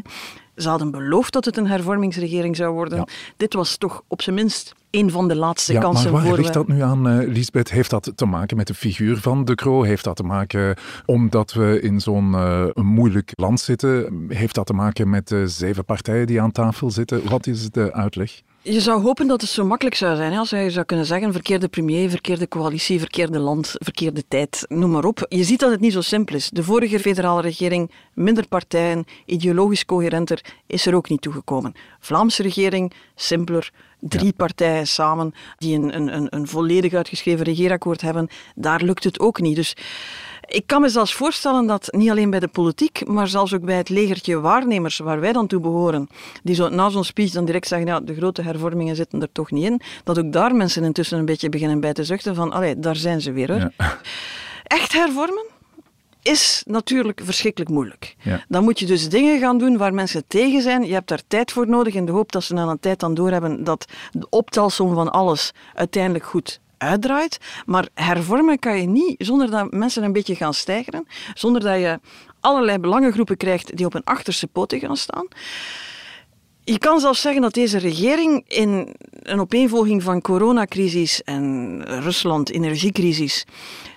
Ze 0.56 0.70
hadden 0.70 0.92
beloofd 0.92 1.34
dat 1.34 1.46
het 1.46 1.58
een 1.58 1.68
hervormingsregering 1.68 2.56
zou 2.56 2.74
worden. 2.74 2.98
Ja. 2.98 3.08
Dit 3.38 3.54
was 3.54 3.78
toch 3.78 4.02
op 4.08 4.22
zijn 4.22 4.36
minst 4.36 4.74
een 4.98 5.12
van 5.12 5.28
de 5.28 5.36
laatste 5.36 5.74
ja, 5.74 5.80
kansen 5.80 6.12
maar 6.12 6.22
waar 6.22 6.30
voor... 6.30 6.40
ligt 6.40 6.54
dat 6.54 6.68
nu 6.68 6.82
aan, 6.82 7.08
uh, 7.08 7.28
Lisbeth? 7.28 7.72
Heeft 7.72 7.90
dat 7.90 8.12
te 8.16 8.26
maken 8.26 8.58
met 8.58 8.68
de 8.68 8.74
figuur 8.74 9.18
van 9.18 9.46
De 9.46 9.56
Croo? 9.56 9.84
Heeft 9.84 10.04
dat 10.04 10.16
te 10.16 10.24
maken 10.24 10.76
omdat 11.06 11.54
we 11.54 11.80
in 11.82 12.00
zo'n 12.00 12.32
uh, 12.32 12.66
moeilijk 12.74 13.32
land 13.36 13.60
zitten? 13.60 14.26
Heeft 14.28 14.56
dat 14.56 14.66
te 14.66 14.74
maken 14.74 15.10
met 15.10 15.28
de 15.28 15.48
zeven 15.48 15.86
partijen 15.86 16.28
die 16.28 16.42
aan 16.42 16.52
tafel 16.52 16.92
zitten? 16.92 17.30
Wat 17.30 17.48
is 17.48 17.70
de 17.72 17.94
uitleg? 17.94 18.42
Je 18.62 18.82
zou 18.82 19.02
hopen 19.02 19.28
dat 19.28 19.42
het 19.42 19.50
zo 19.50 19.66
makkelijk 19.66 19.96
zou 19.96 20.16
zijn. 20.16 20.32
Hè? 20.32 20.38
Als 20.38 20.50
je 20.50 20.70
zou 20.70 20.86
kunnen 20.86 21.06
zeggen, 21.06 21.32
verkeerde 21.32 21.68
premier, 21.68 22.10
verkeerde 22.10 22.48
coalitie, 22.48 23.00
verkeerde 23.00 23.40
land, 23.40 23.76
verkeerde 23.78 24.24
tijd, 24.28 24.66
noem 24.68 24.92
maar 24.92 25.06
op. 25.06 25.26
Je 25.30 25.44
ziet 25.44 25.60
dat 25.60 25.72
het 25.72 25.80
niet 25.80 25.94
zo 25.94 26.02
simpel 26.02 26.36
is. 26.36 26.50
De 26.50 26.64
vorige 26.64 27.00
federale 27.00 27.42
regering, 27.42 27.92
minder 28.14 28.48
partijen, 28.48 29.06
ideologisch 29.26 29.86
coherenter, 29.86 30.46
is 30.66 30.86
er 30.86 30.96
ook 30.96 31.10
niet 31.10 31.22
toegekomen. 31.22 31.74
Vlaamse 32.00 32.42
regering, 32.42 32.94
simpeler, 33.16 33.72
drie 34.00 34.26
ja. 34.26 34.32
partijen 34.36 34.88
samen 34.88 35.34
die 35.58 35.76
een, 35.76 36.16
een, 36.16 36.28
een 36.30 36.48
volledig 36.48 36.94
uitgeschreven 36.94 37.46
regeerakkoord 37.46 38.02
hebben, 38.02 38.28
daar 38.56 38.82
lukt 38.82 39.04
het 39.04 39.20
ook 39.20 39.42
niet. 39.42 39.56
Dus 39.56 39.76
ik 40.48 40.68
kan 40.68 40.82
me 40.82 40.90
zelfs 40.90 41.14
voorstellen 41.14 41.68
dat 41.68 41.88
niet 41.92 42.10
alleen 42.10 42.30
bij 42.30 42.40
de 42.40 42.48
politiek, 42.48 43.08
maar 43.08 43.28
zelfs 43.28 43.54
ook 43.54 43.66
bij 43.66 43.78
het 43.78 43.90
legertje 43.90 44.40
waarnemers 44.40 44.98
waar 44.98 45.20
wij 45.20 45.34
dan 45.34 45.48
toe 45.48 45.60
behoren, 45.60 46.10
die 46.44 46.56
zo 46.56 46.70
na 46.70 46.90
zo'n 46.90 47.04
speech 47.04 47.32
dan 47.32 47.46
direct 47.46 47.68
zeggen, 47.68 47.88
ja, 47.88 48.00
de 48.00 48.16
grote 48.16 48.42
hervormingen 48.42 48.96
zitten 48.96 49.22
er 49.22 49.32
toch 49.32 49.52
niet 49.52 49.66
in, 49.66 49.82
dat 50.04 50.20
ook 50.20 50.32
daar 50.32 50.56
mensen 50.56 50.84
intussen 50.84 51.20
een 51.20 51.26
beetje 51.26 51.50
beginnen 51.50 51.80
bij 51.80 51.94
te 51.94 52.04
zuchten 52.04 52.36
van, 52.36 52.52
allee, 52.52 52.80
daar 52.80 52.96
zijn 52.96 53.22
ze 53.22 53.32
weer. 53.32 53.52
Hoor. 53.52 53.72
Ja. 53.78 53.98
Echt 54.64 54.94
hervormen? 54.94 55.57
Is 56.22 56.64
natuurlijk 56.66 57.22
verschrikkelijk 57.24 57.72
moeilijk. 57.72 58.16
Ja. 58.20 58.46
Dan 58.48 58.64
moet 58.64 58.80
je 58.80 58.86
dus 58.86 59.10
dingen 59.10 59.40
gaan 59.40 59.58
doen 59.58 59.78
waar 59.78 59.94
mensen 59.94 60.24
tegen 60.28 60.62
zijn. 60.62 60.86
Je 60.86 60.94
hebt 60.94 61.08
daar 61.08 61.22
tijd 61.28 61.52
voor 61.52 61.68
nodig 61.68 61.94
in 61.94 62.06
de 62.06 62.12
hoop 62.12 62.32
dat 62.32 62.44
ze 62.44 62.54
na 62.54 62.64
een 62.64 62.80
tijd 62.80 63.00
dan 63.00 63.14
doorhebben 63.14 63.64
dat 63.64 63.86
de 64.12 64.30
optelsom 64.30 64.94
van 64.94 65.12
alles 65.12 65.52
uiteindelijk 65.74 66.26
goed 66.26 66.60
uitdraait. 66.78 67.38
Maar 67.66 67.88
hervormen 67.94 68.60
kan 68.60 68.82
je 68.82 68.88
niet 68.88 69.16
zonder 69.18 69.52
dat 69.52 69.72
mensen 69.72 70.04
een 70.04 70.14
beetje 70.14 70.36
gaan 70.36 70.54
stijgen, 70.54 71.08
zonder 71.34 71.62
dat 71.62 71.80
je 71.80 72.00
allerlei 72.40 72.78
belangengroepen 72.78 73.38
krijgt 73.38 73.78
die 73.78 73.86
op 73.86 73.94
hun 73.94 74.04
achterste 74.04 74.48
poten 74.48 74.80
gaan 74.80 74.98
staan. 74.98 75.28
Je 76.64 76.78
kan 76.78 77.00
zelfs 77.00 77.22
zeggen 77.22 77.42
dat 77.42 77.54
deze 77.54 77.78
regering 77.78 78.44
in 78.48 78.96
een 79.22 79.40
opeenvolging 79.40 80.04
van 80.04 80.22
coronacrisis 80.22 81.24
en 81.24 81.84
Rusland-energiecrisis 82.02 83.46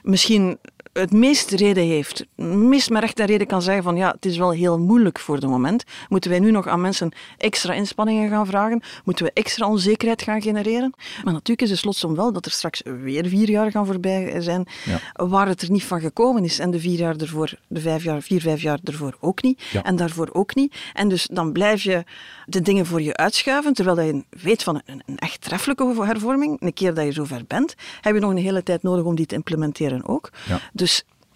misschien 0.02 0.58
het 1.00 1.12
meest 1.12 1.50
reden 1.50 1.84
heeft, 1.84 2.26
meest 2.36 2.90
met 2.90 3.02
recht 3.02 3.20
en 3.20 3.26
reden 3.26 3.46
kan 3.46 3.62
zeggen 3.62 3.82
van 3.82 3.96
ja, 3.96 4.10
het 4.10 4.26
is 4.26 4.36
wel 4.36 4.50
heel 4.50 4.78
moeilijk 4.78 5.18
voor 5.18 5.40
de 5.40 5.46
moment. 5.46 5.84
Moeten 6.08 6.30
wij 6.30 6.38
nu 6.38 6.50
nog 6.50 6.66
aan 6.68 6.80
mensen 6.80 7.12
extra 7.38 7.72
inspanningen 7.72 8.30
gaan 8.30 8.46
vragen? 8.46 8.82
Moeten 9.04 9.24
we 9.24 9.30
extra 9.34 9.68
onzekerheid 9.68 10.22
gaan 10.22 10.42
genereren? 10.42 10.94
Maar 11.24 11.32
natuurlijk 11.32 11.62
is 11.62 11.68
de 11.68 11.76
slotsom 11.76 12.14
wel 12.14 12.32
dat 12.32 12.46
er 12.46 12.52
straks 12.52 12.82
weer 13.02 13.26
vier 13.26 13.50
jaar 13.50 13.70
gaan 13.70 13.86
voorbij 13.86 14.40
zijn 14.40 14.66
ja. 14.84 15.26
waar 15.26 15.48
het 15.48 15.62
er 15.62 15.70
niet 15.70 15.84
van 15.84 16.00
gekomen 16.00 16.44
is. 16.44 16.58
En 16.58 16.70
de 16.70 16.80
vier 16.80 16.98
jaar 16.98 17.16
ervoor, 17.16 17.52
de 17.68 17.80
vijf 17.80 18.04
jaar, 18.04 18.22
vier, 18.22 18.40
vijf 18.40 18.62
jaar 18.62 18.78
ervoor 18.84 19.16
ook 19.20 19.42
niet. 19.42 19.62
Ja. 19.72 19.82
En 19.82 19.96
daarvoor 19.96 20.28
ook 20.32 20.54
niet. 20.54 20.74
En 20.92 21.08
dus 21.08 21.28
dan 21.32 21.52
blijf 21.52 21.82
je 21.82 22.04
de 22.46 22.60
dingen 22.60 22.86
voor 22.86 23.02
je 23.02 23.16
uitschuiven, 23.16 23.72
terwijl 23.72 24.00
je 24.00 24.24
weet 24.30 24.62
van 24.62 24.80
een, 24.84 25.02
een 25.06 25.18
echt 25.18 25.40
treffelijke 25.40 26.04
hervorming, 26.04 26.60
een 26.60 26.72
keer 26.72 26.94
dat 26.94 27.04
je 27.04 27.12
zover 27.12 27.44
bent, 27.46 27.74
heb 28.00 28.14
je 28.14 28.20
nog 28.20 28.30
een 28.30 28.36
hele 28.36 28.62
tijd 28.62 28.82
nodig 28.82 29.04
om 29.04 29.14
die 29.16 29.26
te 29.26 29.34
implementeren 29.34 30.06
ook. 30.06 30.30
Ja. 30.48 30.60
Dus 30.72 30.89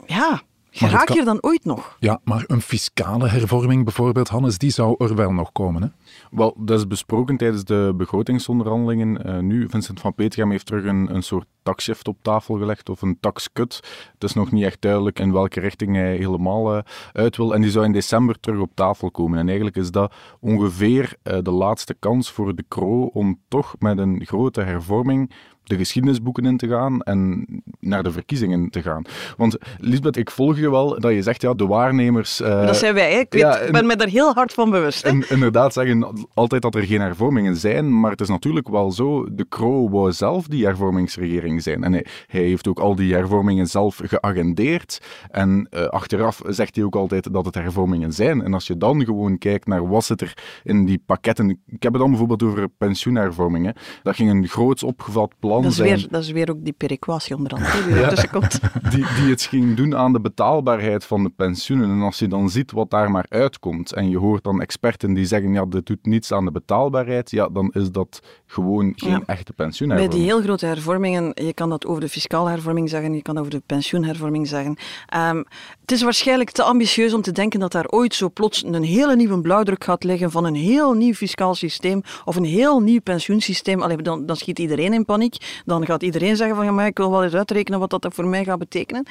ja, 0.06 0.42
geraak 0.70 1.08
je 1.08 1.18
er 1.18 1.24
dan 1.24 1.42
ooit 1.42 1.64
nog? 1.64 1.96
Ja, 2.00 2.20
maar 2.24 2.44
een 2.46 2.60
fiscale 2.60 3.28
hervorming 3.28 3.84
bijvoorbeeld, 3.84 4.28
Hannes, 4.28 4.58
die 4.58 4.70
zou 4.70 4.94
er 4.98 5.14
wel 5.14 5.32
nog 5.32 5.52
komen, 5.52 5.82
hè? 5.82 5.88
Wel, 6.30 6.54
dat 6.58 6.78
is 6.78 6.86
besproken 6.86 7.36
tijdens 7.36 7.64
de 7.64 7.94
begrotingsonderhandelingen. 7.96 9.26
Uh, 9.26 9.38
nu, 9.38 9.68
Vincent 9.68 10.00
van 10.00 10.14
Petegem 10.14 10.50
heeft 10.50 10.66
terug 10.66 10.84
een, 10.84 11.14
een 11.14 11.22
soort 11.22 11.46
taxshift 11.62 12.08
op 12.08 12.16
tafel 12.22 12.58
gelegd, 12.58 12.88
of 12.88 13.02
een 13.02 13.16
taxcut. 13.20 13.80
Het 14.12 14.24
is 14.24 14.32
nog 14.32 14.52
niet 14.52 14.64
echt 14.64 14.80
duidelijk 14.80 15.18
in 15.18 15.32
welke 15.32 15.60
richting 15.60 15.96
hij 15.96 16.16
helemaal 16.16 16.76
uh, 16.76 16.82
uit 17.12 17.36
wil. 17.36 17.54
En 17.54 17.60
die 17.60 17.70
zou 17.70 17.84
in 17.84 17.92
december 17.92 18.40
terug 18.40 18.60
op 18.60 18.70
tafel 18.74 19.10
komen. 19.10 19.38
En 19.38 19.46
eigenlijk 19.46 19.76
is 19.76 19.90
dat 19.90 20.14
ongeveer 20.40 21.14
uh, 21.22 21.38
de 21.42 21.50
laatste 21.50 21.94
kans 21.98 22.30
voor 22.30 22.54
de 22.54 22.64
Kro 22.68 23.04
om 23.04 23.40
toch 23.48 23.74
met 23.78 23.98
een 23.98 24.22
grote 24.26 24.60
hervorming 24.60 25.32
de 25.64 25.76
geschiedenisboeken 25.76 26.44
in 26.44 26.56
te 26.56 26.68
gaan 26.68 27.02
en 27.02 27.46
naar 27.80 28.02
de 28.02 28.10
verkiezingen 28.10 28.70
te 28.70 28.82
gaan. 28.82 29.02
Want 29.36 29.56
Lisbeth, 29.78 30.16
ik 30.16 30.30
volg 30.30 30.58
je 30.58 30.70
wel 30.70 31.00
dat 31.00 31.12
je 31.12 31.22
zegt, 31.22 31.42
ja, 31.42 31.54
de 31.54 31.66
waarnemers... 31.66 32.40
Uh, 32.40 32.66
dat 32.66 32.76
zijn 32.76 32.94
wij, 32.94 33.12
hè? 33.12 33.18
ik 33.18 33.32
weet, 33.32 33.40
ja, 33.40 33.58
en, 33.58 33.72
ben 33.72 33.86
me 33.86 33.96
daar 33.96 34.08
heel 34.08 34.34
hard 34.34 34.52
van 34.52 34.70
bewust. 34.70 35.02
Hè? 35.02 35.08
En 35.08 35.30
inderdaad 35.30 35.72
zeggen 35.72 36.26
altijd 36.34 36.62
dat 36.62 36.74
er 36.74 36.82
geen 36.82 37.00
hervormingen 37.00 37.56
zijn, 37.56 38.00
maar 38.00 38.10
het 38.10 38.20
is 38.20 38.28
natuurlijk 38.28 38.68
wel 38.68 38.92
zo, 38.92 39.34
de 39.34 39.46
Kro 39.48 39.90
wou 39.90 40.12
zelf 40.12 40.46
die 40.46 40.64
hervormingsregering 40.64 41.62
zijn. 41.62 41.84
En 41.84 41.92
hij, 41.92 42.06
hij 42.26 42.42
heeft 42.42 42.68
ook 42.68 42.78
al 42.78 42.94
die 42.94 43.14
hervormingen 43.14 43.66
zelf 43.66 44.00
geagendeerd. 44.04 45.00
En 45.30 45.68
uh, 45.70 45.84
achteraf 45.84 46.40
zegt 46.46 46.76
hij 46.76 46.84
ook 46.84 46.96
altijd 46.96 47.32
dat 47.32 47.44
het 47.44 47.54
hervormingen 47.54 48.12
zijn. 48.12 48.42
En 48.42 48.54
als 48.54 48.66
je 48.66 48.76
dan 48.76 49.04
gewoon 49.04 49.38
kijkt 49.38 49.66
naar 49.66 49.88
wat 49.88 50.04
zit 50.04 50.20
er 50.20 50.36
in 50.62 50.84
die 50.84 51.02
pakketten... 51.06 51.50
Ik 51.66 51.82
heb 51.82 51.92
het 51.92 52.00
dan 52.00 52.10
bijvoorbeeld 52.10 52.42
over 52.42 52.68
pensioenhervormingen. 52.68 53.74
Dat 54.02 54.14
ging 54.14 54.30
een 54.30 54.48
groots 54.48 54.82
opgevat 54.82 55.34
plan 55.38 55.53
dat 55.62 55.70
is, 55.70 55.76
zijn. 55.76 55.88
weer, 55.88 56.06
dat 56.10 56.22
is 56.22 56.30
weer 56.30 56.50
ook 56.50 56.64
die 56.64 56.72
perequatie 56.72 57.36
onder 57.36 57.52
andere 57.52 57.84
die 57.84 57.94
ja, 57.94 58.02
ertussen 58.02 58.30
komt. 58.30 58.60
Die, 58.94 59.04
die 59.16 59.30
het 59.30 59.42
ging 59.42 59.76
doen 59.76 59.96
aan 59.96 60.12
de 60.12 60.20
betaalbaarheid 60.20 61.04
van 61.04 61.22
de 61.22 61.30
pensioenen. 61.36 61.90
En 61.90 62.00
als 62.00 62.18
je 62.18 62.28
dan 62.28 62.50
ziet 62.50 62.72
wat 62.72 62.90
daar 62.90 63.10
maar 63.10 63.26
uitkomt, 63.28 63.92
en 63.92 64.10
je 64.10 64.18
hoort 64.18 64.44
dan 64.44 64.60
experten 64.60 65.14
die 65.14 65.24
zeggen, 65.24 65.52
ja, 65.52 65.64
dit 65.64 65.86
doet 65.86 66.06
niets 66.06 66.32
aan 66.32 66.44
de 66.44 66.50
betaalbaarheid, 66.50 67.30
ja, 67.30 67.48
dan 67.48 67.70
is 67.72 67.90
dat 67.90 68.20
gewoon 68.54 68.92
geen 68.96 69.10
Ja. 69.10 69.22
echte 69.26 69.52
Bij 69.56 69.66
pensioenhervorming. 69.66 70.20
die 70.22 70.32
heel 70.32 70.42
grote 70.42 70.66
hervormingen, 70.66 71.30
je 71.34 71.52
kan 71.54 71.68
dat 71.68 71.86
over 71.86 72.00
de 72.00 72.08
fiscale 72.08 72.50
hervorming 72.50 72.88
zeggen, 72.90 73.14
je 73.14 73.22
kan 73.22 73.38
over 73.38 73.50
de 73.50 73.62
pensioenhervorming 73.66 74.48
zeggen. 74.48 74.76
Ehm, 75.06 75.42
het 75.80 75.92
is 75.92 76.02
waarschijnlijk 76.02 76.50
te 76.50 76.62
ambitieus 76.62 77.14
om 77.14 77.22
te 77.22 77.32
denken 77.32 77.60
dat 77.60 77.72
daar 77.72 77.88
ooit 77.88 78.14
zo 78.14 78.30
plots 78.30 78.64
een 78.64 78.82
hele 78.82 79.16
nieuwe 79.16 79.40
blauwdruk 79.40 79.84
gaat 79.84 80.04
liggen 80.04 80.30
van 80.30 80.44
een 80.44 80.54
heel 80.54 80.92
nieuw 80.92 81.12
fiscaal 81.14 81.54
systeem 81.54 82.02
of 82.24 82.36
een 82.36 82.44
heel 82.44 82.80
nieuw 82.80 83.00
pensioensysteem. 83.00 83.82
Allee, 83.82 83.96
dan, 83.96 84.26
dan 84.26 84.36
schiet 84.36 84.58
iedereen 84.58 84.92
in 84.92 85.04
paniek. 85.04 85.36
Dan 85.64 85.86
gaat 85.86 86.02
iedereen 86.02 86.36
zeggen 86.36 86.56
van 86.56 86.64
ja, 86.64 86.70
maar 86.70 86.86
ik 86.86 86.96
wil 86.98 87.10
wel 87.10 87.24
eens 87.24 87.34
uitrekenen 87.34 87.78
wat 87.80 87.90
dat 87.90 88.06
voor 88.08 88.26
mij 88.26 88.44
gaat 88.44 88.58
betekenen. 88.58 89.06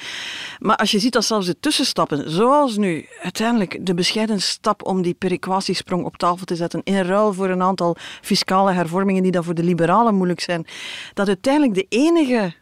Maar 0.60 0.76
als 0.76 0.92
je 0.92 1.00
ziet 1.00 1.14
dat 1.14 1.26
zelfs 1.26 1.46
de 1.46 1.60
tussenstappen, 1.60 2.32
zoals 2.32 2.78
nu 2.78 3.06
uiteindelijk 3.22 3.86
de 3.86 3.94
bescheiden 3.94 4.42
stap 4.42 4.86
om 4.86 5.02
die 5.02 5.14
perequatiesprong 5.14 6.06
op 6.06 6.18
tafel 6.18 6.46
te 6.46 6.56
zetten 6.56 6.82
in 6.84 7.02
ruil 7.02 7.34
voor 7.34 7.50
een 7.50 7.62
aantal 7.62 7.96
fiscale 8.22 8.72
hervormingen 8.72 9.24
die 9.24 9.32
dan 9.34 9.44
voor 9.44 9.54
de 9.54 9.64
liberalen 9.64 10.16
moeilijk 10.16 10.40
zijn, 10.40 10.66
dat 11.14 11.28
uiteindelijk 11.28 11.74
de 11.74 11.86
enige 11.90 12.54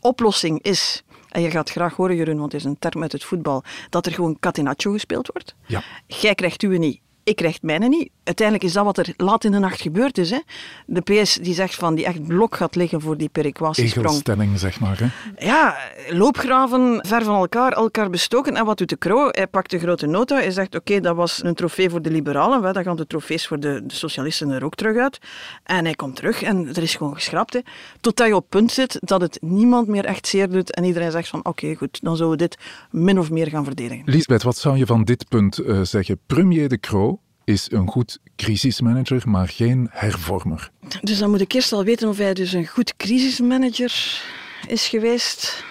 oplossing 0.00 0.62
is, 0.62 1.04
en 1.28 1.42
je 1.42 1.50
gaat 1.50 1.70
graag 1.70 1.94
horen 1.94 2.16
Jeroen, 2.16 2.38
want 2.38 2.52
het 2.52 2.60
is 2.60 2.66
een 2.66 2.78
term 2.78 3.02
uit 3.02 3.12
het 3.12 3.24
voetbal, 3.24 3.62
dat 3.90 4.06
er 4.06 4.12
gewoon 4.12 4.38
catenaccio 4.40 4.92
gespeeld 4.92 5.30
wordt. 5.32 5.54
Ja. 5.66 5.82
Jij 6.06 6.34
krijgt 6.34 6.62
uwe 6.62 6.76
niet, 6.76 7.00
ik 7.28 7.36
krijg 7.36 7.62
mijne 7.62 7.88
niet. 7.88 8.10
Uiteindelijk 8.24 8.66
is 8.66 8.72
dat 8.72 8.84
wat 8.84 8.98
er 8.98 9.14
laat 9.16 9.44
in 9.44 9.52
de 9.52 9.58
nacht 9.58 9.80
gebeurd 9.80 10.18
is. 10.18 10.30
Hè. 10.30 10.38
De 10.86 11.00
PS 11.00 11.34
die 11.34 11.54
zegt 11.54 11.74
van 11.74 11.94
die 11.94 12.04
echt 12.04 12.26
blok 12.26 12.56
gaat 12.56 12.74
liggen 12.74 13.00
voor 13.00 13.16
die 13.16 13.28
perequatiesprong. 13.28 14.06
Egelstelling, 14.06 14.58
zeg 14.58 14.80
maar. 14.80 14.98
Hè? 14.98 15.06
Ja, 15.46 15.76
loopgraven 16.10 16.98
ver 17.06 17.24
van 17.24 17.34
elkaar, 17.34 17.72
elkaar 17.72 18.10
bestoken. 18.10 18.56
En 18.56 18.64
wat 18.64 18.78
doet 18.78 18.88
de 18.88 18.96
Kroo? 18.96 19.28
Hij 19.30 19.46
pakt 19.46 19.70
de 19.70 19.78
grote 19.78 20.06
nota. 20.06 20.36
Hij 20.36 20.50
zegt, 20.50 20.74
oké, 20.74 21.00
dat 21.00 21.16
was 21.16 21.42
een 21.44 21.54
trofee 21.54 21.90
voor 21.90 22.02
de 22.02 22.10
liberalen. 22.10 22.72
Dan 22.74 22.82
gaan 22.82 22.96
de 22.96 23.06
trofees 23.06 23.46
voor 23.46 23.60
de, 23.60 23.82
de 23.86 23.94
socialisten 23.94 24.50
er 24.50 24.64
ook 24.64 24.74
terug 24.74 24.96
uit. 24.96 25.18
En 25.64 25.84
hij 25.84 25.94
komt 25.94 26.16
terug 26.16 26.42
en 26.42 26.68
er 26.68 26.82
is 26.82 26.94
gewoon 26.94 27.14
geschrapt. 27.14 27.52
Hè. 27.52 27.60
Totdat 28.00 28.26
je 28.26 28.36
op 28.36 28.46
punt 28.48 28.72
zit 28.72 28.96
dat 29.00 29.20
het 29.20 29.38
niemand 29.40 29.88
meer 29.88 30.04
echt 30.04 30.26
zeer 30.26 30.50
doet. 30.50 30.74
En 30.74 30.84
iedereen 30.84 31.10
zegt 31.10 31.28
van, 31.28 31.44
oké, 31.44 31.74
goed, 31.74 31.98
dan 32.02 32.16
zullen 32.16 32.32
we 32.32 32.36
dit 32.36 32.58
min 32.90 33.18
of 33.18 33.30
meer 33.30 33.46
gaan 33.46 33.64
verdedigen. 33.64 34.02
Lisbeth, 34.04 34.42
wat 34.42 34.56
zou 34.56 34.76
je 34.76 34.86
van 34.86 35.04
dit 35.04 35.28
punt 35.28 35.58
eh, 35.58 35.80
zeggen? 35.82 36.18
Premier 36.26 36.68
De 36.68 36.80
Croo 36.80 37.17
is 37.48 37.70
een 37.70 37.88
goed 37.88 38.18
crisismanager, 38.36 39.22
maar 39.28 39.48
geen 39.48 39.88
hervormer. 39.90 40.70
Dus 41.00 41.18
dan 41.18 41.30
moet 41.30 41.40
ik 41.40 41.52
eerst 41.52 41.72
al 41.72 41.84
weten 41.84 42.08
of 42.08 42.18
hij 42.18 42.34
dus 42.34 42.52
een 42.52 42.66
goed 42.66 42.96
crisismanager 42.96 44.22
is 44.66 44.88
geweest. 44.88 45.64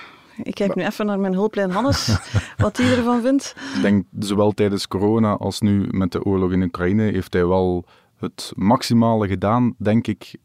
Ik 0.44 0.54
kijk 0.54 0.76
nu 0.76 0.86
even 0.86 1.06
naar 1.06 1.20
mijn 1.20 1.34
hulplijn 1.34 1.72
Hannes, 1.72 2.18
wat 2.58 2.78
hij 2.78 2.98
ervan 2.98 3.22
vindt. 3.22 3.56
Ik 3.76 3.82
denk, 3.82 4.06
zowel 4.20 4.52
tijdens 4.52 4.88
corona 4.88 5.34
als 5.34 5.60
nu 5.62 5.88
met 5.90 6.12
de 6.12 6.24
oorlog 6.24 6.52
in 6.52 6.64
Oekraïne, 6.64 7.04
heeft 7.04 7.34
hij 7.34 7.46
wel 7.46 7.86
het 8.20 8.52
maximale 8.56 9.28
gedaan, 9.28 9.76
denk 9.78 10.08
ik, 10.08 10.36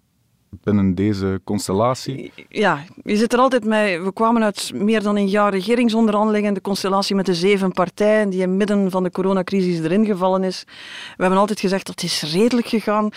binnen 0.62 0.94
deze 0.94 1.40
constellatie. 1.44 2.32
Ja, 2.48 2.84
je 3.04 3.16
zit 3.16 3.32
er 3.32 3.38
altijd 3.38 3.64
mee. 3.64 4.00
We 4.00 4.12
kwamen 4.12 4.42
uit 4.42 4.70
meer 4.74 5.02
dan 5.02 5.16
een 5.16 5.28
jaar 5.28 5.50
regeringsonderhandelingen. 5.50 6.54
De 6.54 6.60
constellatie 6.60 7.16
met 7.16 7.26
de 7.26 7.34
zeven 7.34 7.72
partijen 7.72 8.30
die 8.30 8.42
in 8.42 8.56
midden 8.56 8.90
van 8.90 9.02
de 9.02 9.10
coronacrisis 9.10 9.80
erin 9.80 10.06
gevallen 10.06 10.44
is. 10.44 10.64
We 11.16 11.22
hebben 11.22 11.38
altijd 11.38 11.60
gezegd 11.60 11.86
dat 11.86 12.00
het 12.00 12.10
is 12.10 12.22
redelijk 12.32 12.66
gegaan. 12.66 13.10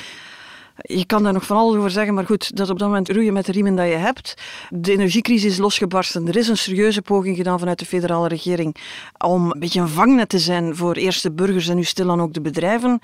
Je 0.78 1.06
kan 1.06 1.24
daar 1.24 1.34
nog 1.34 1.46
van 1.46 1.58
alles 1.58 1.76
over 1.76 1.92
zeggen, 1.92 2.14
maar 2.14 2.26
goed, 2.26 2.56
dat 2.56 2.70
op 2.70 2.80
dat 2.80 2.88
moment 2.88 3.10
roeien 3.10 3.34
met 3.34 3.46
de 3.46 3.52
riemen 3.52 3.76
dat 3.76 3.88
je 3.88 3.94
hebt. 3.94 4.34
De 4.70 4.92
energiecrisis 4.92 5.52
is 5.52 5.58
losgebarsten. 5.58 6.28
Er 6.28 6.36
is 6.36 6.48
een 6.48 6.58
serieuze 6.58 7.02
poging 7.02 7.36
gedaan 7.36 7.60
vanuit 7.60 7.80
de 7.80 7.86
federale 7.86 8.28
regering 8.28 8.76
om 9.18 9.52
een 9.52 9.60
beetje 9.60 9.82
een 9.82 9.88
vangnet 9.88 10.30
te 10.30 10.40
zijn 10.40 10.76
voor 10.76 10.96
eerst 10.96 11.24
de 11.24 11.32
burgers 11.32 11.68
en 11.68 11.76
nu 11.76 11.84
stilaan 11.84 12.22
ook 12.22 12.34
de 12.34 12.42
bedrijven. 12.42 13.00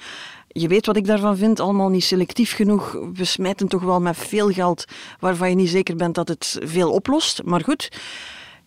Je 0.47 0.67
weet 0.67 0.85
wat 0.85 0.95
ik 0.95 1.05
daarvan 1.05 1.37
vind, 1.37 1.59
allemaal 1.59 1.89
niet 1.89 2.03
selectief 2.03 2.55
genoeg. 2.55 2.91
We 3.13 3.25
smijten 3.25 3.67
toch 3.67 3.83
wel 3.83 4.01
met 4.01 4.17
veel 4.17 4.49
geld 4.49 4.85
waarvan 5.19 5.49
je 5.49 5.55
niet 5.55 5.69
zeker 5.69 5.95
bent 5.95 6.15
dat 6.15 6.27
het 6.27 6.59
veel 6.63 6.91
oplost. 6.91 7.43
Maar 7.43 7.61
goed, 7.61 7.91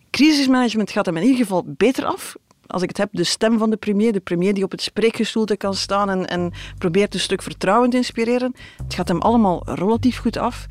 crisismanagement 0.09 0.91
gaat 0.91 1.05
hem 1.05 1.17
in 1.17 1.23
ieder 1.23 1.37
geval 1.37 1.63
beter 1.67 2.05
af. 2.05 2.35
Als 2.67 2.81
ik 2.81 2.87
het 2.87 2.97
heb, 2.97 3.09
de 3.11 3.23
stem 3.23 3.57
van 3.57 3.69
de 3.69 3.77
premier, 3.77 4.13
de 4.13 4.19
premier 4.19 4.53
die 4.53 4.63
op 4.63 4.71
het 4.71 4.81
spreekgestoelte 4.81 5.57
kan 5.57 5.73
staan 5.73 6.09
en, 6.09 6.27
en 6.27 6.51
probeert 6.77 7.13
een 7.13 7.19
stuk 7.19 7.41
vertrouwen 7.41 7.89
te 7.89 7.97
inspireren. 7.97 8.55
Het 8.83 8.93
gaat 8.93 9.07
hem 9.07 9.21
allemaal 9.21 9.61
relatief 9.65 10.19
goed 10.19 10.37
af. 10.37 10.67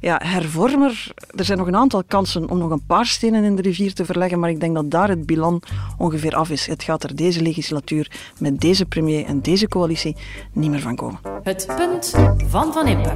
Ja, 0.00 0.20
hervormer, 0.24 1.12
er 1.36 1.44
zijn 1.44 1.58
nog 1.58 1.66
een 1.66 1.76
aantal 1.76 2.04
kansen 2.04 2.50
om 2.50 2.58
nog 2.58 2.70
een 2.70 2.86
paar 2.86 3.06
stenen 3.06 3.44
in 3.44 3.56
de 3.56 3.62
rivier 3.62 3.94
te 3.94 4.04
verleggen, 4.04 4.38
maar 4.38 4.50
ik 4.50 4.60
denk 4.60 4.74
dat 4.74 4.90
daar 4.90 5.08
het 5.08 5.26
bilan 5.26 5.62
ongeveer 5.98 6.34
af 6.34 6.50
is. 6.50 6.66
Het 6.66 6.82
gaat 6.82 7.02
er 7.02 7.16
deze 7.16 7.42
legislatuur 7.42 8.10
met 8.38 8.60
deze 8.60 8.86
premier 8.86 9.24
en 9.24 9.40
deze 9.40 9.68
coalitie 9.68 10.16
niet 10.52 10.70
meer 10.70 10.80
van 10.80 10.96
komen. 10.96 11.18
Het 11.42 11.66
punt 11.76 12.14
van 12.48 12.72
Van 12.72 12.86
Impe. 12.86 13.14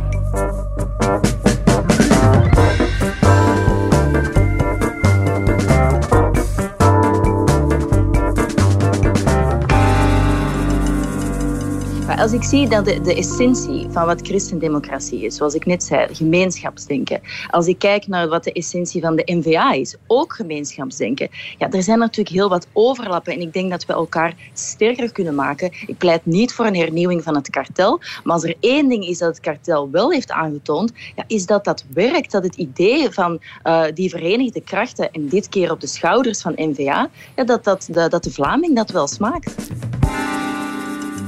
Als 12.21 12.33
ik 12.33 12.43
zie 12.43 12.69
dat 12.69 12.85
de, 12.85 13.01
de 13.01 13.15
essentie 13.15 13.87
van 13.91 14.07
wat 14.07 14.21
christendemocratie 14.21 15.25
is, 15.25 15.37
zoals 15.37 15.55
ik 15.55 15.67
net 15.67 15.83
zei, 15.83 16.15
gemeenschapsdenken. 16.15 17.21
Als 17.51 17.67
ik 17.67 17.79
kijk 17.79 18.07
naar 18.07 18.29
wat 18.29 18.45
de 18.45 18.53
essentie 18.53 19.01
van 19.01 19.17
de 19.17 19.23
NVA 19.25 19.73
is, 19.73 19.97
ook 20.07 20.33
gemeenschapsdenken. 20.33 21.29
Ja, 21.59 21.71
er 21.71 21.83
zijn 21.83 21.99
natuurlijk 21.99 22.37
heel 22.37 22.49
wat 22.49 22.67
overlappen 22.73 23.33
en 23.33 23.41
ik 23.41 23.53
denk 23.53 23.71
dat 23.71 23.85
we 23.85 23.93
elkaar 23.93 24.35
sterker 24.53 25.13
kunnen 25.13 25.35
maken. 25.35 25.73
Ik 25.87 25.99
pleit 25.99 26.27
niet 26.27 26.53
voor 26.53 26.67
een 26.67 26.77
hernieuwing 26.77 27.23
van 27.23 27.35
het 27.35 27.51
kartel, 27.51 28.01
maar 28.25 28.35
als 28.35 28.45
er 28.45 28.57
één 28.61 28.89
ding 28.89 29.07
is 29.07 29.19
dat 29.19 29.29
het 29.29 29.41
kartel 29.41 29.91
wel 29.91 30.11
heeft 30.11 30.31
aangetoond, 30.31 30.93
ja, 31.17 31.25
is 31.27 31.47
dat 31.47 31.65
dat 31.65 31.85
werkt, 31.93 32.33
dat 32.33 32.45
het 32.45 32.57
idee 32.57 33.11
van 33.11 33.41
eh, 33.63 33.83
die 33.95 34.11
verenigde 34.11 34.61
krachten 34.61 35.11
en 35.11 35.29
dit 35.29 35.49
keer 35.49 35.71
op 35.71 35.81
de 35.81 35.87
schouders 35.87 36.41
van 36.41 36.53
NVA, 36.57 37.11
ja, 37.37 37.45
dat, 37.45 37.65
dat, 37.65 37.89
de, 37.91 38.09
dat 38.09 38.25
de 38.25 38.31
Vlaming 38.31 38.77
dat 38.77 38.91
wel 38.91 39.07
smaakt. 39.07 39.55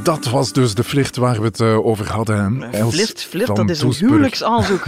Dat 0.03 0.31
was 0.31 0.53
dus 0.53 0.75
de 0.75 0.85
flirt 0.85 1.17
waar 1.17 1.38
we 1.38 1.47
het 1.47 1.61
eh, 1.61 1.87
over 1.87 2.12
hadden. 2.12 2.62
Els 2.73 2.95
Flirt, 2.95 3.23
flirt, 3.23 3.57
dat 3.57 3.71
is 3.71 3.81
een 3.81 3.87
Doesburg. 3.87 4.11
huwelijksaanzoek. 4.11 4.85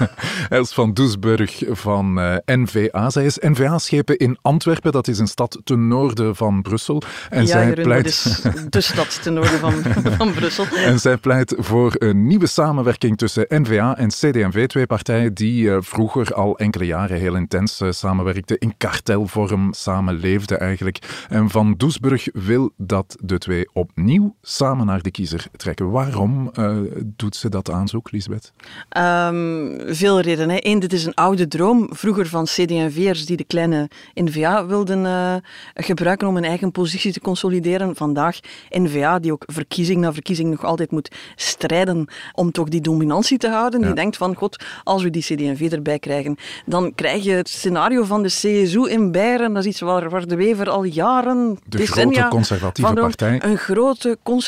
Els 0.48 0.72
van 0.72 0.94
Doesburg 0.94 1.62
van 1.68 2.20
eh, 2.20 2.36
NVA. 2.44 3.10
Zij 3.10 3.24
is 3.24 3.38
NVA-schepen 3.38 4.16
in 4.16 4.38
Antwerpen. 4.42 4.92
Dat 4.92 5.08
is 5.08 5.18
een 5.18 5.26
stad 5.26 5.60
ten 5.64 5.88
noorden 5.88 6.36
van 6.36 6.62
Brussel. 6.62 7.02
En 7.30 7.40
ja, 7.40 7.46
zij 7.46 7.66
Jeroen, 7.66 7.84
pleit... 7.84 8.06
is 8.06 8.42
de 8.68 8.80
stad 8.80 9.22
ten 9.22 9.32
noorden 9.32 9.58
van, 9.58 9.72
van 10.18 10.32
Brussel. 10.32 10.66
En 10.76 10.98
zij 10.98 11.16
pleit 11.16 11.54
voor 11.58 11.94
een 11.98 12.26
nieuwe 12.26 12.46
samenwerking 12.46 13.18
tussen 13.18 13.46
NVA 13.48 13.96
en 13.96 14.08
CD&V, 14.08 14.66
twee 14.66 14.86
partijen 14.86 15.34
die 15.34 15.70
eh, 15.70 15.76
vroeger 15.80 16.34
al 16.34 16.58
enkele 16.58 16.86
jaren 16.86 17.18
heel 17.18 17.34
intens 17.34 17.82
samenwerkten, 17.90 18.58
in 18.58 18.74
kartelvorm 18.76 19.72
samenleefden 19.74 20.60
eigenlijk. 20.60 20.98
En 21.28 21.50
Van 21.50 21.74
Doesburg 21.76 22.28
wil 22.32 22.72
dat 22.76 23.16
de 23.20 23.38
twee 23.38 23.68
opnieuw 23.72 24.36
samen 24.50 24.86
naar 24.86 25.02
de 25.02 25.10
kiezer 25.10 25.46
trekken. 25.56 25.90
Waarom 25.90 26.50
eh, 26.54 26.76
doet 27.04 27.36
ze 27.36 27.48
dat 27.48 27.70
aanzoek, 27.70 28.10
Lisbeth? 28.10 28.52
Ehm, 28.88 29.94
veel 29.94 30.20
redenen. 30.20 30.58
Eén, 30.66 30.78
dit 30.78 30.92
is 30.92 31.04
een 31.04 31.14
oude 31.14 31.48
droom. 31.48 31.88
Vroeger 31.90 32.26
van 32.26 32.44
CD&V'ers 32.44 33.26
die 33.26 33.36
de 33.36 33.44
kleine 33.44 33.88
NVA 34.14 34.66
wilden 34.66 35.06
eh, 35.06 35.34
gebruiken 35.74 36.28
om 36.28 36.36
een 36.36 36.44
eigen 36.44 36.72
positie 36.72 37.12
te 37.12 37.20
consolideren. 37.20 37.96
Vandaag 37.96 38.38
NVA 38.68 39.18
die 39.18 39.32
ook 39.32 39.44
verkiezing 39.46 40.00
na 40.00 40.12
verkiezing 40.12 40.50
nog 40.50 40.64
altijd 40.64 40.90
moet 40.90 41.10
strijden 41.34 42.08
om 42.32 42.52
toch 42.52 42.68
die 42.68 42.80
dominantie 42.80 43.38
te 43.38 43.48
houden. 43.48 43.80
Ja. 43.80 43.86
Die 43.86 43.94
denkt 43.94 44.16
van, 44.16 44.34
god, 44.34 44.64
als 44.84 45.02
we 45.02 45.10
die 45.10 45.22
CD&V 45.22 45.72
erbij 45.72 45.98
krijgen, 45.98 46.36
dan 46.66 46.94
krijg 46.94 47.24
je 47.24 47.32
het 47.32 47.48
scenario 47.48 48.04
van 48.04 48.22
de 48.22 48.28
CSU 48.28 48.88
in 48.88 49.12
Beieren. 49.12 49.52
Dat 49.52 49.64
is 49.64 49.68
iets 49.68 49.80
waar, 49.80 50.10
waar 50.10 50.26
de 50.26 50.36
Wever 50.36 50.70
al 50.70 50.84
jaren, 50.84 51.58
De 51.66 51.76
decennia 51.76 52.20
grote 52.20 52.36
conservatieve 52.36 52.94
partij. 52.94 53.42
Een 53.42 53.58
grote 53.58 54.18
conservatieve 54.22 54.38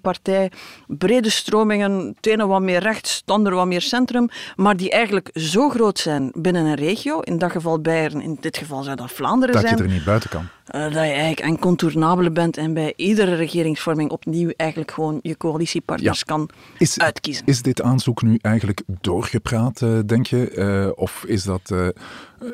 partij, 0.00 0.50
brede 0.88 1.30
stromingen, 1.30 2.12
het 2.16 2.26
ene 2.26 2.46
wat 2.46 2.60
meer 2.60 2.80
rechts, 2.80 3.16
het 3.20 3.30
andere 3.30 3.54
wat 3.54 3.66
meer 3.66 3.80
centrum, 3.80 4.28
maar 4.56 4.76
die 4.76 4.90
eigenlijk 4.90 5.30
zo 5.34 5.68
groot 5.68 5.98
zijn 5.98 6.30
binnen 6.34 6.64
een 6.64 6.74
regio, 6.74 7.20
in 7.20 7.38
dat 7.38 7.50
geval 7.50 7.80
Beieren, 7.80 8.20
in 8.20 8.36
dit 8.40 8.56
geval 8.56 8.82
zou 8.82 8.96
dat 8.96 9.10
Vlaanderen 9.12 9.54
Dat 9.54 9.64
zijn, 9.64 9.76
je 9.76 9.82
er 9.82 9.88
niet 9.88 10.04
buiten 10.04 10.30
kan. 10.30 10.48
eh, 10.64 10.82
dat 10.82 10.92
je 10.92 10.98
eigenlijk 10.98 11.40
incontournabele 11.40 12.30
bent 12.30 12.56
en 12.56 12.74
bij 12.74 12.92
iedere 12.96 13.34
regeringsvorming 13.34 14.10
opnieuw 14.10 14.50
eigenlijk 14.56 14.90
gewoon 14.90 15.18
je 15.22 15.36
coalitiepartners 15.36 16.18
Ja. 16.18 16.24
kan 16.24 16.48
Is, 16.78 16.98
uitkiezen. 16.98 17.46
is 17.46 17.62
dit 17.62 17.82
aanzoek 17.82 18.22
nu 18.22 18.38
eigenlijk 18.40 18.82
doorgepraat, 19.00 19.82
eh, 19.82 19.98
denk 20.06 20.26
je? 20.26 20.50
Eh, 20.50 20.88
of 20.94 21.24
is 21.26 21.42
dat, 21.44 21.74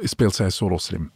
speelt 0.02 0.34
zij 0.34 0.50
solo 0.50 0.76
slim? 0.78 1.10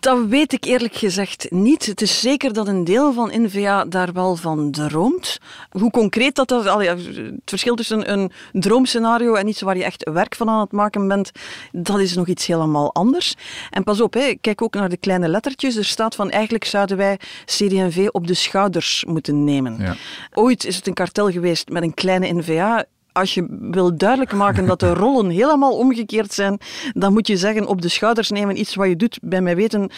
Dat 0.00 0.26
weet 0.26 0.52
ik 0.52 0.64
eerlijk 0.64 0.94
gezegd 0.94 1.46
niet. 1.50 1.86
Het 1.86 2.00
is 2.00 2.20
zeker 2.20 2.52
dat 2.52 2.68
een 2.68 2.84
deel 2.84 3.12
van 3.12 3.30
NVA 3.34 3.84
daar 3.84 4.12
wel 4.12 4.36
van 4.36 4.70
droomt. 4.70 5.38
Hoe 5.70 5.90
concreet 5.90 6.34
dat 6.34 6.50
is, 6.50 6.64
het 6.64 7.40
verschil 7.44 7.74
tussen 7.74 8.12
een 8.12 8.32
droomscenario 8.52 9.34
en 9.34 9.48
iets 9.48 9.60
waar 9.60 9.76
je 9.76 9.84
echt 9.84 10.10
werk 10.10 10.34
van 10.34 10.48
aan 10.48 10.60
het 10.60 10.72
maken 10.72 11.08
bent, 11.08 11.30
dat 11.72 11.98
is 11.98 12.14
nog 12.14 12.26
iets 12.26 12.46
helemaal 12.46 12.94
anders. 12.94 13.34
En 13.70 13.84
pas 13.84 14.00
op, 14.00 14.14
hè, 14.14 14.34
kijk 14.40 14.62
ook 14.62 14.74
naar 14.74 14.88
de 14.88 14.96
kleine 14.96 15.28
lettertjes. 15.28 15.76
Er 15.76 15.84
staat 15.84 16.14
van 16.14 16.30
eigenlijk 16.30 16.64
zouden 16.64 16.96
wij 16.96 17.18
CD&V 17.44 18.08
op 18.10 18.26
de 18.26 18.34
schouders 18.34 19.04
moeten 19.04 19.44
nemen. 19.44 19.76
Ja. 19.78 19.96
Ooit 20.32 20.64
is 20.64 20.76
het 20.76 20.86
een 20.86 20.94
kartel 20.94 21.30
geweest 21.30 21.68
met 21.68 21.82
een 21.82 21.94
kleine 21.94 22.32
NVA. 22.32 22.84
Als 23.12 23.34
je 23.34 23.46
wil 23.60 23.96
duidelijk 23.96 24.32
maken 24.32 24.66
dat 24.66 24.80
de 24.80 24.94
rollen 24.94 25.30
helemaal 25.30 25.76
omgekeerd 25.76 26.32
zijn, 26.32 26.58
dan 26.92 27.12
moet 27.12 27.26
je 27.26 27.36
zeggen 27.36 27.66
op 27.66 27.82
de 27.82 27.88
schouders 27.88 28.30
nemen 28.30 28.58
iets 28.58 28.74
wat 28.74 28.88
je 28.88 28.96
doet. 28.96 29.18
Bij 29.22 29.40
mij 29.40 29.56
weten 29.56 29.90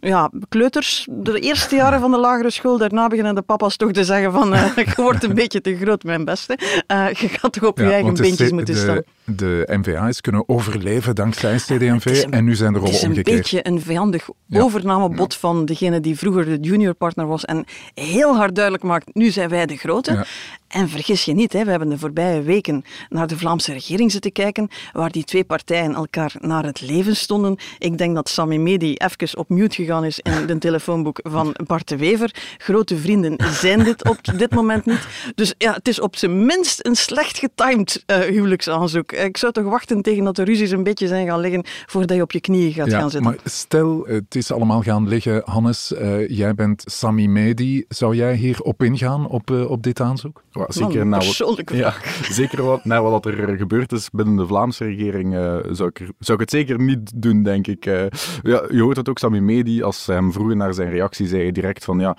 ja, 0.00 0.30
kleuters, 0.48 1.06
de 1.10 1.40
eerste 1.40 1.76
jaren 1.76 2.00
van 2.00 2.10
de 2.10 2.18
lagere 2.18 2.50
school, 2.50 2.78
daarna 2.78 3.06
beginnen 3.06 3.34
de 3.34 3.42
papa's 3.42 3.76
toch 3.76 3.92
te 3.92 4.04
zeggen 4.04 4.32
van 4.32 4.54
uh, 4.54 4.76
je 4.76 5.02
wordt 5.02 5.24
een 5.24 5.34
beetje 5.34 5.60
te 5.60 5.76
groot, 5.76 6.02
mijn 6.02 6.24
beste. 6.24 6.58
Uh, 6.92 7.12
je 7.12 7.28
gaat 7.28 7.52
toch 7.52 7.64
op 7.64 7.78
je 7.78 7.92
eigen 7.92 8.14
beentjes 8.14 8.50
moeten 8.50 8.76
staan. 8.76 9.02
De 9.24 10.04
is 10.08 10.20
kunnen 10.20 10.48
overleven 10.48 11.14
dankzij 11.14 11.56
CD&V 11.56 12.24
en 12.30 12.44
nu 12.44 12.54
zijn 12.54 12.72
de 12.72 12.78
rollen 12.78 12.94
omgekeerd. 12.94 13.16
Het 13.16 13.26
is 13.26 13.32
een 13.32 13.36
beetje 13.36 13.66
een 13.68 13.80
vijandig 13.80 14.28
overnamebod 14.50 15.34
van 15.34 15.64
degene 15.64 16.00
die 16.00 16.18
vroeger 16.18 16.44
de 16.44 16.58
juniorpartner 16.60 17.26
was 17.26 17.44
en 17.44 17.64
heel 17.94 18.36
hard 18.36 18.54
duidelijk 18.54 18.84
maakt, 18.84 19.14
nu 19.14 19.30
zijn 19.30 19.48
wij 19.48 19.66
de 19.66 19.76
grote. 19.76 20.26
En 20.68 20.88
vergis 20.88 21.24
je 21.24 21.32
niet, 21.32 21.52
hè, 21.52 21.64
we 21.64 21.70
hebben 21.70 21.88
de 21.88 21.98
voorbije 21.98 22.42
weken 22.42 22.84
naar 23.08 23.26
de 23.26 23.38
Vlaamse 23.38 23.72
regering 23.72 24.12
zitten 24.12 24.32
kijken, 24.32 24.68
waar 24.92 25.10
die 25.10 25.24
twee 25.24 25.44
partijen 25.44 25.94
elkaar 25.94 26.34
naar 26.40 26.64
het 26.64 26.80
leven 26.80 27.16
stonden. 27.16 27.56
Ik 27.78 27.98
denk 27.98 28.14
dat 28.14 28.28
Sami 28.28 28.58
Medi 28.58 28.94
even 28.94 29.38
op 29.38 29.48
mute 29.48 29.74
gegaan 29.74 30.04
is 30.04 30.20
in 30.20 30.32
het 30.32 30.60
telefoonboek 30.60 31.20
van 31.22 31.54
Bart 31.66 31.88
de 31.88 31.96
Wever. 31.96 32.34
Grote 32.56 32.96
vrienden 32.96 33.36
zijn 33.50 33.84
dit 33.84 34.08
op 34.08 34.18
dit 34.38 34.54
moment 34.54 34.86
niet. 34.86 35.06
Dus 35.34 35.54
ja, 35.58 35.72
het 35.72 35.88
is 35.88 36.00
op 36.00 36.16
zijn 36.16 36.46
minst 36.46 36.86
een 36.86 36.96
slecht 36.96 37.38
getimed 37.38 38.04
uh, 38.06 38.16
huwelijksaanzoek. 38.18 39.12
Ik 39.12 39.36
zou 39.36 39.52
toch 39.52 39.64
wachten 39.64 40.02
tegen 40.02 40.24
dat 40.24 40.36
de 40.36 40.42
ruzies 40.42 40.70
een 40.70 40.82
beetje 40.82 41.06
zijn 41.06 41.26
gaan 41.26 41.40
liggen 41.40 41.64
voordat 41.86 42.16
je 42.16 42.22
op 42.22 42.32
je 42.32 42.40
knieën 42.40 42.72
gaat 42.72 42.90
gaan 42.90 43.10
zitten. 43.10 43.30
Maar 43.30 43.38
stel, 43.44 44.06
het 44.06 44.34
is 44.34 44.52
allemaal 44.52 44.82
gaan 44.82 45.08
liggen. 45.08 45.42
Hannes, 45.44 45.92
uh, 45.92 46.28
jij 46.28 46.54
bent 46.54 46.82
Sami 46.86 47.28
Medi. 47.28 47.84
Zou 47.88 48.16
jij 48.16 48.34
hier 48.34 48.60
op 48.60 48.82
ingaan, 48.82 49.28
op, 49.28 49.50
uh, 49.50 49.70
op 49.70 49.82
dit 49.82 50.00
aanzoek? 50.00 50.42
Zeker, 50.68 51.06
naar 51.06 51.24
wat, 51.38 51.62
ja, 51.72 51.94
zeker 52.40 52.62
wat, 52.62 52.84
naar 52.84 53.02
wat 53.02 53.26
er 53.26 53.56
gebeurd 53.56 53.92
is 53.92 54.10
binnen 54.10 54.36
de 54.36 54.46
Vlaamse 54.46 54.84
regering 54.84 55.34
uh, 55.34 55.56
zou, 55.70 55.88
ik, 55.88 55.98
zou 56.18 56.38
ik 56.38 56.40
het 56.40 56.50
zeker 56.50 56.80
niet 56.80 57.22
doen, 57.22 57.42
denk 57.42 57.66
ik. 57.66 57.86
Uh, 57.86 58.02
ja, 58.42 58.64
je 58.70 58.82
hoort 58.82 58.96
het 58.96 59.08
ook, 59.08 59.18
Sami 59.18 59.40
Medi, 59.40 59.82
als 59.82 60.06
hem 60.06 60.32
vroegen 60.32 60.56
naar 60.56 60.74
zijn 60.74 60.90
reactie, 60.90 61.26
zei 61.26 61.42
hij 61.42 61.52
direct 61.52 61.84
van 61.84 61.98
ja, 61.98 62.16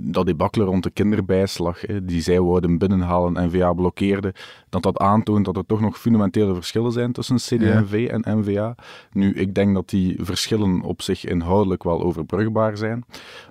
dat 0.00 0.26
debakkelen 0.26 0.66
rond 0.66 0.82
de 0.82 0.90
kinderbijslag, 0.90 1.80
die 2.02 2.22
zij 2.22 2.40
wouden 2.40 2.78
binnenhalen 2.78 3.36
en 3.36 3.50
VA 3.50 3.72
blokkeerde, 3.72 4.34
dat 4.68 4.82
dat 4.82 4.98
aantoont 4.98 5.44
dat 5.44 5.56
er 5.56 5.66
toch 5.66 5.80
nog 5.80 5.98
fundamentele 5.98 6.54
verschillen 6.54 6.92
zijn 6.92 7.12
tussen 7.12 7.36
CD&V 7.36 8.06
ja. 8.08 8.18
en 8.18 8.38
NVA. 8.38 8.74
Nu, 9.12 9.32
ik 9.32 9.54
denk 9.54 9.74
dat 9.74 9.88
die 9.88 10.16
verschillen 10.20 10.82
op 10.82 11.02
zich 11.02 11.24
inhoudelijk 11.24 11.82
wel 11.82 12.02
overbrugbaar 12.02 12.76
zijn. 12.76 13.04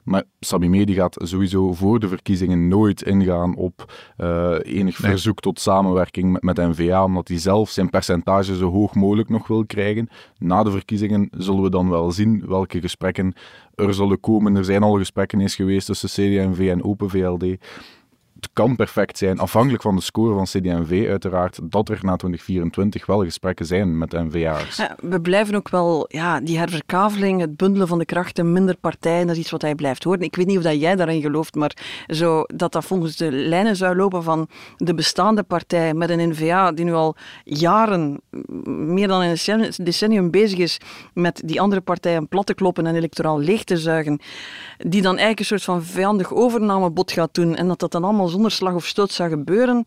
Maar 0.04 0.24
Sami 0.40 0.70
Medi 0.70 0.94
gaat 0.94 1.18
sowieso 1.24 1.74
voor 1.74 2.00
de 2.00 2.08
verkiezingen 2.08 2.68
nooit 2.68 3.02
ingaan 3.02 3.56
op 3.56 3.94
uh, 4.22 4.56
enig 4.62 4.96
verzoek 4.96 5.40
tot 5.40 5.60
samenwerking 5.60 6.32
met, 6.32 6.42
met 6.42 6.58
NVA, 6.58 7.04
omdat 7.04 7.28
hij 7.28 7.40
zelf 7.40 7.70
zijn 7.70 7.90
percentage 7.90 8.56
zo 8.56 8.72
hoog 8.72 8.96
mogelijk 8.96 9.30
nog 9.30 9.48
wil 9.48 9.66
krijgen. 9.66 10.10
Na 10.38 10.64
de 10.64 10.72
verkiezingen 10.72 11.30
zullen 11.32 11.62
we 11.62 11.70
dan 11.70 11.90
wel 11.90 12.12
zien 12.12 12.44
welke 12.48 12.82
gesprekken 12.82 13.34
er 13.76 13.94
zullen 13.94 14.20
komen. 14.20 14.56
Er 14.56 14.66
zijn 14.66 14.84
al 14.84 14.98
gesprekken 14.98 15.40
eens 15.40 15.56
geweest 15.56 15.86
tussen 15.86 16.10
CD&V 16.10 16.70
en 16.70 16.84
Open 16.84 17.10
VLD 17.10 17.58
het 18.40 18.50
kan 18.54 18.76
perfect 18.76 19.18
zijn, 19.18 19.40
afhankelijk 19.40 19.82
van 19.82 19.96
de 19.96 20.02
score 20.02 20.34
van 20.34 20.44
CD&V 20.44 21.06
uiteraard, 21.10 21.60
dat 21.62 21.90
er 21.90 22.00
na 22.02 22.16
2024 22.16 23.06
wel 23.06 23.24
gesprekken 23.24 23.66
zijn 23.66 23.98
met 23.98 24.12
NVA's. 24.12 24.82
We 25.02 25.22
blijven 25.22 25.56
ook 25.56 25.70
wel, 25.70 26.06
ja, 26.08 26.40
die 26.40 26.58
herverkaveling, 26.58 27.42
het 27.42 27.58
bundelen 27.58 27.88
van 27.88 27.98
de 27.98 28.06
krachten, 28.06 28.52
minder 28.52 28.78
partijen, 28.78 29.28
dat 29.28 29.36
is 29.36 29.42
iets 29.42 29.52
wat 29.52 29.62
hij 29.62 29.76
blijft 29.76 30.04
horen. 30.04 30.22
Ik 30.22 30.36
weet 30.36 30.46
niet 30.48 30.58
of 30.58 30.64
dat 30.64 30.80
jij 30.80 30.96
daarin 30.96 31.22
gelooft, 31.22 31.56
maar 31.56 31.78
zo, 32.08 32.44
dat 32.46 32.72
dat 32.72 32.86
volgens 32.86 33.16
de 33.16 33.32
lijnen 33.32 33.76
zou 33.76 33.96
lopen 33.96 34.24
van 34.24 34.48
de 34.78 34.94
bestaande 34.94 35.44
partij 35.44 35.94
met 35.94 36.10
een 36.10 36.30
NVA 36.30 36.72
die 36.72 36.86
nu 36.86 36.94
al 36.94 37.16
jaren, 37.44 38.22
meer 38.66 39.08
dan 39.08 39.22
een 39.22 39.74
decennium 39.84 40.32
bezig 40.32 40.60
is 40.60 40.78
met 41.14 41.42
die 41.46 41.62
andere 41.62 41.82
partijen 41.82 42.28
plat 42.28 42.46
te 42.46 42.54
kloppen 42.54 42.88
en 42.88 42.96
electoraal 42.96 43.40
leeg 43.40 43.64
te 43.64 43.78
zuigen, 43.78 44.20
die 44.78 45.02
dan 45.02 45.18
eigenlijk 45.18 45.40
een 45.40 45.46
soort 45.46 45.64
van 45.64 45.84
vijandig 45.84 46.34
overnamebod 46.34 47.12
gaat 47.12 47.34
doen 47.34 47.56
en 47.56 47.68
dat 47.68 47.80
dat 47.80 47.92
dan 47.92 48.04
allemaal 48.04 48.28
zonder 48.30 48.52
slag 48.52 48.74
of 48.74 48.86
stoot 48.86 49.12
zou 49.12 49.30
gebeuren. 49.30 49.86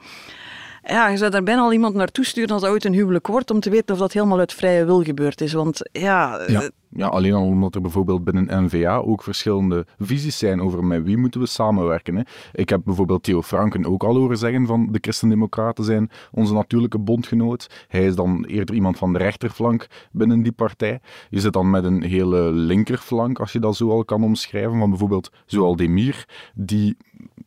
Ja, 0.83 1.09
je 1.09 1.17
zou 1.17 1.31
daar 1.31 1.43
bijna 1.43 1.61
al 1.61 1.73
iemand 1.73 1.95
naartoe 1.95 2.25
sturen 2.25 2.51
als 2.51 2.61
dat 2.63 2.71
ooit 2.71 2.85
een 2.85 2.93
huwelijk 2.93 3.27
wordt, 3.27 3.51
om 3.51 3.61
te 3.61 3.71
weten 3.71 3.95
of 3.95 4.01
dat 4.01 4.13
helemaal 4.13 4.39
uit 4.39 4.53
vrije 4.53 4.85
wil 4.85 5.03
gebeurd 5.03 5.41
is. 5.41 5.53
Want 5.53 5.89
ja, 5.93 6.41
ja. 6.47 6.71
Ja, 6.95 7.07
alleen 7.07 7.33
al 7.33 7.47
omdat 7.47 7.75
er 7.75 7.81
bijvoorbeeld 7.81 8.25
binnen 8.25 8.65
NVA 8.65 8.97
ook 8.97 9.23
verschillende 9.23 9.87
visies 9.99 10.39
zijn 10.39 10.61
over 10.61 10.85
met 10.85 11.03
wie 11.03 11.17
moeten 11.17 11.41
we 11.41 11.47
samenwerken. 11.47 12.17
Hè. 12.17 12.23
Ik 12.53 12.69
heb 12.69 12.81
bijvoorbeeld 12.85 13.23
Theo 13.23 13.43
Franken 13.43 13.87
ook 13.87 14.05
al 14.05 14.17
horen 14.17 14.39
zeggen 14.39 14.67
van 14.67 14.89
de 14.91 14.99
Christen-Democraten 15.01 15.85
zijn 15.85 16.11
onze 16.31 16.53
natuurlijke 16.53 16.99
bondgenoot. 16.99 17.85
Hij 17.89 18.05
is 18.05 18.15
dan 18.15 18.45
eerder 18.45 18.75
iemand 18.75 18.99
van 18.99 19.13
de 19.13 19.19
rechterflank 19.19 19.87
binnen 20.11 20.43
die 20.43 20.53
partij. 20.53 21.01
Je 21.31 21.41
zit 21.41 21.53
dan 21.53 21.71
met 21.71 21.85
een 21.85 22.03
hele 22.03 22.53
linkerflank, 22.53 23.39
als 23.39 23.53
je 23.53 23.59
dat 23.59 23.77
zo 23.77 23.91
al 23.91 24.05
kan 24.05 24.25
omschrijven, 24.25 24.79
van 24.79 24.91
bijvoorbeeld 24.91 25.31
Zoal 25.47 25.77
Demir, 25.77 26.29
die 26.55 26.97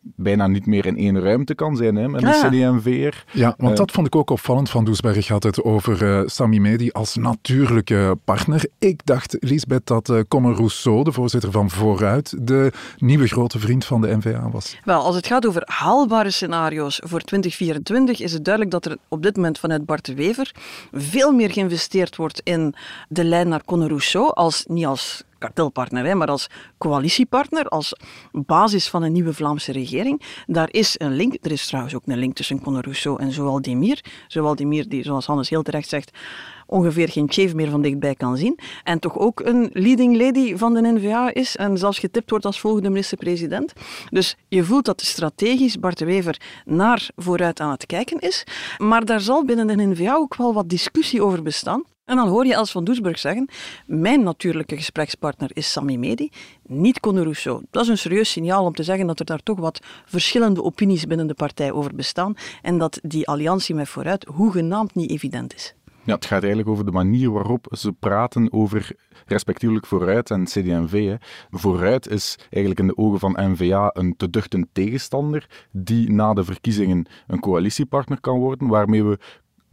bijna 0.01 0.47
niet 0.47 0.65
meer 0.65 0.85
in 0.85 0.97
één 0.97 1.21
ruimte 1.21 1.55
kan 1.55 1.75
zijn 1.75 1.95
hè, 1.95 2.07
met 2.07 2.21
de 2.21 2.27
ja. 2.27 2.49
CD&V'er. 2.49 3.25
Ja, 3.31 3.53
want 3.57 3.71
uh, 3.71 3.77
dat 3.77 3.91
vond 3.91 4.07
ik 4.07 4.15
ook 4.15 4.29
opvallend 4.29 4.69
van 4.69 4.85
Doesberg. 4.85 5.27
had 5.27 5.43
het 5.43 5.63
over 5.63 6.03
uh, 6.03 6.21
Sami 6.25 6.59
Medi 6.59 6.91
als 6.91 7.15
natuurlijke 7.15 8.17
partner. 8.23 8.65
Ik 8.79 9.05
dacht, 9.05 9.37
Lisbeth, 9.39 9.87
dat 9.87 10.09
uh, 10.09 10.19
Conor 10.27 10.55
Rousseau, 10.55 11.03
de 11.03 11.11
voorzitter 11.11 11.51
van 11.51 11.69
Vooruit, 11.69 12.35
de 12.47 12.71
nieuwe 12.97 13.27
grote 13.27 13.59
vriend 13.59 13.85
van 13.85 14.01
de 14.01 14.17
NVA 14.17 14.49
was. 14.49 14.77
Wel, 14.83 15.01
als 15.01 15.15
het 15.15 15.27
gaat 15.27 15.45
over 15.45 15.61
haalbare 15.65 16.31
scenario's 16.31 17.01
voor 17.03 17.19
2024, 17.19 18.19
is 18.19 18.33
het 18.33 18.45
duidelijk 18.45 18.73
dat 18.73 18.85
er 18.85 18.97
op 19.07 19.23
dit 19.23 19.35
moment 19.35 19.59
vanuit 19.59 19.85
Bart 19.85 20.05
de 20.05 20.13
Wever 20.13 20.51
veel 20.91 21.31
meer 21.31 21.51
geïnvesteerd 21.51 22.15
wordt 22.15 22.41
in 22.43 22.75
de 23.09 23.23
lijn 23.23 23.47
naar 23.47 23.63
Conor 23.65 23.87
Rousseau, 23.87 24.31
als, 24.33 24.65
niet 24.67 24.85
als 24.85 25.23
kartelpartner, 25.37 26.05
hè, 26.05 26.15
maar 26.15 26.27
als 26.27 26.47
coalitiepartner, 26.77 27.67
als 27.67 27.95
basis 28.31 28.89
van 28.89 29.03
een 29.03 29.11
nieuwe 29.11 29.33
Vlaamse 29.33 29.71
regering. 29.71 30.21
Daar 30.45 30.69
is 30.71 30.95
een 30.97 31.15
link. 31.15 31.35
Er 31.41 31.51
is 31.51 31.67
trouwens 31.67 31.95
ook 31.95 32.01
een 32.05 32.17
link 32.17 32.35
tussen 32.35 32.61
Conor 32.61 32.81
Rousseau 32.81 33.21
en 33.21 33.31
Zoal 33.31 33.61
Demir. 33.61 34.03
Zoal 34.27 34.55
Demir, 34.55 34.89
die, 34.89 35.03
zoals 35.03 35.25
Hannes 35.25 35.49
heel 35.49 35.63
terecht 35.63 35.89
zegt, 35.89 36.11
ongeveer 36.65 37.09
geen 37.09 37.31
chef 37.31 37.53
meer 37.53 37.69
van 37.69 37.81
dichtbij 37.81 38.15
kan 38.15 38.37
zien. 38.37 38.59
En 38.83 38.99
toch 38.99 39.17
ook 39.17 39.39
een 39.39 39.69
leading 39.73 40.17
lady 40.17 40.55
van 40.55 40.73
de 40.73 40.81
NVA 40.81 41.33
is 41.33 41.55
en 41.55 41.77
zelfs 41.77 41.99
getipt 41.99 42.29
wordt 42.29 42.45
als 42.45 42.59
volgende 42.59 42.89
minister-president. 42.89 43.73
Dus 44.09 44.37
je 44.47 44.63
voelt 44.63 44.85
dat 44.85 45.01
strategisch 45.01 45.79
Bart 45.79 45.97
de 45.97 46.05
Wever 46.05 46.41
naar 46.65 47.09
vooruit 47.15 47.59
aan 47.59 47.71
het 47.71 47.85
kijken 47.85 48.19
is. 48.19 48.43
Maar 48.77 49.05
daar 49.05 49.21
zal 49.21 49.45
binnen 49.45 49.67
de 49.67 49.75
NVA 49.75 50.15
ook 50.15 50.35
wel 50.35 50.53
wat 50.53 50.69
discussie 50.69 51.23
over 51.23 51.43
bestaan. 51.43 51.83
En 52.05 52.15
dan 52.15 52.27
hoor 52.27 52.45
je 52.45 52.53
Els 52.53 52.71
van 52.71 52.83
Doesburg 52.83 53.19
zeggen: 53.19 53.49
Mijn 53.85 54.23
natuurlijke 54.23 54.75
gesprekspartner 54.75 55.49
is 55.53 55.71
Sami 55.71 55.97
Medi, 55.97 56.29
niet 56.67 56.99
Conor 56.99 57.23
Rousseau. 57.23 57.63
Dat 57.71 57.83
is 57.83 57.89
een 57.89 57.97
serieus 57.97 58.31
signaal 58.31 58.65
om 58.65 58.73
te 58.73 58.83
zeggen 58.83 59.07
dat 59.07 59.19
er 59.19 59.25
daar 59.25 59.43
toch 59.43 59.59
wat 59.59 59.79
verschillende 60.05 60.63
opinies 60.63 61.05
binnen 61.05 61.27
de 61.27 61.33
partij 61.33 61.71
over 61.71 61.95
bestaan 61.95 62.35
en 62.61 62.77
dat 62.77 62.99
die 63.03 63.27
alliantie 63.27 63.75
met 63.75 63.89
vooruit 63.89 64.25
hoegenaamd 64.25 64.95
niet 64.95 65.09
evident 65.09 65.53
is. 65.53 65.75
Ja, 66.03 66.13
het 66.15 66.25
gaat 66.25 66.39
eigenlijk 66.39 66.69
over 66.69 66.85
de 66.85 66.91
manier 66.91 67.31
waarop 67.31 67.67
ze 67.71 67.91
praten 67.91 68.53
over 68.53 68.91
respectievelijk 69.25 69.85
Vooruit 69.85 70.29
en 70.29 70.43
CD&V. 70.43 71.07
Hè. 71.07 71.15
Vooruit 71.49 72.07
is 72.07 72.37
eigenlijk 72.49 72.79
in 72.79 72.87
de 72.87 72.97
ogen 72.97 73.19
van 73.19 73.51
NVA 73.51 73.89
een 73.93 74.15
te 74.17 74.29
duchte 74.29 74.67
tegenstander 74.71 75.67
die 75.71 76.11
na 76.11 76.33
de 76.33 76.43
verkiezingen 76.43 77.05
een 77.27 77.39
coalitiepartner 77.39 78.19
kan 78.19 78.39
worden, 78.39 78.67
waarmee 78.67 79.03
we 79.03 79.19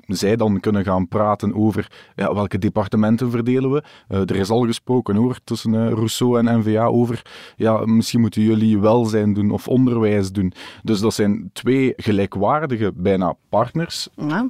zij 0.06 0.36
dan 0.36 0.60
kunnen 0.60 0.84
gaan 0.84 1.08
praten 1.08 1.54
over 1.54 1.90
ja, 2.16 2.34
welke 2.34 2.58
departementen 2.58 3.30
verdelen 3.30 3.72
we. 3.72 3.82
Uh, 4.08 4.18
er 4.18 4.36
is 4.36 4.50
al 4.50 4.60
gesproken 4.60 5.16
hoor, 5.16 5.38
tussen 5.44 5.72
uh, 5.72 5.88
Rousseau 5.88 6.38
en 6.38 6.58
NVA 6.58 6.84
over 6.84 7.22
ja, 7.56 7.84
misschien 7.84 8.20
moeten 8.20 8.42
jullie 8.42 8.78
welzijn 8.78 9.34
doen 9.34 9.50
of 9.50 9.68
onderwijs 9.68 10.32
doen. 10.32 10.52
Dus 10.82 11.00
dat 11.00 11.14
zijn 11.14 11.50
twee 11.52 11.92
gelijkwaardige 11.96 12.92
bijna 12.94 13.34
partners. 13.48 14.08
Ja. 14.16 14.48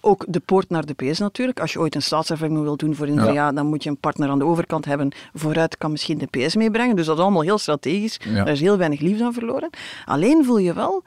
Ook 0.00 0.24
de 0.28 0.40
poort 0.40 0.70
naar 0.70 0.86
de 0.86 0.94
PS 0.94 1.18
natuurlijk. 1.18 1.60
Als 1.60 1.72
je 1.72 1.78
ooit 1.78 1.94
een 1.94 2.02
staatservaring 2.02 2.62
wil 2.62 2.76
doen 2.76 2.94
voor 2.94 3.10
NVA, 3.10 3.32
ja. 3.32 3.52
dan 3.52 3.66
moet 3.66 3.82
je 3.82 3.90
een 3.90 3.96
partner 3.96 4.28
aan 4.28 4.38
de 4.38 4.44
overkant 4.44 4.84
hebben. 4.84 5.12
Vooruit 5.34 5.78
kan 5.78 5.90
misschien 5.90 6.18
de 6.18 6.26
PS 6.26 6.56
meebrengen. 6.56 6.96
Dus 6.96 7.06
dat 7.06 7.16
is 7.16 7.22
allemaal 7.22 7.42
heel 7.42 7.58
strategisch. 7.58 8.20
Ja. 8.28 8.46
Er 8.46 8.52
is 8.52 8.60
heel 8.60 8.78
weinig 8.78 9.00
liefde 9.00 9.24
aan 9.24 9.32
verloren. 9.32 9.70
Alleen 10.04 10.44
voel 10.44 10.58
je 10.58 10.72
wel 10.72 11.02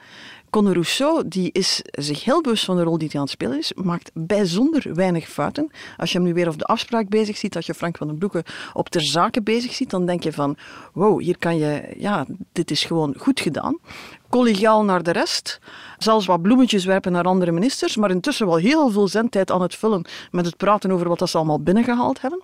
Conor 0.50 0.72
Rousseau 0.72 1.28
die 1.28 1.50
is 1.52 1.82
zich 1.90 2.24
heel 2.24 2.40
bewust 2.40 2.64
van 2.64 2.76
de 2.76 2.82
rol 2.82 2.98
die 2.98 3.08
hij 3.08 3.16
aan 3.16 3.26
het 3.26 3.34
spelen 3.34 3.58
is, 3.58 3.72
maakt 3.74 4.10
bijzonder 4.14 4.94
weinig 4.94 5.28
fouten. 5.28 5.70
Als 5.96 6.12
je 6.12 6.18
hem 6.18 6.26
nu 6.26 6.34
weer 6.34 6.48
op 6.48 6.58
de 6.58 6.64
afspraak 6.64 7.08
bezig 7.08 7.36
ziet, 7.36 7.56
als 7.56 7.66
je 7.66 7.74
Frank 7.74 7.96
van 7.96 8.06
den 8.06 8.18
Broeke 8.18 8.44
op 8.72 8.88
ter 8.88 9.02
zake 9.02 9.42
bezig 9.42 9.74
ziet, 9.74 9.90
dan 9.90 10.06
denk 10.06 10.22
je 10.22 10.32
van, 10.32 10.56
wow, 10.92 11.20
hier 11.20 11.38
kan 11.38 11.56
je, 11.56 11.94
ja, 11.98 12.26
dit 12.52 12.70
is 12.70 12.84
gewoon 12.84 13.14
goed 13.18 13.40
gedaan. 13.40 13.78
Collegiaal 14.28 14.84
naar 14.84 15.02
de 15.02 15.10
rest, 15.10 15.60
zelfs 15.98 16.26
wat 16.26 16.42
bloemetjes 16.42 16.84
werpen 16.84 17.12
naar 17.12 17.24
andere 17.24 17.52
ministers, 17.52 17.96
maar 17.96 18.10
intussen 18.10 18.46
wel 18.46 18.56
heel 18.56 18.90
veel 18.90 19.08
zendtijd 19.08 19.50
aan 19.50 19.62
het 19.62 19.74
vullen 19.74 20.04
met 20.30 20.46
het 20.46 20.56
praten 20.56 20.90
over 20.90 21.08
wat 21.08 21.30
ze 21.30 21.36
allemaal 21.36 21.60
binnengehaald 21.60 22.20
hebben. 22.20 22.42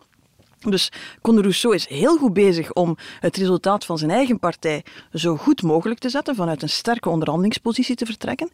Dus 0.71 0.93
Conde 1.23 1.41
Rousseau 1.41 1.75
is 1.75 1.89
heel 1.89 2.17
goed 2.17 2.33
bezig 2.33 2.73
om 2.73 2.97
het 3.21 3.37
resultaat 3.37 3.85
van 3.85 3.99
zijn 3.99 4.11
eigen 4.11 4.39
partij 4.39 4.85
zo 5.13 5.37
goed 5.37 5.63
mogelijk 5.63 6.01
te 6.01 6.09
zetten, 6.09 6.35
vanuit 6.35 6.63
een 6.63 6.69
sterke 6.69 7.09
onderhandelingspositie 7.09 7.97
te 7.97 8.07
vertrekken. 8.07 8.51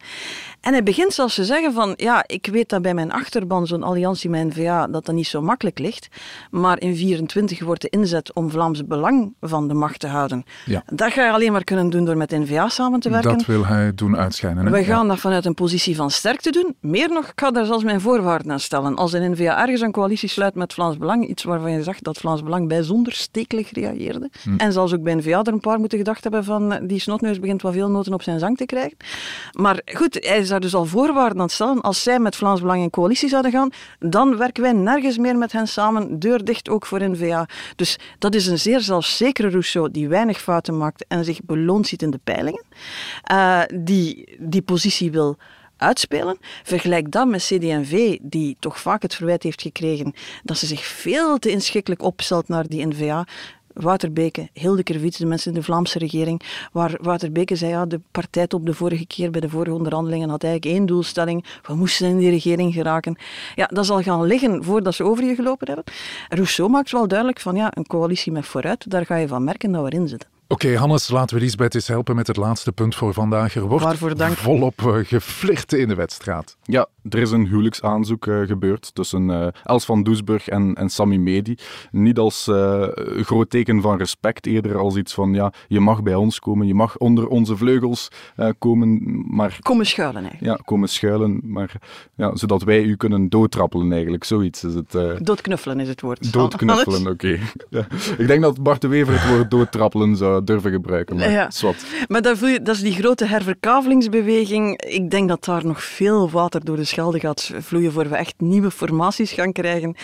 En 0.61 0.73
hij 0.73 0.83
begint 0.83 1.13
zelfs 1.13 1.35
te 1.35 1.45
zeggen 1.45 1.73
van, 1.73 1.93
ja, 1.97 2.25
ik 2.27 2.47
weet 2.47 2.69
dat 2.69 2.83
bij 2.83 2.95
mijn 2.95 3.13
achterban 3.13 3.67
zo'n 3.67 3.83
alliantie 3.83 4.31
met 4.31 4.49
N-VA, 4.49 4.87
dat 4.87 5.07
dat 5.07 5.15
niet 5.15 5.27
zo 5.27 5.43
makkelijk 5.43 5.79
ligt, 5.79 6.09
maar 6.51 6.81
in 6.81 6.97
24 6.97 7.61
wordt 7.61 7.83
de 7.83 7.89
inzet 7.89 8.35
om 8.35 8.51
Vlaams 8.51 8.87
Belang 8.87 9.35
van 9.41 9.69
de 9.69 9.75
macht 9.75 10.01
te 10.01 10.07
houden. 10.07 10.45
Ja. 10.67 10.83
Dat 10.87 11.13
ga 11.13 11.25
je 11.25 11.33
alleen 11.33 11.53
maar 11.53 11.65
kunnen 11.65 11.91
doen 11.91 12.05
door 12.05 12.17
met 12.17 12.31
N-VA 12.31 12.69
samen 12.69 13.01
te 13.01 13.11
werken. 13.11 13.39
Dat 13.39 13.47
wil 13.47 13.67
hij 13.67 13.95
doen 13.95 14.17
uitschijnen. 14.17 14.65
Hè? 14.65 14.71
We 14.73 14.85
gaan 14.85 15.03
Ja. 15.07 15.09
dat 15.09 15.19
vanuit 15.21 15.45
een 15.45 15.55
positie 15.55 15.97
van 15.97 16.11
sterkte 16.11 16.51
doen. 16.51 16.77
Meer 16.81 17.09
nog, 17.09 17.25
ik 17.25 17.41
ga 17.41 17.51
daar 17.51 17.65
zelfs 17.65 17.85
mijn 17.85 18.01
voorwaarden 18.01 18.53
aan 18.53 18.61
stellen. 18.61 18.97
Als 18.97 19.13
een 19.13 19.31
N-VA 19.31 19.61
ergens 19.61 19.81
een 19.81 19.93
coalitie 19.93 20.29
sluit 20.29 20.55
met 20.55 20.73
Vlaams 20.73 20.97
Belang, 20.99 21.29
iets 21.29 21.43
waarvan 21.43 21.71
je 21.73 21.83
zag 21.83 22.00
dat 22.03 22.19
Vlaams 22.19 22.43
Belang 22.43 22.69
bijzonder 22.69 23.13
stekelig 23.13 23.73
reageerde, 23.73 24.31
Hm. 24.43 24.57
en 24.57 24.73
zelfs 24.73 24.95
ook 24.95 25.03
bij 25.03 25.15
N-VA 25.15 25.43
er 25.43 25.53
een 25.53 25.61
paar 25.61 25.79
moeten 25.79 25.99
gedacht 25.99 26.23
hebben 26.23 26.45
van 26.45 26.73
eh, 26.73 26.81
die 26.89 27.01
snotneus 27.01 27.41
begint 27.41 27.63
wat 27.63 27.73
veel 27.73 27.91
noten 27.91 28.13
op 28.13 28.23
zijn 28.23 28.39
zang 28.39 28.57
te 28.57 28.67
krijgen. 28.67 28.97
Maar 29.53 29.81
goed, 29.85 30.19
hij 30.21 30.39
is 30.39 30.49
daar 30.49 30.61
dus 30.61 30.75
al 30.75 30.85
voorwaarden 30.85 31.37
aan 31.37 31.45
het 31.45 31.53
stellen. 31.53 31.81
Als 31.81 32.03
zij 32.03 32.19
met 32.19 32.37
Vlaams 32.37 32.61
Belang 32.61 32.83
in 32.83 32.91
coalitie 32.91 33.29
zouden 33.29 33.51
gaan, 33.51 33.71
dan 33.99 34.37
werken 34.37 34.63
wij 34.63 34.73
nergens 34.73 35.19
meer 35.19 35.37
met 35.39 35.53
hen 35.53 35.69
samen. 35.69 36.19
Deur 36.19 36.45
dicht 36.45 36.69
ook 36.69 36.87
voor 36.87 37.11
N-VA. 37.11 37.49
Dus 37.77 37.99
dat 38.19 38.35
is 38.35 38.47
een 38.47 38.59
zeer 38.59 38.81
zelfzekere 38.81 39.49
Rousseau 39.49 39.91
die 39.91 40.09
weinig 40.09 40.41
fouten 40.41 40.77
maakt 40.77 41.05
en 41.09 41.25
zich 41.25 41.41
beloond 41.45 41.87
ziet 41.87 42.03
in 42.03 42.11
de 42.11 42.21
peilingen. 42.25 42.65
Eh, 43.23 43.61
die 43.75 44.37
die 44.39 44.63
positie 44.63 45.11
wil 45.11 45.37
uitspelen. 45.81 46.39
Vergelijk 46.63 47.11
dat 47.11 47.29
met 47.29 47.43
CD&V, 47.43 48.19
die 48.23 48.57
toch 48.59 48.81
vaak 48.81 49.03
het 49.03 49.15
verwijt 49.15 49.43
heeft 49.43 49.63
gekregen 49.63 50.15
dat 50.45 50.57
ze 50.57 50.67
zich 50.67 50.85
veel 50.85 51.39
te 51.39 51.51
inschikkelijk 51.51 52.03
opstelt 52.03 52.49
naar 52.49 52.67
die 52.67 52.87
N-VA. 52.87 53.27
Wouter 53.73 54.13
Beke, 54.13 54.49
Hilde 54.53 54.83
Kervits, 54.83 55.19
de 55.19 55.27
mensen 55.27 55.53
in 55.53 55.59
de 55.59 55.65
Vlaamse 55.65 55.99
regering, 55.99 56.43
waar 56.73 56.99
Wouter 57.01 57.31
zei, 57.57 57.71
ja, 57.71 57.87
de 57.87 58.01
partijtop 58.11 58.67
de 58.67 58.75
vorige 58.75 59.07
keer 59.07 59.31
bij 59.31 59.41
de 59.41 59.49
vorige 59.49 59.77
onderhandelingen 59.77 60.29
had 60.29 60.45
eigenlijk 60.45 60.75
één 60.75 60.87
doelstelling, 60.87 61.45
we 61.63 61.75
moesten 61.75 62.09
in 62.09 62.19
die 62.19 62.31
regering 62.31 62.75
geraken. 62.75 63.17
Ja, 63.55 63.67
dat 63.67 63.87
zal 63.87 64.03
gaan 64.03 64.25
liggen 64.25 64.65
voordat 64.65 64.95
ze 64.95 65.05
over 65.05 65.25
je 65.25 65.35
gelopen 65.35 65.67
hebben. 65.67 65.85
Rousseau 66.29 66.71
maakt 66.71 66.91
wel 66.91 67.09
duidelijk 67.09 67.41
van, 67.41 67.57
ja, 67.57 67.69
een 67.75 67.87
coalitie 67.87 68.33
met 68.33 68.47
vooruit, 68.47 68.91
daar 68.91 69.07
ga 69.07 69.17
je 69.17 69.29
van 69.29 69.45
merken 69.45 69.73
dat 69.73 69.83
we 69.85 69.93
erin 69.93 70.09
zitten. 70.09 70.40
Oké, 70.53 70.77
Hannes, 70.77 71.09
laten 71.11 71.37
we 71.37 71.43
Lisbeth 71.43 71.75
eens 71.75 71.89
helpen 71.89 72.17
met 72.17 72.27
het 72.27 72.37
laatste 72.37 72.73
punt 72.73 72.95
voor 72.95 73.13
vandaag. 73.15 73.55
Er 73.55 73.63
wordt 73.63 73.85
Waarvoor 73.85 74.17
dank. 74.17 74.37
volop 74.37 74.81
geflirt 75.03 75.73
in 75.73 75.89
de 75.89 75.95
wedstrijd. 75.95 76.57
Ja, 76.63 76.87
er 77.09 77.19
is 77.19 77.31
een 77.31 77.47
huwelijksaanzoek 77.47 78.27
eh, 78.27 78.41
gebeurd 78.41 78.95
tussen 78.95 79.31
eh, 79.31 79.47
Els 79.65 79.85
van 79.85 80.03
Doesburg 80.03 80.49
en, 80.49 80.75
en 80.75 80.89
Sami 80.91 81.19
Medi. 81.19 81.55
Niet 81.91 82.19
als 82.19 82.47
eh, 82.49 82.89
groot 83.21 83.51
teken 83.51 83.81
van 83.81 83.99
respect, 83.99 84.47
eerder 84.47 84.77
als 84.79 84.97
iets 84.97 85.15
van 85.15 85.35
ja, 85.35 85.53
je 85.69 85.81
mag 85.81 86.03
bij 86.03 86.15
ons 86.15 86.39
komen, 86.39 86.67
je 86.67 86.75
mag 86.75 86.97
onder 86.97 87.27
onze 87.29 87.57
vleugels 87.57 88.09
eh, 88.37 88.49
komen, 88.59 89.01
maar 89.35 89.59
Komen 89.63 89.87
schuilen 89.87 90.23
eigenlijk. 90.23 90.57
ja, 90.59 90.63
komen 90.65 90.89
schuilen, 90.89 91.41
maar 91.45 91.73
ja, 92.15 92.37
zodat 92.37 92.63
wij 92.63 92.83
u 92.83 92.97
kunnen 92.97 93.29
doodtrappelen 93.29 93.93
eigenlijk. 93.93 94.25
Zoiets 94.25 94.65
is 94.65 94.75
het. 94.75 94.95
eh, 94.95 95.13
Doodknuffelen 95.19 95.81
is 95.81 95.89
het 95.89 96.01
woord. 96.01 96.33
doodknuffelen, 96.33 97.07
oké. 97.07 97.39
Ja. 97.71 97.87
Ik 98.19 98.27
denk 98.27 98.43
dat 98.43 98.63
Bart 98.63 98.81
de 98.81 98.89
Wever 98.89 99.21
het 99.21 99.29
woord 99.31 99.51
doodtrappelen 99.51 100.17
zou 100.17 100.40
durven 100.45 100.71
gebruiken, 100.71 101.17
maar 101.17 101.31
Ja. 101.31 101.51
zwart. 101.51 101.85
Maar 102.09 102.23
dat, 102.23 102.39
voel 102.39 102.49
je, 102.49 102.63
dat 102.63 102.75
is 102.75 102.81
die 102.83 102.93
grote 102.93 103.25
herverkavelingsbeweging. 103.85 104.83
Ik 104.83 105.11
denk 105.11 105.29
dat 105.29 105.45
daar 105.45 105.67
nog 105.67 105.83
veel 105.83 106.31
water 106.31 106.65
door 106.65 106.77
de 106.77 106.85
Schelde 106.85 107.21
gaat 107.21 107.51
vloeien 107.59 107.93
voor 107.93 108.09
we 108.09 108.17
echt 108.17 108.35
nieuwe 108.39 108.71
formaties 108.71 109.33
gaan 109.33 109.53
krijgen. 109.53 109.95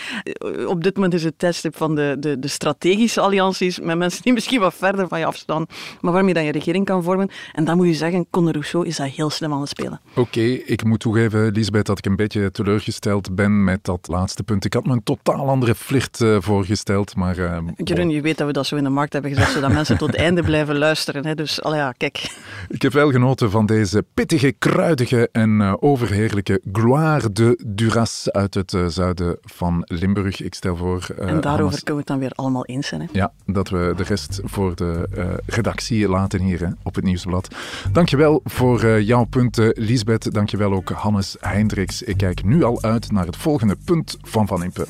Op 0.67 0.83
dit 0.83 0.95
moment 0.95 1.13
is 1.13 1.23
het 1.23 1.39
tijdstip 1.39 1.77
van 1.77 1.95
de, 1.95 2.15
de, 2.19 2.39
de 2.39 2.47
strategische 2.47 3.21
allianties 3.21 3.79
met 3.79 3.97
mensen 3.97 4.23
die 4.23 4.33
misschien 4.33 4.59
wat 4.59 4.73
verder 4.73 5.07
van 5.07 5.19
je 5.19 5.25
afstaan, 5.25 5.65
maar 6.01 6.13
waarmee 6.13 6.33
dan 6.33 6.43
je 6.43 6.51
regering 6.51 6.85
kan 6.85 7.03
vormen. 7.03 7.29
En 7.53 7.65
dan 7.65 7.77
moet 7.77 7.87
je 7.87 7.93
zeggen, 7.93 8.27
Conor 8.29 8.51
Rousseau 8.51 8.85
is 8.87 8.95
dat 8.97 9.07
heel 9.07 9.29
slim 9.29 9.53
aan 9.53 9.59
het 9.59 9.69
spelen. 9.69 9.99
Oké, 10.15 10.41
ik 10.41 10.83
moet 10.83 10.99
toegeven, 10.99 11.51
Lisbeth, 11.51 11.85
dat 11.85 11.97
ik 11.97 12.05
een 12.05 12.15
beetje 12.15 12.51
teleurgesteld 12.51 13.35
ben 13.35 13.63
met 13.63 13.83
dat 13.83 14.07
laatste 14.07 14.43
punt. 14.43 14.65
Ik 14.65 14.73
had 14.73 14.85
me 14.85 14.93
een 14.93 15.03
totaal 15.03 15.49
andere 15.49 15.75
flirt 15.75 16.21
eh, 16.21 16.37
voorgesteld, 16.39 17.15
maar... 17.15 17.37
eh, 17.37 17.57
Jeroen, 17.83 18.09
je 18.09 18.21
weet 18.21 18.37
dat 18.37 18.47
we 18.47 18.53
dat 18.53 18.65
zo 18.67 18.75
in 18.75 18.83
de 18.83 18.89
markt 18.89 19.13
hebben 19.13 19.31
gezet, 19.33 19.49
zodat 19.49 19.71
mensen 19.79 19.97
tot 19.97 20.07
het 20.11 20.15
einde 20.27 20.43
blijven 20.43 20.77
luisteren. 20.77 21.25
Hè. 21.25 21.35
Dus 21.35 21.61
allee, 21.61 21.79
ja, 21.79 21.91
kijk. 21.91 22.35
Ik 22.67 22.81
heb 22.81 22.93
wel 22.93 23.11
genoten 23.11 23.51
van 23.51 23.65
deze 23.65 24.05
pittige, 24.13 24.51
kruidige 24.59 25.29
en 25.31 25.61
eh, 25.61 25.73
overheerlijke 25.79 26.61
Gloire 26.71 27.31
de 27.31 27.63
Duras 27.65 28.31
uit 28.31 28.53
het 28.53 28.73
eh, 28.73 28.85
zuiden 28.85 29.37
van 29.41 29.83
Limburg. 29.85 30.41
Ik 30.41 30.53
stel 30.53 30.75
voor... 30.75 31.07
eh, 31.17 31.29
En 31.29 31.41
daarover 31.41 31.83
kunnen 31.83 31.93
we 31.93 31.99
het 31.99 32.07
dan 32.07 32.19
weer 32.19 32.31
allemaal 32.35 32.65
eens 32.65 32.87
zijn. 32.87 33.01
Hè. 33.01 33.07
Ja, 33.11 33.31
dat 33.45 33.69
we 33.69 33.93
de 33.97 34.03
rest 34.03 34.39
voor 34.43 34.75
de 34.75 35.07
redactie 35.45 36.09
laten 36.09 36.41
hier 36.41 36.59
hè, 36.59 36.67
op 36.83 36.95
het 36.95 37.03
Nieuwsblad. 37.03 37.55
Dankjewel 37.91 38.41
voor 38.43 39.01
jouw 39.01 39.23
punten, 39.23 39.71
Lisbeth. 39.75 40.33
Dankjewel 40.33 40.73
ook 40.73 40.89
Hannes 40.89 41.35
Hendricks. 41.39 42.01
Ik 42.01 42.17
kijk 42.17 42.43
nu 42.43 42.63
al 42.63 42.81
uit 42.81 43.11
naar 43.11 43.25
het 43.25 43.37
volgende 43.37 43.75
punt 43.85 44.17
van 44.21 44.47
Van 44.47 44.63
Impe. 44.63 44.87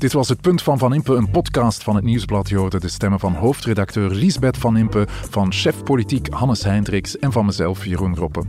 Dit 0.00 0.12
was 0.12 0.28
het 0.28 0.40
Punt 0.40 0.62
van 0.62 0.78
Van 0.78 0.94
Impe, 0.94 1.14
een 1.14 1.30
podcast 1.30 1.82
van 1.82 1.94
het 1.94 2.04
Nieuwsblad. 2.04 2.48
Je 2.48 2.56
hoorde 2.56 2.80
de 2.80 2.88
stemmen 2.88 3.20
van 3.20 3.34
hoofdredacteur 3.34 4.10
Liesbeth 4.10 4.56
Van 4.56 4.76
Impe, 4.76 5.06
van 5.08 5.52
chef 5.52 5.82
politiek 5.82 6.28
Hannes 6.32 6.64
Hendricks 6.64 7.18
en 7.18 7.32
van 7.32 7.46
mezelf, 7.46 7.84
Jeroen 7.84 8.16
Roppe. 8.16 8.42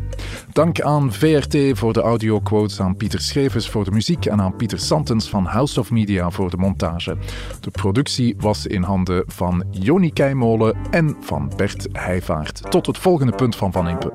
Dank 0.51 0.81
aan 0.81 1.13
VRT 1.13 1.57
voor 1.77 1.93
de 1.93 2.01
audioquotes, 2.01 2.79
aan 2.79 2.95
Pieter 2.95 3.21
Schrevers 3.21 3.69
voor 3.69 3.83
de 3.83 3.91
muziek 3.91 4.25
en 4.25 4.41
aan 4.41 4.55
Pieter 4.55 4.79
Santens 4.79 5.29
van 5.29 5.45
House 5.45 5.79
of 5.79 5.91
Media 5.91 6.29
voor 6.29 6.49
de 6.49 6.57
montage. 6.57 7.17
De 7.61 7.71
productie 7.71 8.35
was 8.37 8.65
in 8.65 8.83
handen 8.83 9.23
van 9.27 9.63
Joni 9.71 10.13
Keimolen 10.13 10.75
en 10.91 11.15
van 11.19 11.51
Bert 11.55 11.87
Heijvaart. 11.91 12.71
Tot 12.71 12.85
het 12.85 12.97
volgende 12.97 13.35
Punt 13.35 13.55
van 13.55 13.71
Van 13.71 13.87
Impe. 13.87 14.11